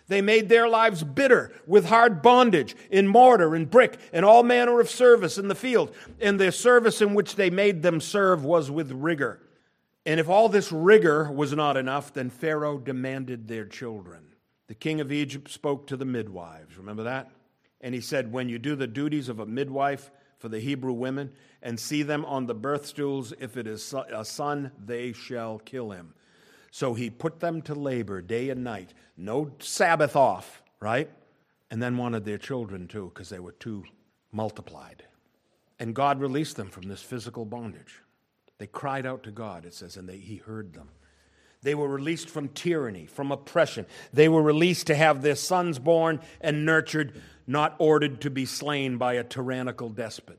They 0.07 0.21
made 0.21 0.49
their 0.49 0.69
lives 0.69 1.03
bitter 1.03 1.53
with 1.67 1.87
hard 1.87 2.21
bondage 2.21 2.77
in 2.91 3.07
mortar 3.07 3.55
and 3.55 3.71
brick 3.71 3.99
and 4.13 4.25
all 4.25 4.43
manner 4.43 4.81
of 4.81 4.91
service 4.91 5.39
in 5.39 5.49
the 5.49 5.55
field. 5.55 5.95
And 6.21 6.39
the 6.39 6.53
service 6.53 7.01
in 7.01 7.15
which 7.15 7.37
they 7.37 7.49
made 7.51 7.83
them 7.83 8.01
serve 8.01 8.45
was 8.45 8.71
with 8.71 8.91
rigor. 8.93 9.41
And 10.05 10.21
if 10.21 10.29
all 10.29 10.51
this 10.51 10.71
rigor 10.71 11.31
was 11.31 11.55
not 11.55 11.79
enough, 11.79 12.13
then 12.13 12.29
Pharaoh 12.29 12.79
demanded 12.79 13.49
their 13.49 13.65
children. 13.65 14.35
The 14.67 14.75
king 14.75 15.01
of 15.01 15.11
Egypt 15.11 15.51
spoke 15.51 15.87
to 15.87 15.97
the 15.97 16.05
midwives. 16.05 16.77
Remember 16.77 17.05
that? 17.05 17.31
And 17.81 17.95
he 17.95 18.01
said, 18.03 18.33
When 18.33 18.49
you 18.49 18.59
do 18.59 18.77
the 18.77 18.87
duties 18.87 19.31
of 19.31 19.41
a 19.41 19.47
midwife, 19.47 20.11
for 20.39 20.49
the 20.49 20.61
Hebrew 20.61 20.93
women, 20.93 21.32
and 21.62 21.78
see 21.80 22.03
them 22.03 22.24
on 22.24 22.47
the 22.47 22.55
birth 22.55 22.87
stools. 22.87 23.32
If 23.41 23.57
it 23.57 23.66
is 23.66 23.95
a 24.12 24.24
son, 24.24 24.70
they 24.78 25.12
shall 25.12 25.59
kill 25.59 25.91
him. 25.91 26.14
So 26.70 26.95
he 26.95 27.09
put 27.09 27.41
them 27.41 27.62
to 27.62 27.74
labor 27.74 28.20
day 28.20 28.51
and 28.51 28.64
night, 28.64 28.95
no 29.16 29.53
Sabbath 29.61 30.16
off, 30.16 30.62
right? 30.80 31.09
And 31.70 31.82
then 31.82 31.97
wanted 31.97 32.24
their 32.24 32.39
children 32.39 32.89
too, 32.89 33.11
because 33.14 33.28
they 33.28 33.39
were 33.39 33.53
too 33.53 33.85
multiplied. 34.32 35.05
And 35.78 35.95
God 35.95 36.20
released 36.20 36.57
them 36.57 36.68
from 36.68 36.89
this 36.89 37.03
physical 37.03 37.45
bondage. 37.45 38.03
They 38.59 38.66
cried 38.66 39.07
out 39.07 39.22
to 39.24 39.30
God, 39.30 39.64
it 39.64 39.74
says, 39.74 39.97
and 39.97 40.09
they, 40.09 40.18
he 40.18 40.37
heard 40.37 40.74
them. 40.74 40.89
They 41.62 41.74
were 41.74 41.89
released 41.89 42.28
from 42.28 42.49
tyranny, 42.49 43.07
from 43.07 43.32
oppression. 43.32 43.87
They 44.12 44.28
were 44.28 44.43
released 44.43 44.87
to 44.89 44.95
have 44.95 45.22
their 45.22 45.35
sons 45.35 45.78
born 45.78 46.20
and 46.41 46.66
nurtured 46.66 47.20
not 47.47 47.75
ordered 47.79 48.21
to 48.23 48.31
be 48.31 48.47
slain 48.47 48.97
by 48.97 49.15
a 49.15 49.25
tyrannical 49.25 49.89
despot. 49.89 50.39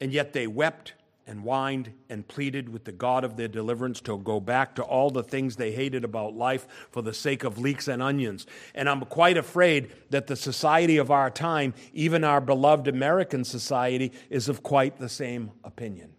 And 0.00 0.12
yet 0.12 0.32
they 0.32 0.46
wept 0.46 0.94
and 1.26 1.40
whined 1.40 1.92
and 2.08 2.26
pleaded 2.26 2.68
with 2.68 2.84
the 2.84 2.92
God 2.92 3.24
of 3.24 3.36
their 3.36 3.48
deliverance 3.48 4.00
to 4.02 4.18
go 4.18 4.40
back 4.40 4.74
to 4.74 4.82
all 4.82 5.10
the 5.10 5.22
things 5.22 5.56
they 5.56 5.72
hated 5.72 6.04
about 6.04 6.34
life 6.34 6.66
for 6.90 7.02
the 7.02 7.14
sake 7.14 7.44
of 7.44 7.58
leeks 7.58 7.88
and 7.88 8.02
onions. 8.02 8.46
And 8.74 8.88
I'm 8.88 9.00
quite 9.02 9.36
afraid 9.36 9.92
that 10.10 10.26
the 10.26 10.36
society 10.36 10.98
of 10.98 11.10
our 11.10 11.30
time, 11.30 11.74
even 11.92 12.24
our 12.24 12.40
beloved 12.40 12.88
American 12.88 13.44
society, 13.44 14.12
is 14.28 14.48
of 14.48 14.62
quite 14.62 14.98
the 14.98 15.08
same 15.08 15.52
opinion. 15.62 16.14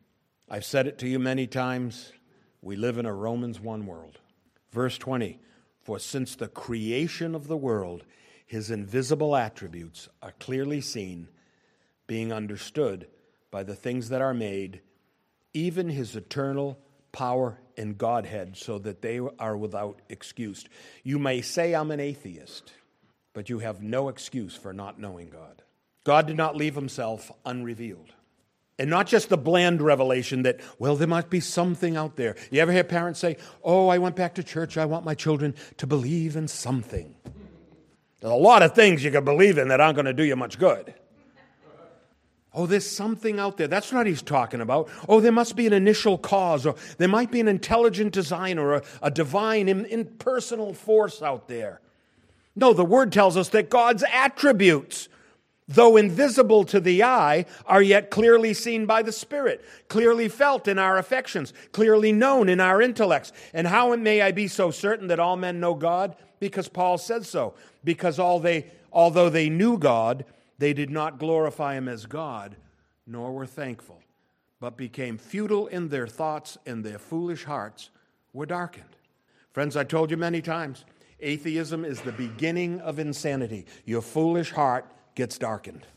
I've 0.49 0.65
said 0.65 0.87
it 0.87 0.97
to 0.99 1.07
you 1.07 1.19
many 1.19 1.47
times. 1.47 2.11
We 2.61 2.75
live 2.75 2.97
in 2.97 3.05
a 3.05 3.13
Romans 3.13 3.59
1 3.59 3.85
world. 3.85 4.19
Verse 4.71 4.97
20 4.97 5.39
For 5.83 5.99
since 5.99 6.35
the 6.35 6.47
creation 6.47 7.35
of 7.35 7.47
the 7.47 7.57
world, 7.57 8.03
his 8.45 8.69
invisible 8.69 9.35
attributes 9.35 10.07
are 10.21 10.33
clearly 10.39 10.81
seen, 10.81 11.27
being 12.07 12.31
understood 12.31 13.07
by 13.49 13.63
the 13.63 13.75
things 13.75 14.09
that 14.09 14.21
are 14.21 14.33
made, 14.33 14.81
even 15.53 15.89
his 15.89 16.15
eternal 16.15 16.77
power 17.11 17.59
and 17.77 17.97
Godhead, 17.97 18.55
so 18.55 18.77
that 18.79 19.01
they 19.01 19.19
are 19.39 19.57
without 19.57 20.01
excuse. 20.09 20.65
You 21.03 21.17
may 21.17 21.41
say, 21.41 21.73
I'm 21.73 21.91
an 21.91 21.99
atheist, 21.99 22.73
but 23.33 23.49
you 23.49 23.59
have 23.59 23.81
no 23.81 24.09
excuse 24.09 24.55
for 24.55 24.73
not 24.73 24.99
knowing 24.99 25.29
God. 25.29 25.63
God 26.03 26.27
did 26.27 26.37
not 26.37 26.55
leave 26.55 26.75
himself 26.75 27.31
unrevealed. 27.45 28.13
And 28.77 28.89
not 28.89 29.07
just 29.07 29.29
the 29.29 29.37
bland 29.37 29.81
revelation 29.81 30.43
that, 30.43 30.59
well, 30.77 30.95
there 30.95 31.07
might 31.07 31.29
be 31.29 31.39
something 31.39 31.95
out 31.95 32.17
there. 32.17 32.35
You 32.51 32.61
ever 32.61 32.73
hear 32.73 32.83
parents 32.83 33.21
say, 33.21 33.37
Oh, 33.63 33.87
I 33.87 33.97
went 33.97 34.17
back 34.17 34.35
to 34.35 34.43
church. 34.43 34.77
I 34.77 34.85
want 34.85 35.05
my 35.05 35.15
children 35.15 35.55
to 35.77 35.87
believe 35.87 36.35
in 36.35 36.47
something. 36.49 37.15
There's 38.25 38.33
a 38.33 38.37
lot 38.37 38.63
of 38.63 38.73
things 38.73 39.03
you 39.03 39.11
can 39.11 39.23
believe 39.23 39.59
in 39.59 39.67
that 39.67 39.79
aren't 39.79 39.97
going 39.97 40.07
to 40.07 40.13
do 40.13 40.23
you 40.23 40.35
much 40.35 40.57
good. 40.57 40.95
Oh, 42.55 42.65
there's 42.65 42.89
something 42.89 43.39
out 43.39 43.57
there. 43.57 43.67
That's 43.67 43.93
what 43.93 44.07
he's 44.07 44.23
talking 44.23 44.61
about. 44.61 44.89
Oh, 45.07 45.19
there 45.19 45.31
must 45.31 45.55
be 45.55 45.67
an 45.67 45.73
initial 45.73 46.17
cause, 46.17 46.65
or 46.65 46.73
there 46.97 47.07
might 47.07 47.29
be 47.29 47.39
an 47.39 47.47
intelligent 47.47 48.13
design, 48.13 48.57
or 48.57 48.77
a, 48.77 48.83
a 49.03 49.11
divine, 49.11 49.69
impersonal 49.69 50.73
force 50.73 51.21
out 51.21 51.47
there. 51.47 51.81
No, 52.55 52.73
the 52.73 52.83
word 52.83 53.11
tells 53.11 53.37
us 53.37 53.49
that 53.49 53.69
God's 53.69 54.03
attributes, 54.11 55.07
though 55.67 55.97
invisible 55.97 56.63
to 56.65 56.79
the 56.79 57.03
eye, 57.03 57.45
are 57.65 57.81
yet 57.81 58.11
clearly 58.11 58.53
seen 58.53 58.85
by 58.85 59.01
the 59.01 59.11
Spirit, 59.11 59.63
clearly 59.87 60.27
felt 60.29 60.67
in 60.67 60.77
our 60.77 60.97
affections, 60.97 61.53
clearly 61.71 62.11
known 62.11 62.49
in 62.49 62.59
our 62.59 62.81
intellects. 62.81 63.31
And 63.53 63.67
how 63.67 63.95
may 63.95 64.21
I 64.21 64.31
be 64.31 64.47
so 64.47 64.71
certain 64.71 65.07
that 65.07 65.19
all 65.19 65.37
men 65.37 65.59
know 65.59 65.73
God? 65.73 66.15
Because 66.39 66.67
Paul 66.67 66.97
said 66.97 67.25
so 67.25 67.55
because 67.85 68.19
all 68.19 68.39
they, 68.39 68.65
although 68.91 69.29
they 69.29 69.49
knew 69.49 69.77
God, 69.77 70.25
they 70.57 70.73
did 70.73 70.89
not 70.89 71.19
glorify 71.19 71.75
him 71.75 71.87
as 71.87 72.05
God, 72.05 72.57
nor 73.07 73.31
were 73.31 73.45
thankful, 73.45 74.01
but 74.59 74.75
became 74.75 75.17
futile 75.17 75.67
in 75.67 75.87
their 75.87 76.07
thoughts, 76.07 76.57
and 76.65 76.83
their 76.83 76.99
foolish 76.99 77.45
hearts 77.45 77.91
were 78.33 78.45
darkened. 78.45 78.83
Friends, 79.51 79.77
I 79.77 79.83
told 79.83 80.11
you 80.11 80.17
many 80.17 80.41
times, 80.41 80.83
atheism 81.19 81.85
is 81.85 82.01
the 82.01 82.11
beginning 82.11 82.81
of 82.81 82.99
insanity. 82.99 83.65
Your 83.85 84.01
foolish 84.01 84.51
heart 84.51 84.85
gets 85.15 85.37
darkened. 85.37 85.87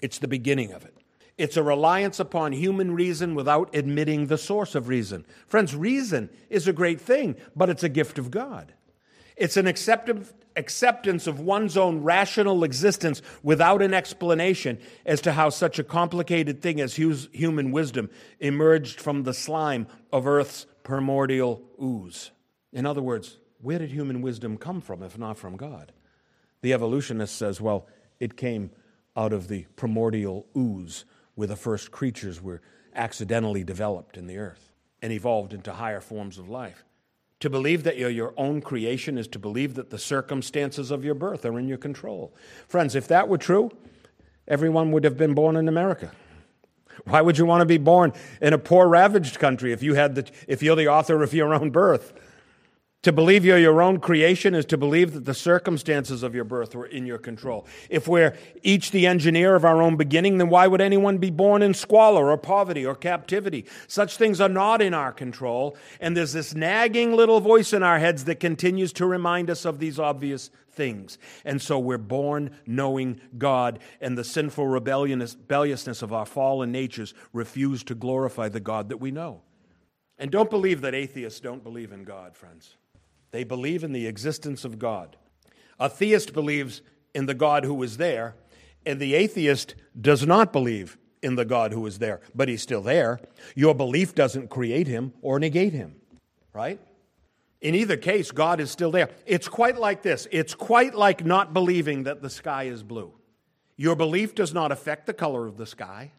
It's 0.00 0.18
the 0.18 0.28
beginning 0.28 0.72
of 0.72 0.84
it. 0.84 0.96
It's 1.38 1.56
a 1.56 1.62
reliance 1.62 2.20
upon 2.20 2.52
human 2.52 2.94
reason 2.94 3.34
without 3.34 3.74
admitting 3.74 4.26
the 4.26 4.36
source 4.36 4.74
of 4.74 4.88
reason. 4.88 5.24
Friends, 5.46 5.74
reason 5.74 6.28
is 6.50 6.68
a 6.68 6.72
great 6.72 7.00
thing, 7.00 7.36
but 7.56 7.70
it's 7.70 7.82
a 7.82 7.88
gift 7.88 8.18
of 8.18 8.30
God. 8.30 8.74
It's 9.34 9.56
an 9.56 9.66
acceptance 9.66 11.26
of 11.26 11.40
one's 11.40 11.76
own 11.78 12.02
rational 12.02 12.64
existence 12.64 13.22
without 13.42 13.80
an 13.80 13.94
explanation 13.94 14.78
as 15.06 15.22
to 15.22 15.32
how 15.32 15.48
such 15.48 15.78
a 15.78 15.84
complicated 15.84 16.60
thing 16.60 16.80
as 16.80 16.94
human 16.94 17.72
wisdom 17.72 18.10
emerged 18.38 19.00
from 19.00 19.22
the 19.22 19.32
slime 19.32 19.86
of 20.12 20.26
Earth's 20.26 20.66
primordial 20.82 21.62
ooze. 21.82 22.30
In 22.74 22.84
other 22.84 23.02
words, 23.02 23.38
where 23.62 23.78
did 23.78 23.90
human 23.90 24.20
wisdom 24.20 24.58
come 24.58 24.82
from 24.82 25.02
if 25.02 25.16
not 25.16 25.38
from 25.38 25.56
God? 25.56 25.92
The 26.60 26.74
evolutionist 26.74 27.34
says, 27.34 27.58
well, 27.60 27.86
it 28.22 28.36
came 28.36 28.70
out 29.16 29.32
of 29.32 29.48
the 29.48 29.66
primordial 29.74 30.46
ooze 30.56 31.04
where 31.34 31.48
the 31.48 31.56
first 31.56 31.90
creatures 31.90 32.40
were 32.40 32.62
accidentally 32.94 33.64
developed 33.64 34.16
in 34.16 34.28
the 34.28 34.38
earth 34.38 34.72
and 35.02 35.12
evolved 35.12 35.52
into 35.52 35.72
higher 35.72 36.00
forms 36.00 36.38
of 36.38 36.48
life. 36.48 36.84
To 37.40 37.50
believe 37.50 37.82
that 37.82 37.98
you're 37.98 38.08
your 38.08 38.32
own 38.36 38.60
creation 38.60 39.18
is 39.18 39.26
to 39.28 39.40
believe 39.40 39.74
that 39.74 39.90
the 39.90 39.98
circumstances 39.98 40.92
of 40.92 41.04
your 41.04 41.16
birth 41.16 41.44
are 41.44 41.58
in 41.58 41.66
your 41.66 41.78
control. 41.78 42.32
Friends, 42.68 42.94
if 42.94 43.08
that 43.08 43.28
were 43.28 43.38
true, 43.38 43.72
everyone 44.46 44.92
would 44.92 45.02
have 45.02 45.16
been 45.16 45.34
born 45.34 45.56
in 45.56 45.66
America. 45.66 46.12
Why 47.04 47.22
would 47.22 47.38
you 47.38 47.44
want 47.44 47.62
to 47.62 47.66
be 47.66 47.78
born 47.78 48.12
in 48.40 48.52
a 48.52 48.58
poor, 48.58 48.86
ravaged 48.86 49.40
country 49.40 49.72
if, 49.72 49.82
you 49.82 49.94
had 49.94 50.14
the, 50.14 50.30
if 50.46 50.62
you're 50.62 50.76
the 50.76 50.86
author 50.86 51.24
of 51.24 51.34
your 51.34 51.52
own 51.52 51.70
birth? 51.70 52.12
To 53.02 53.12
believe 53.12 53.44
you're 53.44 53.58
your 53.58 53.82
own 53.82 53.98
creation 53.98 54.54
is 54.54 54.64
to 54.66 54.78
believe 54.78 55.12
that 55.14 55.24
the 55.24 55.34
circumstances 55.34 56.22
of 56.22 56.36
your 56.36 56.44
birth 56.44 56.72
were 56.72 56.86
in 56.86 57.04
your 57.04 57.18
control. 57.18 57.66
If 57.90 58.06
we're 58.06 58.36
each 58.62 58.92
the 58.92 59.08
engineer 59.08 59.56
of 59.56 59.64
our 59.64 59.82
own 59.82 59.96
beginning, 59.96 60.38
then 60.38 60.48
why 60.48 60.68
would 60.68 60.80
anyone 60.80 61.18
be 61.18 61.30
born 61.30 61.62
in 61.62 61.74
squalor 61.74 62.30
or 62.30 62.36
poverty 62.36 62.86
or 62.86 62.94
captivity? 62.94 63.66
Such 63.88 64.16
things 64.16 64.40
are 64.40 64.48
not 64.48 64.80
in 64.80 64.94
our 64.94 65.10
control, 65.10 65.76
and 65.98 66.16
there's 66.16 66.32
this 66.32 66.54
nagging 66.54 67.12
little 67.12 67.40
voice 67.40 67.72
in 67.72 67.82
our 67.82 67.98
heads 67.98 68.24
that 68.26 68.38
continues 68.38 68.92
to 68.92 69.06
remind 69.06 69.50
us 69.50 69.64
of 69.64 69.80
these 69.80 69.98
obvious 69.98 70.50
things. 70.70 71.18
And 71.44 71.60
so 71.60 71.80
we're 71.80 71.98
born 71.98 72.56
knowing 72.66 73.20
God, 73.36 73.80
and 74.00 74.16
the 74.16 74.22
sinful 74.22 74.68
rebelliousness 74.68 76.02
of 76.02 76.12
our 76.12 76.26
fallen 76.26 76.70
natures 76.70 77.14
refuse 77.32 77.82
to 77.84 77.96
glorify 77.96 78.48
the 78.48 78.60
God 78.60 78.90
that 78.90 78.98
we 78.98 79.10
know. 79.10 79.42
And 80.18 80.30
don't 80.30 80.50
believe 80.50 80.82
that 80.82 80.94
atheists 80.94 81.40
don't 81.40 81.64
believe 81.64 81.90
in 81.90 82.04
God, 82.04 82.36
friends. 82.36 82.76
They 83.32 83.44
believe 83.44 83.82
in 83.82 83.92
the 83.92 84.06
existence 84.06 84.64
of 84.64 84.78
God. 84.78 85.16
A 85.80 85.88
theist 85.88 86.32
believes 86.32 86.82
in 87.14 87.26
the 87.26 87.34
God 87.34 87.64
who 87.64 87.82
is 87.82 87.96
there, 87.96 88.36
and 88.86 89.00
the 89.00 89.14
atheist 89.14 89.74
does 90.00 90.26
not 90.26 90.52
believe 90.52 90.96
in 91.22 91.34
the 91.34 91.44
God 91.44 91.72
who 91.72 91.86
is 91.86 91.98
there, 91.98 92.20
but 92.34 92.48
he's 92.48 92.62
still 92.62 92.82
there. 92.82 93.20
Your 93.54 93.74
belief 93.74 94.14
doesn't 94.14 94.50
create 94.50 94.86
him 94.86 95.12
or 95.22 95.38
negate 95.38 95.72
him, 95.72 95.96
right? 96.52 96.80
In 97.60 97.74
either 97.74 97.96
case, 97.96 98.32
God 98.32 98.60
is 98.60 98.70
still 98.70 98.90
there. 98.90 99.08
It's 99.24 99.48
quite 99.48 99.78
like 99.78 100.02
this 100.02 100.26
it's 100.30 100.54
quite 100.54 100.94
like 100.94 101.24
not 101.24 101.54
believing 101.54 102.04
that 102.04 102.20
the 102.20 102.30
sky 102.30 102.64
is 102.64 102.82
blue. 102.82 103.12
Your 103.76 103.96
belief 103.96 104.34
does 104.34 104.52
not 104.52 104.72
affect 104.72 105.06
the 105.06 105.14
color 105.14 105.46
of 105.46 105.56
the 105.56 105.66
sky, 105.66 106.12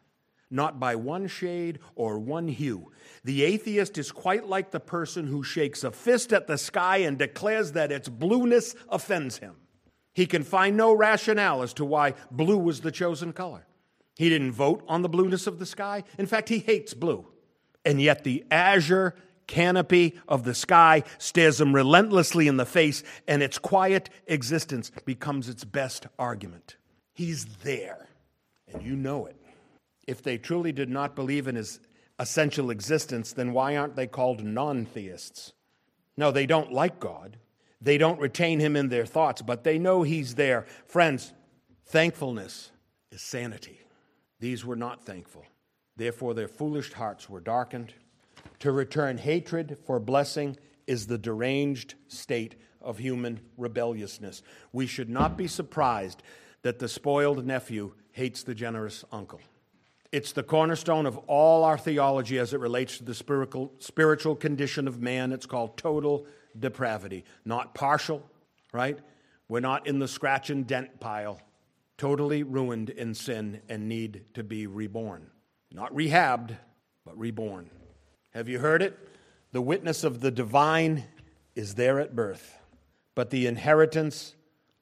not 0.54 0.80
by 0.80 0.96
one 0.96 1.28
shade 1.28 1.80
or 1.96 2.20
one 2.20 2.48
hue. 2.48 2.92
The 3.24 3.44
atheist 3.44 3.98
is 3.98 4.12
quite 4.12 4.48
like 4.48 4.72
the 4.72 4.80
person 4.80 5.28
who 5.28 5.44
shakes 5.44 5.84
a 5.84 5.92
fist 5.92 6.32
at 6.32 6.48
the 6.48 6.58
sky 6.58 6.98
and 6.98 7.18
declares 7.18 7.74
that 7.74 7.92
its 7.92 8.08
blueness 8.08 8.76
offends 8.90 9.38
him. 9.38 9.56
He 10.14 10.26
can 10.26 10.44
find 10.44 10.78
no 10.78 10.94
rationale 10.94 11.64
as 11.64 11.74
to 11.74 11.86
why 11.86 12.14
blue 12.30 12.58
was 12.58 12.82
the 12.82 12.92
chosen 12.92 13.34
color. 13.34 13.66
He 14.16 14.30
didn't 14.30 14.52
vote 14.52 14.84
on 14.88 15.02
the 15.02 15.10
blueness 15.10 15.48
of 15.48 15.58
the 15.58 15.66
sky. 15.66 16.04
In 16.20 16.28
fact, 16.28 16.50
he 16.50 16.60
hates 16.60 16.94
blue. 16.94 17.26
And 17.84 18.00
yet 18.00 18.24
the 18.24 18.46
azure 18.52 19.16
canopy 19.48 20.20
of 20.28 20.44
the 20.44 20.54
sky 20.54 21.04
stares 21.18 21.60
him 21.60 21.74
relentlessly 21.74 22.48
in 22.48 22.58
the 22.58 22.66
face, 22.66 23.04
and 23.28 23.42
its 23.42 23.58
quiet 23.58 24.10
existence 24.28 24.92
becomes 25.06 25.50
its 25.50 25.64
best 25.64 26.08
argument. 26.18 26.78
He's 27.14 27.46
there, 27.64 28.08
and 28.72 28.84
you 28.84 28.96
know 28.96 29.26
it. 29.26 29.36
If 30.08 30.22
they 30.22 30.38
truly 30.38 30.72
did 30.72 30.90
not 30.90 31.16
believe 31.16 31.48
in 31.48 31.56
his 31.56 31.80
essential 32.20 32.70
existence, 32.70 33.34
then 33.34 33.54
why 33.54 33.78
aren't 33.78 33.96
they 33.96 34.08
called 34.08 34.44
non 34.44 34.86
theists? 34.86 35.54
No, 36.18 36.32
they 36.32 36.46
don't 36.46 36.72
like 36.72 37.00
God. 37.00 37.38
They 37.82 37.98
don't 37.98 38.20
retain 38.20 38.60
him 38.60 38.76
in 38.76 38.90
their 38.90 39.06
thoughts, 39.06 39.42
but 39.42 39.64
they 39.64 39.78
know 39.78 40.04
he's 40.04 40.36
there. 40.36 40.66
Friends, 40.86 41.34
thankfulness 41.86 42.72
is 43.12 43.22
sanity. 43.22 43.82
These 44.40 44.66
were 44.66 44.76
not 44.76 45.06
thankful. 45.06 45.46
Therefore, 45.98 46.34
their 46.34 46.48
foolish 46.48 46.94
hearts 46.94 47.30
were 47.30 47.40
darkened. 47.40 47.94
To 48.60 48.72
return 48.72 49.18
hatred 49.18 49.78
for 49.86 50.00
blessing 50.00 50.58
is 50.88 51.08
the 51.08 51.18
deranged 51.18 51.96
state 52.08 52.56
of 52.82 52.98
human 52.98 53.40
rebelliousness. 53.58 54.44
We 54.72 54.88
should 54.88 55.10
not 55.10 55.38
be 55.38 55.48
surprised 55.48 56.24
that 56.62 56.80
the 56.80 56.90
spoiled 56.90 57.46
nephew 57.46 57.94
hates 58.12 58.44
the 58.44 58.56
generous 58.56 59.04
uncle. 59.12 59.42
It's 60.14 60.32
the 60.32 60.44
cornerstone 60.44 61.08
of 61.08 61.18
all 61.26 61.64
our 61.64 61.76
theology 61.76 62.38
as 62.38 62.54
it 62.54 62.60
relates 62.60 63.00
to 63.00 63.04
the 63.04 63.16
spiritual, 63.16 63.74
spiritual 63.80 64.36
condition 64.36 64.88
of 64.88 65.02
man. 65.02 65.32
It's 65.32 65.48
called 65.48 65.76
total 65.76 66.28
depravity, 66.60 67.26
not 67.46 67.74
partial, 67.74 68.22
right? 68.72 69.00
We're 69.50 69.60
not 69.60 69.88
in 69.88 69.98
the 69.98 70.08
scratch 70.08 70.52
and 70.52 70.68
dent 70.68 71.00
pile, 71.00 71.42
totally 71.98 72.44
ruined 72.44 72.92
in 72.92 73.16
sin 73.16 73.62
and 73.68 73.90
need 73.90 74.26
to 74.36 74.44
be 74.44 74.68
reborn. 74.68 75.32
Not 75.72 75.92
rehabbed, 75.92 76.58
but 77.04 77.18
reborn. 77.18 77.72
Have 78.36 78.48
you 78.48 78.60
heard 78.60 78.84
it? 78.84 78.96
The 79.52 79.64
witness 79.64 80.04
of 80.04 80.22
the 80.22 80.30
divine 80.30 81.06
is 81.56 81.74
there 81.74 82.00
at 82.00 82.16
birth, 82.16 82.60
but 83.16 83.32
the 83.32 83.48
inheritance 83.48 84.36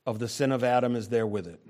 of 0.05 0.19
the 0.19 0.27
sin 0.27 0.51
of 0.51 0.61
Adam 0.61 0.93
is 0.93 1.07
there 1.07 1.25
with 1.25 1.47
it 1.47 1.61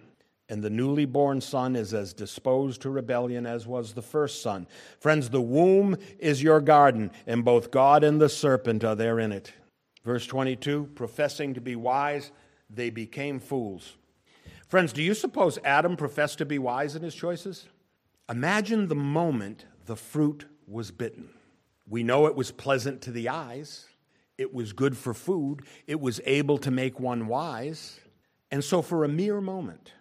and 0.52 0.62
the 0.62 0.70
newly 0.70 1.06
born 1.06 1.40
son 1.40 1.78
is 1.78 1.94
as 1.94 2.12
disposed 2.12 2.82
to 2.82 2.90
rebellion 2.90 3.46
as 3.46 3.66
was 3.66 3.94
the 3.94 4.02
first 4.02 4.42
son. 4.42 4.68
Friends, 5.00 5.30
the 5.30 5.42
womb 5.42 5.96
is 6.20 6.44
your 6.44 6.60
garden, 6.60 7.10
and 7.26 7.46
both 7.46 7.72
God 7.72 8.04
and 8.04 8.20
the 8.20 8.28
serpent 8.28 8.84
are 8.84 8.94
there 8.94 9.18
in 9.18 9.32
it. 9.32 9.54
Verse 10.04 10.28
22 10.28 10.90
professing 10.94 11.54
to 11.54 11.62
be 11.62 11.78
wise, 11.78 12.32
they 12.70 12.90
became 12.90 13.40
fools. 13.40 13.96
Friends, 14.68 14.92
do 14.92 15.02
you 15.02 15.14
suppose 15.14 15.58
Adam 15.64 15.96
professed 15.96 16.40
to 16.40 16.46
be 16.46 16.60
wise 16.60 16.98
in 16.98 17.02
his 17.02 17.16
choices? 17.16 17.70
Imagine 18.30 18.90
the 18.90 18.96
moment 18.96 19.66
the 19.86 19.96
fruit 19.96 20.46
was 20.68 20.92
bitten. 20.92 21.30
We 21.88 22.04
know 22.04 22.26
it 22.26 22.36
was 22.36 22.52
pleasant 22.52 23.02
to 23.04 23.12
the 23.12 23.30
eyes, 23.30 23.86
it 24.38 24.54
was 24.54 24.74
good 24.74 24.98
for 24.98 25.14
food, 25.14 25.62
it 25.88 26.02
was 26.02 26.20
able 26.26 26.58
to 26.58 26.72
make 26.72 27.00
one 27.00 27.28
wise. 27.28 28.02
And 28.52 28.62
so, 28.62 28.82
for 28.82 29.06
a 29.06 29.08
mere 29.08 29.40
moment, 29.40 29.94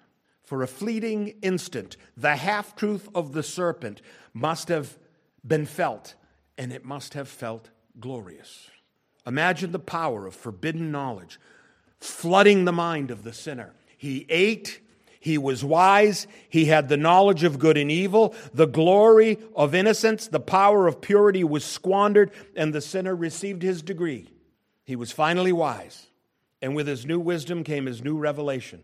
for 0.50 0.64
a 0.64 0.66
fleeting 0.66 1.32
instant, 1.42 1.96
the 2.16 2.34
half 2.34 2.74
truth 2.74 3.08
of 3.14 3.34
the 3.34 3.42
serpent 3.44 4.02
must 4.34 4.66
have 4.66 4.98
been 5.46 5.64
felt, 5.64 6.16
and 6.58 6.72
it 6.72 6.84
must 6.84 7.14
have 7.14 7.28
felt 7.28 7.70
glorious. 8.00 8.68
Imagine 9.24 9.70
the 9.70 9.78
power 9.78 10.26
of 10.26 10.34
forbidden 10.34 10.90
knowledge 10.90 11.38
flooding 12.00 12.64
the 12.64 12.72
mind 12.72 13.12
of 13.12 13.22
the 13.22 13.32
sinner. 13.32 13.74
He 13.96 14.26
ate, 14.28 14.80
he 15.20 15.38
was 15.38 15.62
wise, 15.62 16.26
he 16.48 16.64
had 16.64 16.88
the 16.88 16.96
knowledge 16.96 17.44
of 17.44 17.60
good 17.60 17.76
and 17.76 17.88
evil, 17.88 18.34
the 18.52 18.66
glory 18.66 19.38
of 19.54 19.72
innocence, 19.72 20.26
the 20.26 20.40
power 20.40 20.88
of 20.88 21.00
purity 21.00 21.44
was 21.44 21.64
squandered, 21.64 22.32
and 22.56 22.74
the 22.74 22.80
sinner 22.80 23.14
received 23.14 23.62
his 23.62 23.82
degree. 23.82 24.26
He 24.82 24.96
was 24.96 25.12
finally 25.12 25.52
wise, 25.52 26.08
and 26.60 26.74
with 26.74 26.88
his 26.88 27.06
new 27.06 27.20
wisdom 27.20 27.62
came 27.62 27.86
his 27.86 28.02
new 28.02 28.18
revelation 28.18 28.82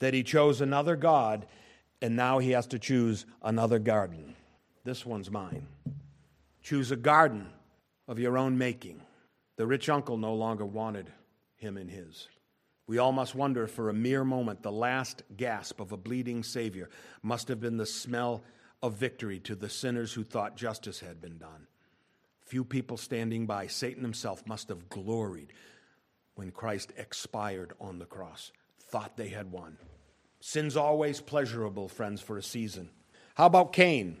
that 0.00 0.12
he 0.12 0.22
chose 0.22 0.60
another 0.60 0.96
God 0.96 1.46
and 2.02 2.16
now 2.16 2.38
he 2.38 2.50
has 2.50 2.66
to 2.68 2.78
choose 2.78 3.26
another 3.42 3.78
garden. 3.78 4.34
This 4.84 5.04
one's 5.04 5.30
mine. 5.30 5.66
Choose 6.62 6.90
a 6.90 6.96
garden 6.96 7.46
of 8.08 8.18
your 8.18 8.36
own 8.36 8.58
making. 8.58 9.00
The 9.56 9.66
rich 9.66 9.88
uncle 9.88 10.16
no 10.16 10.34
longer 10.34 10.64
wanted 10.64 11.10
him 11.56 11.76
in 11.76 11.88
his. 11.88 12.28
We 12.86 12.98
all 12.98 13.12
must 13.12 13.34
wonder 13.34 13.66
for 13.66 13.88
a 13.88 13.94
mere 13.94 14.24
moment 14.24 14.62
the 14.62 14.72
last 14.72 15.22
gasp 15.36 15.80
of 15.80 15.92
a 15.92 15.96
bleeding 15.96 16.42
Savior 16.42 16.88
must 17.22 17.48
have 17.48 17.60
been 17.60 17.76
the 17.76 17.86
smell 17.86 18.42
of 18.82 18.94
victory 18.94 19.38
to 19.40 19.54
the 19.54 19.68
sinners 19.68 20.12
who 20.12 20.24
thought 20.24 20.56
justice 20.56 21.00
had 21.00 21.20
been 21.20 21.38
done. 21.38 21.66
Few 22.40 22.64
people 22.64 22.96
standing 22.96 23.46
by, 23.46 23.68
Satan 23.68 24.02
himself 24.02 24.44
must 24.46 24.70
have 24.70 24.88
gloried 24.88 25.52
when 26.34 26.50
Christ 26.50 26.92
expired 26.96 27.74
on 27.80 27.98
the 27.98 28.06
cross, 28.06 28.50
thought 28.80 29.16
they 29.16 29.28
had 29.28 29.52
won. 29.52 29.76
Sin's 30.40 30.76
always 30.76 31.20
pleasurable, 31.20 31.88
friends, 31.88 32.20
for 32.20 32.38
a 32.38 32.42
season. 32.42 32.90
How 33.34 33.46
about 33.46 33.72
Cain? 33.72 34.16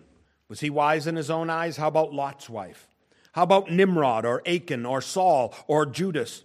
Was 0.48 0.60
he 0.60 0.70
wise 0.70 1.06
in 1.06 1.16
his 1.16 1.30
own 1.30 1.50
eyes? 1.50 1.76
How 1.76 1.88
about 1.88 2.12
Lot's 2.12 2.50
wife? 2.50 2.88
How 3.32 3.44
about 3.44 3.70
Nimrod 3.70 4.24
or 4.24 4.42
Achan 4.46 4.84
or 4.84 5.00
Saul 5.00 5.54
or 5.66 5.86
Judas? 5.86 6.42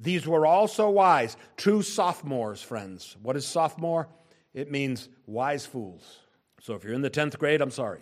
These 0.00 0.26
were 0.26 0.46
also 0.46 0.88
wise, 0.88 1.36
true 1.56 1.82
sophomores, 1.82 2.62
friends. 2.62 3.16
What 3.22 3.36
is 3.36 3.44
sophomore? 3.44 4.08
It 4.54 4.70
means 4.70 5.08
wise 5.26 5.66
fools. 5.66 6.20
So 6.60 6.74
if 6.74 6.84
you're 6.84 6.94
in 6.94 7.02
the 7.02 7.10
10th 7.10 7.38
grade, 7.38 7.60
I'm 7.60 7.70
sorry. 7.70 8.00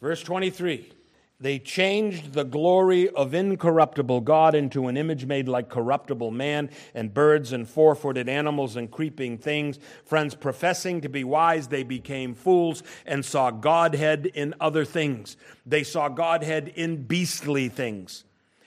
Verse 0.00 0.22
23 0.22 0.92
They 1.40 1.60
changed 1.60 2.32
the 2.32 2.44
glory 2.44 3.08
of 3.08 3.32
incorruptible 3.32 4.22
God 4.22 4.56
into 4.56 4.88
an 4.88 4.96
image 4.96 5.24
made 5.24 5.46
like 5.46 5.68
corruptible 5.68 6.32
man, 6.32 6.68
and 6.94 7.14
birds, 7.14 7.52
and 7.52 7.68
four 7.68 7.94
footed 7.94 8.28
animals, 8.28 8.74
and 8.74 8.90
creeping 8.90 9.38
things. 9.38 9.78
Friends, 10.04 10.34
professing 10.34 11.00
to 11.02 11.08
be 11.08 11.22
wise, 11.22 11.68
they 11.68 11.84
became 11.84 12.34
fools 12.34 12.82
and 13.06 13.24
saw 13.24 13.52
Godhead 13.52 14.26
in 14.26 14.52
other 14.60 14.84
things. 14.84 15.36
They 15.64 15.84
saw 15.84 16.08
Godhead 16.08 16.72
in 16.74 17.04
beastly 17.04 17.68
things, 17.68 18.24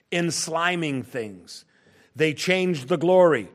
in 0.10 0.28
sliming 0.28 1.06
things. 1.06 1.66
They 2.16 2.34
changed 2.34 2.88
the 2.88 2.98
glory. 2.98 3.50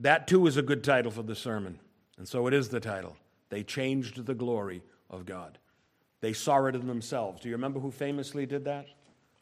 That 0.00 0.26
too 0.26 0.48
is 0.48 0.56
a 0.56 0.62
good 0.62 0.82
title 0.82 1.12
for 1.12 1.22
the 1.22 1.36
sermon. 1.36 1.78
And 2.16 2.26
so 2.26 2.48
it 2.48 2.54
is 2.54 2.70
the 2.70 2.80
title. 2.80 3.16
They 3.50 3.62
changed 3.62 4.26
the 4.26 4.34
glory 4.34 4.82
of 5.08 5.26
God. 5.26 5.58
They 6.20 6.32
saw 6.32 6.64
it 6.66 6.74
in 6.74 6.86
themselves. 6.86 7.40
Do 7.40 7.48
you 7.48 7.54
remember 7.54 7.80
who 7.80 7.90
famously 7.90 8.46
did 8.46 8.64
that? 8.64 8.86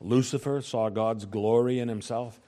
Lucifer 0.00 0.60
saw 0.60 0.88
God's 0.90 1.24
glory 1.24 1.78
in 1.78 1.88
himself. 1.88 2.40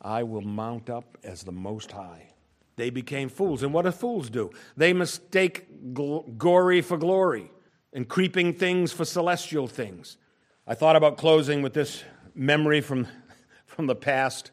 I 0.00 0.22
will 0.22 0.42
mount 0.42 0.88
up 0.88 1.18
as 1.22 1.42
the 1.42 1.52
Most 1.52 1.92
High. 1.92 2.28
They 2.76 2.90
became 2.90 3.28
fools. 3.28 3.62
And 3.62 3.72
what 3.72 3.84
do 3.84 3.90
fools 3.90 4.30
do? 4.30 4.50
They 4.76 4.92
mistake 4.92 5.94
gl- 5.94 6.36
glory 6.36 6.82
for 6.82 6.96
glory 6.96 7.50
and 7.92 8.06
creeping 8.06 8.52
things 8.52 8.92
for 8.92 9.04
celestial 9.04 9.66
things. 9.66 10.18
I 10.66 10.74
thought 10.74 10.96
about 10.96 11.16
closing 11.16 11.62
with 11.62 11.72
this 11.72 12.04
memory 12.34 12.80
from, 12.80 13.06
from 13.66 13.86
the 13.86 13.94
past. 13.94 14.50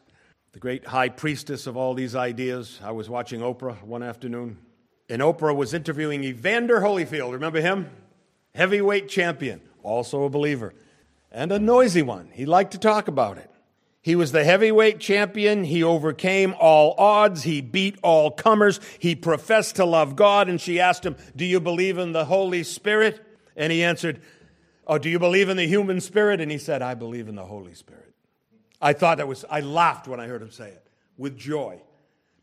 The 0.52 0.60
great 0.60 0.86
high 0.86 1.08
priestess 1.08 1.66
of 1.66 1.76
all 1.76 1.94
these 1.94 2.14
ideas. 2.14 2.78
I 2.82 2.92
was 2.92 3.10
watching 3.10 3.40
Oprah 3.40 3.82
one 3.82 4.04
afternoon, 4.04 4.58
and 5.08 5.20
Oprah 5.20 5.54
was 5.54 5.74
interviewing 5.74 6.22
Evander 6.22 6.80
Holyfield. 6.80 7.32
Remember 7.32 7.60
him? 7.60 7.90
Heavyweight 8.54 9.08
champion, 9.08 9.60
also 9.82 10.24
a 10.24 10.30
believer, 10.30 10.74
and 11.30 11.52
a 11.52 11.58
noisy 11.58 12.02
one. 12.02 12.30
He 12.32 12.46
liked 12.46 12.72
to 12.72 12.78
talk 12.78 13.08
about 13.08 13.38
it. 13.38 13.50
He 14.00 14.16
was 14.16 14.32
the 14.32 14.44
heavyweight 14.44 15.00
champion. 15.00 15.64
He 15.64 15.82
overcame 15.82 16.54
all 16.60 16.94
odds. 16.98 17.42
He 17.42 17.62
beat 17.62 17.98
all 18.02 18.30
comers. 18.30 18.78
He 18.98 19.14
professed 19.14 19.76
to 19.76 19.86
love 19.86 20.14
God. 20.14 20.50
And 20.50 20.60
she 20.60 20.78
asked 20.78 21.06
him, 21.06 21.16
Do 21.34 21.46
you 21.46 21.58
believe 21.58 21.96
in 21.96 22.12
the 22.12 22.26
Holy 22.26 22.64
Spirit? 22.64 23.24
And 23.56 23.72
he 23.72 23.82
answered, 23.82 24.20
Oh, 24.86 24.98
do 24.98 25.08
you 25.08 25.18
believe 25.18 25.48
in 25.48 25.56
the 25.56 25.66
human 25.66 26.02
spirit? 26.02 26.42
And 26.42 26.50
he 26.50 26.58
said, 26.58 26.82
I 26.82 26.92
believe 26.92 27.28
in 27.28 27.34
the 27.34 27.46
Holy 27.46 27.72
Spirit. 27.72 28.12
I 28.78 28.92
thought 28.92 29.16
that 29.16 29.26
was, 29.26 29.46
I 29.48 29.60
laughed 29.60 30.06
when 30.06 30.20
I 30.20 30.26
heard 30.26 30.42
him 30.42 30.50
say 30.50 30.68
it 30.68 30.86
with 31.16 31.38
joy. 31.38 31.80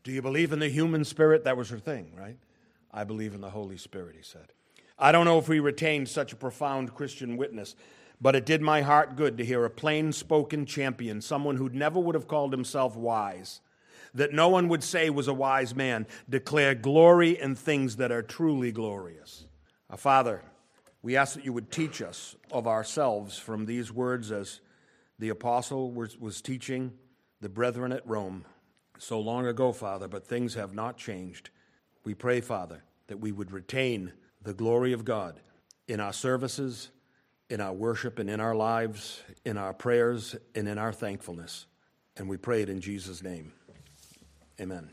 Do 0.02 0.10
you 0.10 0.20
believe 0.20 0.52
in 0.52 0.58
the 0.58 0.68
human 0.68 1.04
spirit? 1.04 1.44
That 1.44 1.56
was 1.56 1.70
her 1.70 1.78
thing, 1.78 2.10
right? 2.18 2.36
I 2.90 3.04
believe 3.04 3.34
in 3.34 3.40
the 3.40 3.50
Holy 3.50 3.76
Spirit, 3.76 4.16
he 4.16 4.22
said. 4.22 4.52
I 5.02 5.10
don't 5.10 5.24
know 5.24 5.40
if 5.40 5.48
we 5.48 5.58
retained 5.58 6.08
such 6.08 6.32
a 6.32 6.36
profound 6.36 6.94
Christian 6.94 7.36
witness, 7.36 7.74
but 8.20 8.36
it 8.36 8.46
did 8.46 8.62
my 8.62 8.82
heart 8.82 9.16
good 9.16 9.36
to 9.38 9.44
hear 9.44 9.64
a 9.64 9.70
plain 9.70 10.12
spoken 10.12 10.64
champion, 10.64 11.20
someone 11.20 11.56
who 11.56 11.68
never 11.70 11.98
would 11.98 12.14
have 12.14 12.28
called 12.28 12.52
himself 12.52 12.94
wise, 12.94 13.60
that 14.14 14.32
no 14.32 14.48
one 14.48 14.68
would 14.68 14.84
say 14.84 15.10
was 15.10 15.26
a 15.26 15.34
wise 15.34 15.74
man, 15.74 16.06
declare 16.30 16.76
glory 16.76 17.36
in 17.36 17.56
things 17.56 17.96
that 17.96 18.12
are 18.12 18.22
truly 18.22 18.70
glorious. 18.70 19.44
Our 19.90 19.96
Father, 19.96 20.40
we 21.02 21.16
ask 21.16 21.34
that 21.34 21.44
you 21.44 21.52
would 21.52 21.72
teach 21.72 22.00
us 22.00 22.36
of 22.52 22.68
ourselves 22.68 23.36
from 23.36 23.66
these 23.66 23.92
words 23.92 24.30
as 24.30 24.60
the 25.18 25.30
apostle 25.30 25.90
was, 25.90 26.16
was 26.16 26.40
teaching 26.40 26.92
the 27.40 27.48
brethren 27.48 27.90
at 27.90 28.06
Rome 28.06 28.44
so 28.98 29.18
long 29.18 29.46
ago, 29.46 29.72
Father, 29.72 30.06
but 30.06 30.24
things 30.24 30.54
have 30.54 30.74
not 30.74 30.96
changed. 30.96 31.50
We 32.04 32.14
pray, 32.14 32.40
Father, 32.40 32.84
that 33.08 33.18
we 33.18 33.32
would 33.32 33.50
retain 33.50 34.12
the 34.42 34.54
glory 34.54 34.92
of 34.92 35.04
God 35.04 35.40
in 35.88 36.00
our 36.00 36.12
services, 36.12 36.88
in 37.50 37.60
our 37.60 37.72
worship, 37.72 38.18
and 38.18 38.30
in 38.30 38.40
our 38.40 38.54
lives, 38.54 39.22
in 39.44 39.56
our 39.56 39.74
prayers, 39.74 40.36
and 40.54 40.68
in 40.68 40.78
our 40.78 40.92
thankfulness. 40.92 41.66
And 42.16 42.28
we 42.28 42.36
pray 42.36 42.62
it 42.62 42.68
in 42.68 42.80
Jesus' 42.80 43.22
name. 43.22 43.52
Amen. 44.60 44.88